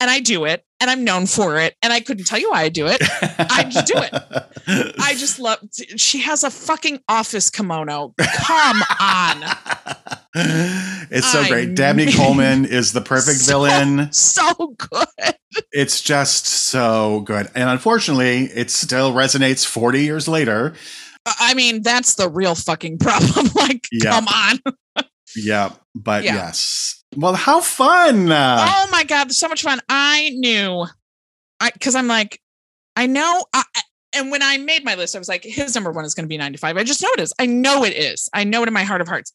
and 0.00 0.08
I 0.10 0.20
do 0.20 0.44
it, 0.44 0.64
and 0.80 0.88
I'm 0.90 1.02
known 1.04 1.26
for 1.26 1.58
it, 1.58 1.74
and 1.82 1.92
I 1.92 2.00
couldn't 2.00 2.26
tell 2.26 2.38
you 2.38 2.50
why 2.50 2.62
I 2.62 2.68
do 2.68 2.86
it. 2.86 2.98
I 3.38 3.64
just 3.68 3.86
do 3.86 3.94
it. 3.96 4.94
I 5.00 5.14
just 5.18 5.38
love. 5.40 5.58
She 5.96 6.20
has 6.20 6.44
a 6.44 6.50
fucking 6.50 7.00
office 7.08 7.50
kimono. 7.50 8.14
Come 8.18 8.82
on, 9.00 9.42
it's 11.10 11.30
so 11.30 11.40
I 11.40 11.48
great. 11.48 11.74
Dabney 11.74 12.06
mean- 12.06 12.16
Coleman 12.16 12.64
is 12.64 12.92
the 12.92 13.00
perfect 13.00 13.38
So- 13.40 13.52
villain. 13.64 14.12
so 14.12 14.52
good. 14.78 15.34
It's 15.72 16.00
just 16.00 16.46
so 16.46 17.20
good. 17.20 17.48
And 17.54 17.68
unfortunately, 17.68 18.44
it 18.54 18.70
still 18.70 19.12
resonates 19.12 19.64
40 19.66 20.02
years 20.02 20.26
later. 20.28 20.74
I 21.26 21.54
mean, 21.54 21.82
that's 21.82 22.14
the 22.16 22.28
real 22.28 22.54
fucking 22.54 22.98
problem. 22.98 23.50
Like, 23.54 23.84
Yeah. 23.92 24.10
come 24.10 24.28
on. 24.28 24.58
Yeah. 25.36 25.70
But 25.94 26.24
Yeah. 26.24 26.34
yes. 26.34 27.02
Well, 27.16 27.34
how 27.34 27.60
fun. 27.60 28.32
Uh, 28.32 28.66
oh 28.68 28.88
my 28.90 29.04
god, 29.04 29.32
so 29.32 29.48
much 29.48 29.62
fun. 29.62 29.80
I 29.88 30.30
knew, 30.34 30.86
I 31.60 31.70
because 31.70 31.94
I'm 31.94 32.08
like, 32.08 32.40
I 32.96 33.06
know. 33.06 33.44
I, 33.52 33.62
and 34.16 34.30
when 34.30 34.42
I 34.42 34.58
made 34.58 34.84
my 34.84 34.94
list, 34.94 35.16
I 35.16 35.18
was 35.18 35.28
like, 35.28 35.42
his 35.42 35.74
number 35.74 35.90
one 35.90 36.04
is 36.04 36.14
going 36.14 36.24
to 36.24 36.28
be 36.28 36.38
95. 36.38 36.76
I 36.76 36.84
just 36.84 37.02
know 37.02 37.08
it 37.16 37.20
is. 37.20 37.32
I 37.38 37.46
know 37.46 37.84
it 37.84 37.96
is. 37.96 38.28
I 38.32 38.44
know 38.44 38.62
it 38.62 38.68
in 38.68 38.74
my 38.74 38.84
heart 38.84 39.00
of 39.00 39.08
hearts. 39.08 39.32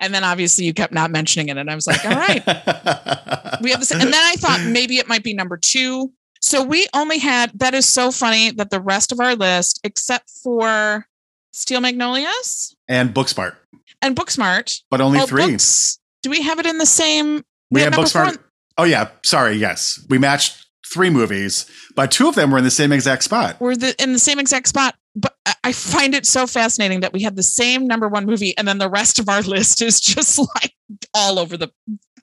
And 0.00 0.14
then 0.14 0.24
obviously 0.24 0.64
you 0.64 0.72
kept 0.72 0.92
not 0.92 1.10
mentioning 1.10 1.48
it, 1.48 1.56
and 1.58 1.70
I 1.70 1.74
was 1.74 1.86
like, 1.86 2.04
all 2.04 2.12
right, 2.12 2.42
we 3.60 3.70
have 3.70 3.80
this. 3.80 3.90
And 3.92 4.00
then 4.00 4.14
I 4.14 4.34
thought 4.38 4.60
maybe 4.66 4.98
it 4.98 5.08
might 5.08 5.22
be 5.22 5.34
number 5.34 5.58
two. 5.58 6.12
So 6.40 6.62
we 6.62 6.86
only 6.94 7.18
had. 7.18 7.52
That 7.54 7.72
is 7.74 7.86
so 7.86 8.10
funny 8.10 8.50
that 8.52 8.70
the 8.70 8.80
rest 8.80 9.12
of 9.12 9.20
our 9.20 9.34
list, 9.36 9.80
except 9.84 10.30
for 10.42 11.06
Steel 11.52 11.80
Magnolias 11.80 12.74
and 12.88 13.14
Booksmart, 13.14 13.56
and 14.02 14.14
Booksmart, 14.16 14.82
but 14.90 15.00
only 15.00 15.20
three. 15.20 15.52
Books, 15.52 15.98
do 16.22 16.30
we 16.30 16.42
have 16.42 16.58
it 16.58 16.66
in 16.66 16.78
the 16.78 16.86
same? 16.86 17.44
we 17.70 17.80
had 17.80 17.92
had 17.94 17.96
number 17.96 18.08
four 18.10 18.24
Booksmart. 18.24 18.38
Oh, 18.78 18.84
yeah. 18.84 19.08
Sorry. 19.22 19.54
Yes. 19.54 20.04
We 20.10 20.18
matched 20.18 20.66
three 20.92 21.08
movies, 21.10 21.66
but 21.94 22.10
two 22.10 22.28
of 22.28 22.34
them 22.34 22.50
were 22.50 22.58
in 22.58 22.64
the 22.64 22.70
same 22.70 22.92
exact 22.92 23.22
spot. 23.22 23.56
we're 23.60 23.76
the, 23.76 23.94
in 24.02 24.12
the 24.12 24.18
same 24.18 24.38
exact 24.38 24.68
spot. 24.68 24.94
But 25.14 25.34
I- 25.46 25.54
I 25.64 25.72
find 25.72 26.14
it 26.14 26.26
so 26.26 26.46
fascinating 26.46 27.00
that 27.00 27.12
we 27.12 27.22
had 27.22 27.36
the 27.36 27.42
same 27.42 27.86
number 27.86 28.08
one 28.08 28.26
movie, 28.26 28.56
and 28.58 28.66
then 28.66 28.78
the 28.78 28.90
rest 28.90 29.18
of 29.18 29.28
our 29.28 29.40
list 29.56 29.80
is 29.82 30.00
just 30.00 30.38
like 30.38 30.74
all 31.14 31.38
over 31.38 31.56
the 31.56 31.70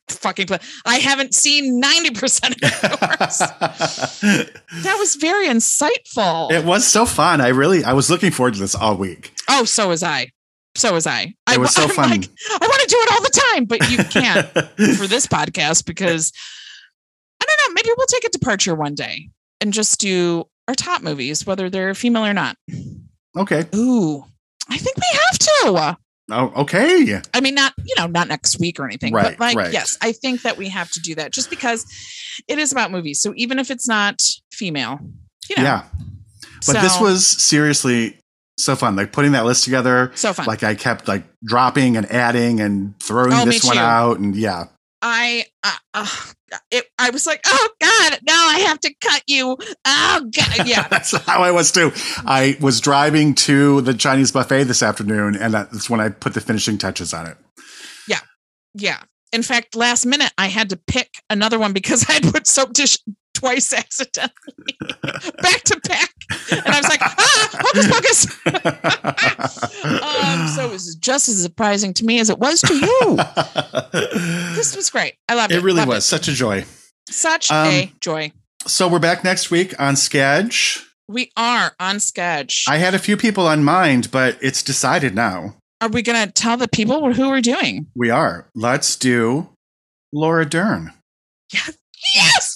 fucking 0.10 0.48
place. 0.48 0.82
I 0.86 0.98
haven't 0.98 1.34
seen 1.36 1.80
ninety 1.80 2.10
percent 2.12 2.56
of 2.56 2.62
yours. 2.84 3.38
that 3.40 4.96
was 5.00 5.16
very 5.16 5.48
insightful. 5.48 6.52
it 6.52 6.66
was 6.66 6.86
so 6.88 7.06
fun. 7.06 7.42
I 7.42 7.50
really, 7.50 7.84
I 7.84 7.94
was 7.94 8.10
looking 8.10 8.32
forward 8.32 8.56
to 8.56 8.60
this 8.60 8.76
all 8.76 8.96
week. 8.98 9.32
oh, 9.50 9.66
so 9.66 9.90
was 9.90 10.04
I. 10.04 10.32
So 10.76 10.94
was 10.94 11.08
I. 11.08 11.34
I 11.48 11.58
was 11.58 11.74
so 11.74 11.84
I'm 11.86 11.90
fun. 11.90 12.10
Like, 12.12 12.30
I 12.62 12.68
want 12.68 12.82
to 12.82 12.88
do 12.88 12.98
it 13.00 13.12
all 13.12 13.22
the 13.22 13.54
time, 13.54 13.66
but 13.66 13.90
you 13.90 13.98
can't 14.06 14.48
for 14.98 15.08
this 15.08 15.28
podcast 15.28 15.86
because 15.86 16.32
I 17.42 17.46
don't 17.46 17.70
know. 17.70 17.74
Maybe 17.76 17.90
we'll 17.98 18.08
take 18.08 18.24
a 18.26 18.30
departure 18.30 18.76
one 18.76 18.96
day 18.96 19.30
and 19.62 19.74
just 19.74 20.00
do 20.00 20.46
our 20.68 20.76
top 20.76 21.02
movies, 21.02 21.46
whether 21.46 21.70
they're 21.70 21.94
female 21.96 22.26
or 22.26 22.34
not. 22.34 22.56
okay. 23.38 23.66
Ooh, 23.76 24.24
I 24.70 24.78
think 24.78 24.98
we 24.98 25.04
have 25.14 25.40
to. 25.40 25.98
Oh, 26.32 26.54
okay. 26.62 27.20
I 27.34 27.42
mean, 27.42 27.56
not 27.56 27.74
you 27.84 27.96
know, 27.98 28.06
not 28.06 28.28
next 28.28 28.60
week 28.60 28.80
or 28.80 28.86
anything, 28.86 29.14
Right, 29.14 29.32
but 29.32 29.40
like, 29.40 29.58
right. 29.58 29.74
yes, 29.74 29.98
I 30.02 30.12
think 30.12 30.44
that 30.44 30.58
we 30.58 30.70
have 30.70 30.92
to 30.92 31.00
do 31.00 31.16
that 31.16 31.32
just 31.34 31.50
because 31.50 31.86
it 32.48 32.60
is 32.60 32.72
about 32.72 32.92
movies. 32.92 33.20
So 33.20 33.34
even 33.36 33.58
if 33.58 33.72
it's 33.72 33.88
not 33.88 34.22
female, 34.52 35.00
you 35.50 35.56
know, 35.58 35.64
Yeah. 35.64 35.84
But 36.68 36.82
this 36.82 37.00
was 37.00 37.26
seriously 37.26 38.20
so 38.60 38.76
fun. 38.76 38.96
Like 38.96 39.12
putting 39.12 39.32
that 39.34 39.46
list 39.46 39.64
together. 39.64 40.12
so 40.16 40.34
fun. 40.34 40.46
Like 40.46 40.64
I 40.64 40.76
kept 40.76 41.08
like 41.08 41.24
dropping 41.44 41.98
and 41.98 42.10
adding 42.12 42.60
and 42.60 43.00
throwing 43.02 43.34
Oh, 43.34 43.46
this 43.46 43.64
one 43.64 43.76
too. 43.76 43.82
out. 43.82 44.20
And 44.20 44.36
yeah. 44.36 44.66
I, 45.02 45.46
uh, 45.64 45.76
uh, 45.94 46.08
it, 46.72 46.86
I 47.00 47.10
was 47.12 47.26
like, 47.26 47.40
oh 47.46 47.70
god, 47.80 48.20
now 48.28 48.34
I 48.50 48.60
have 48.68 48.80
to 48.82 48.94
cut 49.02 49.24
you. 49.28 49.56
Oh 49.86 50.30
god, 50.36 50.66
yeah. 50.68 50.88
That's 50.90 51.16
how 51.26 51.42
I 51.42 51.52
was 51.52 51.72
too. 51.72 51.92
I 52.26 52.58
was 52.60 52.82
driving 52.82 53.34
to 53.36 53.80
the 53.82 53.94
Chinese 53.94 54.32
buffet 54.34 54.66
this 54.66 54.84
afternoon, 54.84 55.38
and 55.38 55.54
that's 55.54 55.90
when 55.90 56.02
I 56.02 56.10
put 56.10 56.34
the 56.34 56.42
finishing 56.42 56.78
touches 56.78 57.14
on 57.14 57.28
it. 57.28 57.38
Yeah. 58.10 58.20
Yeah. 58.74 59.02
In 59.32 59.44
fact, 59.44 59.76
last 59.76 60.06
minute 60.06 60.34
I 60.38 60.48
had 60.48 60.70
to 60.72 60.76
pick 60.76 61.22
another 61.30 61.60
one 61.60 61.72
because 61.72 62.06
I 62.10 62.14
had 62.14 62.24
put 62.24 62.46
soap 62.48 62.74
dish 62.74 62.98
twice 63.34 63.74
accidentally 63.78 64.78
back 65.42 65.64
to 65.64 65.80
back. 65.88 66.10
And 66.52 66.68
I 66.68 66.80
was 66.80 66.90
like, 66.90 67.02
ah, 67.02 67.50
hocus 67.54 67.88
pocus. 67.92 68.26
um, 70.04 70.48
so 70.50 70.66
it 70.68 70.72
was 70.72 70.96
just 70.96 71.30
as 71.30 71.42
surprising 71.42 71.94
to 71.96 72.06
me 72.06 72.20
as 72.20 72.30
it 72.30 72.40
was 72.40 72.62
to 72.62 72.74
you. 72.74 73.18
This 74.56 74.76
was 74.76 74.90
great. 74.90 75.16
I 75.30 75.36
loved 75.36 75.52
it. 75.52 75.58
it 75.60 75.64
really 75.64 75.78
Loved 75.80 75.90
was 75.90 76.06
such 76.06 76.28
a 76.28 76.34
joy. 76.34 76.66
Such 77.10 77.50
Um, 77.52 77.68
a 77.68 77.94
joy. 78.02 78.32
So 78.68 78.88
we're 78.88 79.00
back 79.00 79.24
next 79.24 79.50
week 79.50 79.80
on 79.80 79.96
Sketch. 79.96 80.86
We 81.08 81.32
are 81.38 81.72
on 81.80 82.00
sketch. 82.00 82.66
I 82.68 82.78
had 82.78 82.94
a 82.94 83.00
few 83.00 83.18
people 83.18 83.48
on 83.48 83.64
mind, 83.64 84.12
but 84.12 84.38
it's 84.42 84.62
decided 84.62 85.16
now. 85.16 85.56
are 85.82 85.88
we 85.90 86.02
going 86.04 86.24
to 86.28 86.32
tell 86.32 86.56
the 86.58 86.68
people 86.68 87.12
who 87.14 87.30
we're 87.30 87.42
doing? 87.42 87.88
We 87.96 88.10
are. 88.12 88.50
Let's 88.54 88.96
do 88.96 89.50
Laura 90.14 90.46
Dern. 90.48 90.92
Yes. 91.52 91.78
yes. 92.16 92.49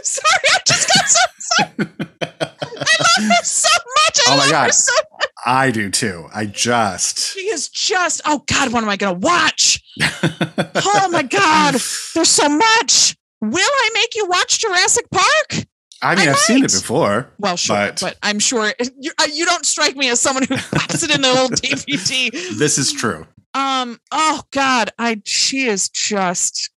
Sorry, 0.04 0.44
I 0.52 0.58
just 0.66 0.88
got 0.88 1.08
so 1.08 1.20
excited. 1.36 2.06
I 2.22 2.96
love 3.00 3.30
her 3.38 3.44
so 3.44 3.68
much. 3.96 4.18
I 4.18 4.22
Oh 4.28 4.30
my 4.30 4.36
love 4.36 4.46
her 4.46 4.50
God. 4.52 4.74
so 4.74 4.92
I 5.46 5.70
do 5.70 5.90
too. 5.90 6.28
I 6.34 6.46
just. 6.46 7.18
She 7.34 7.48
is 7.48 7.68
just, 7.68 8.20
oh 8.26 8.44
God, 8.46 8.72
what 8.72 8.82
am 8.82 8.88
I 8.90 8.96
going 8.96 9.14
to 9.20 9.26
watch? 9.26 9.82
Oh 10.02 11.08
my 11.10 11.22
God, 11.22 11.74
there's 12.14 12.28
so 12.28 12.48
much. 12.48 13.16
Will 13.40 13.58
I 13.58 13.90
make 13.94 14.14
you 14.14 14.26
watch 14.28 14.58
Jurassic 14.60 15.06
Park? 15.10 15.66
I 16.02 16.14
mean, 16.14 16.28
I 16.28 16.32
I've 16.32 16.38
seen 16.38 16.64
it 16.64 16.72
before. 16.72 17.30
Well, 17.38 17.56
sure, 17.56 17.76
But- 17.76 18.00
but, 18.00 18.16
I'm 18.22 18.38
sure 18.38 18.72
you, 18.98 19.12
uh, 19.18 19.26
you 19.32 19.44
don't 19.46 19.64
strike 19.66 19.96
me 19.96 20.08
as 20.10 20.20
someone 20.20 20.44
who 20.44 20.56
pops 20.56 21.02
it 21.02 21.14
in 21.14 21.20
the 21.22 21.28
old 21.28 21.52
DVD. 21.52 22.30
This 22.58 22.78
is 22.78 22.92
true. 22.92 23.26
Um, 23.54 23.98
oh 24.12 24.42
God, 24.52 24.90
I 24.98 25.20
she 25.24 25.66
is 25.66 25.88
just 25.88 26.70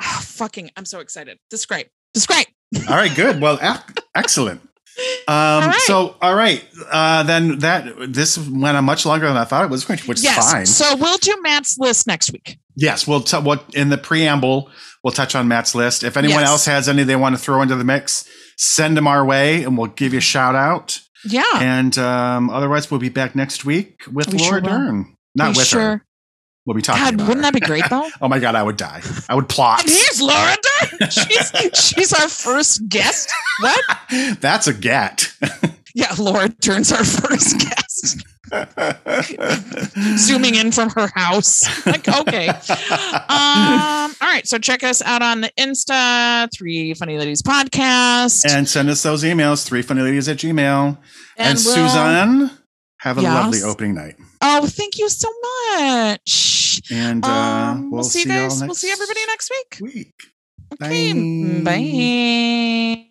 oh, 0.00 0.20
fucking. 0.22 0.70
I'm 0.76 0.84
so 0.86 1.00
excited. 1.00 1.38
This 1.50 1.60
is 1.60 1.66
great. 1.66 1.88
Is 2.14 2.26
great. 2.26 2.48
All 2.88 2.96
right, 2.96 3.14
good. 3.14 3.40
Well, 3.40 3.58
ec- 3.60 4.00
excellent. 4.14 4.60
Um, 5.26 5.64
right. 5.68 5.74
So, 5.86 6.14
all 6.20 6.34
right, 6.34 6.62
uh, 6.92 7.22
then 7.22 7.60
that 7.60 8.12
this 8.12 8.36
went 8.36 8.76
on 8.76 8.84
much 8.84 9.06
longer 9.06 9.26
than 9.28 9.36
I 9.36 9.44
thought 9.44 9.64
it 9.64 9.70
was 9.70 9.82
going 9.86 9.98
to, 9.98 10.06
which 10.06 10.18
is 10.18 10.28
fine. 10.30 10.66
So 10.66 10.94
we'll 10.96 11.16
do 11.18 11.38
Matt's 11.40 11.78
list 11.78 12.06
next 12.06 12.30
week. 12.32 12.58
yes, 12.76 13.06
we'll 13.06 13.22
t- 13.22 13.38
what 13.38 13.64
in 13.74 13.88
the 13.88 13.96
preamble 13.96 14.68
we'll 15.02 15.12
touch 15.12 15.34
on 15.34 15.48
Matt's 15.48 15.74
list. 15.74 16.04
If 16.04 16.18
anyone 16.18 16.40
Yes. 16.40 16.48
else 16.50 16.64
has 16.66 16.86
any 16.86 17.02
they 17.04 17.16
want 17.16 17.34
to 17.34 17.40
throw 17.40 17.62
into 17.62 17.76
the 17.76 17.84
mix, 17.84 18.28
send 18.58 18.94
them 18.94 19.06
our 19.06 19.24
way, 19.24 19.62
and 19.64 19.78
we'll 19.78 19.86
give 19.86 20.12
you 20.12 20.18
a 20.18 20.22
shout 20.22 20.54
out. 20.54 21.00
Yeah. 21.24 21.44
And 21.54 21.96
um, 21.96 22.50
otherwise, 22.50 22.90
we'll 22.90 23.00
be 23.00 23.08
back 23.08 23.34
next 23.34 23.64
week 23.64 24.02
with 24.12 24.30
We 24.32 24.38
Laura 24.40 24.50
sure. 24.50 24.60
Dern. 24.60 25.16
Not 25.34 25.52
We 25.52 25.60
with 25.60 25.66
sure. 25.66 25.80
her. 25.80 26.04
We'll 26.66 26.76
be 26.76 26.82
talking 26.82 27.02
God, 27.02 27.14
about 27.14 27.28
wouldn't 27.28 27.46
her. 27.46 27.52
that 27.52 27.60
be 27.60 27.66
great 27.66 27.84
though? 27.88 28.08
Oh 28.20 28.28
my 28.28 28.38
god, 28.38 28.54
I 28.54 28.62
would 28.62 28.76
die. 28.76 29.00
I 29.28 29.34
would 29.34 29.48
plot. 29.48 29.80
And 29.84 29.88
here's 29.90 30.20
Laura 30.20 30.56
Dern. 31.00 31.10
She's 31.10 31.52
she's 31.74 32.12
our 32.12 32.28
first 32.28 32.86
guest. 32.88 33.30
What? 33.60 33.80
That's 34.40 34.66
a 34.66 34.74
get. 34.74 35.32
Yeah, 35.94 36.14
Laura 36.18 36.48
Dern's 36.48 36.92
our 36.92 37.04
first 37.04 37.58
guest. 37.58 38.24
Zooming 40.18 40.54
in 40.54 40.72
from 40.72 40.90
her 40.90 41.08
house. 41.14 41.62
Like, 41.86 42.06
okay. 42.08 42.48
Um, 42.48 42.56
all 43.28 44.28
right. 44.28 44.42
So 44.46 44.58
check 44.58 44.82
us 44.82 45.02
out 45.02 45.22
on 45.22 45.40
the 45.40 45.50
Insta, 45.58 46.48
Three 46.56 46.94
Funny 46.94 47.18
Ladies 47.18 47.42
Podcast. 47.42 48.44
and 48.50 48.68
send 48.68 48.88
us 48.90 49.02
those 49.02 49.22
emails, 49.24 49.64
three 49.66 49.82
funny 49.82 50.02
ladies 50.02 50.28
at 50.28 50.36
Gmail. 50.38 50.98
And, 51.36 51.58
we'll- 51.64 51.74
Suzanne, 51.74 52.50
have 52.98 53.18
a 53.18 53.22
Yes. 53.22 53.34
lovely 53.34 53.62
opening 53.62 53.94
night. 53.94 54.16
Oh, 54.42 54.66
thank 54.66 54.98
you 54.98 55.08
so 55.08 55.28
much. 55.70 56.80
And 56.90 57.24
uh, 57.24 57.28
Um, 57.28 57.90
we'll, 57.90 58.00
we'll 58.00 58.04
see 58.04 58.20
you 58.20 58.26
guys. 58.26 58.60
We'll 58.62 58.74
see 58.74 58.90
everybody 58.90 59.20
next 59.26 59.50
week. 59.50 59.78
week. 59.94 60.14
Okay. 60.82 61.12
Bye. 61.62 61.62
Bye. 61.64 63.06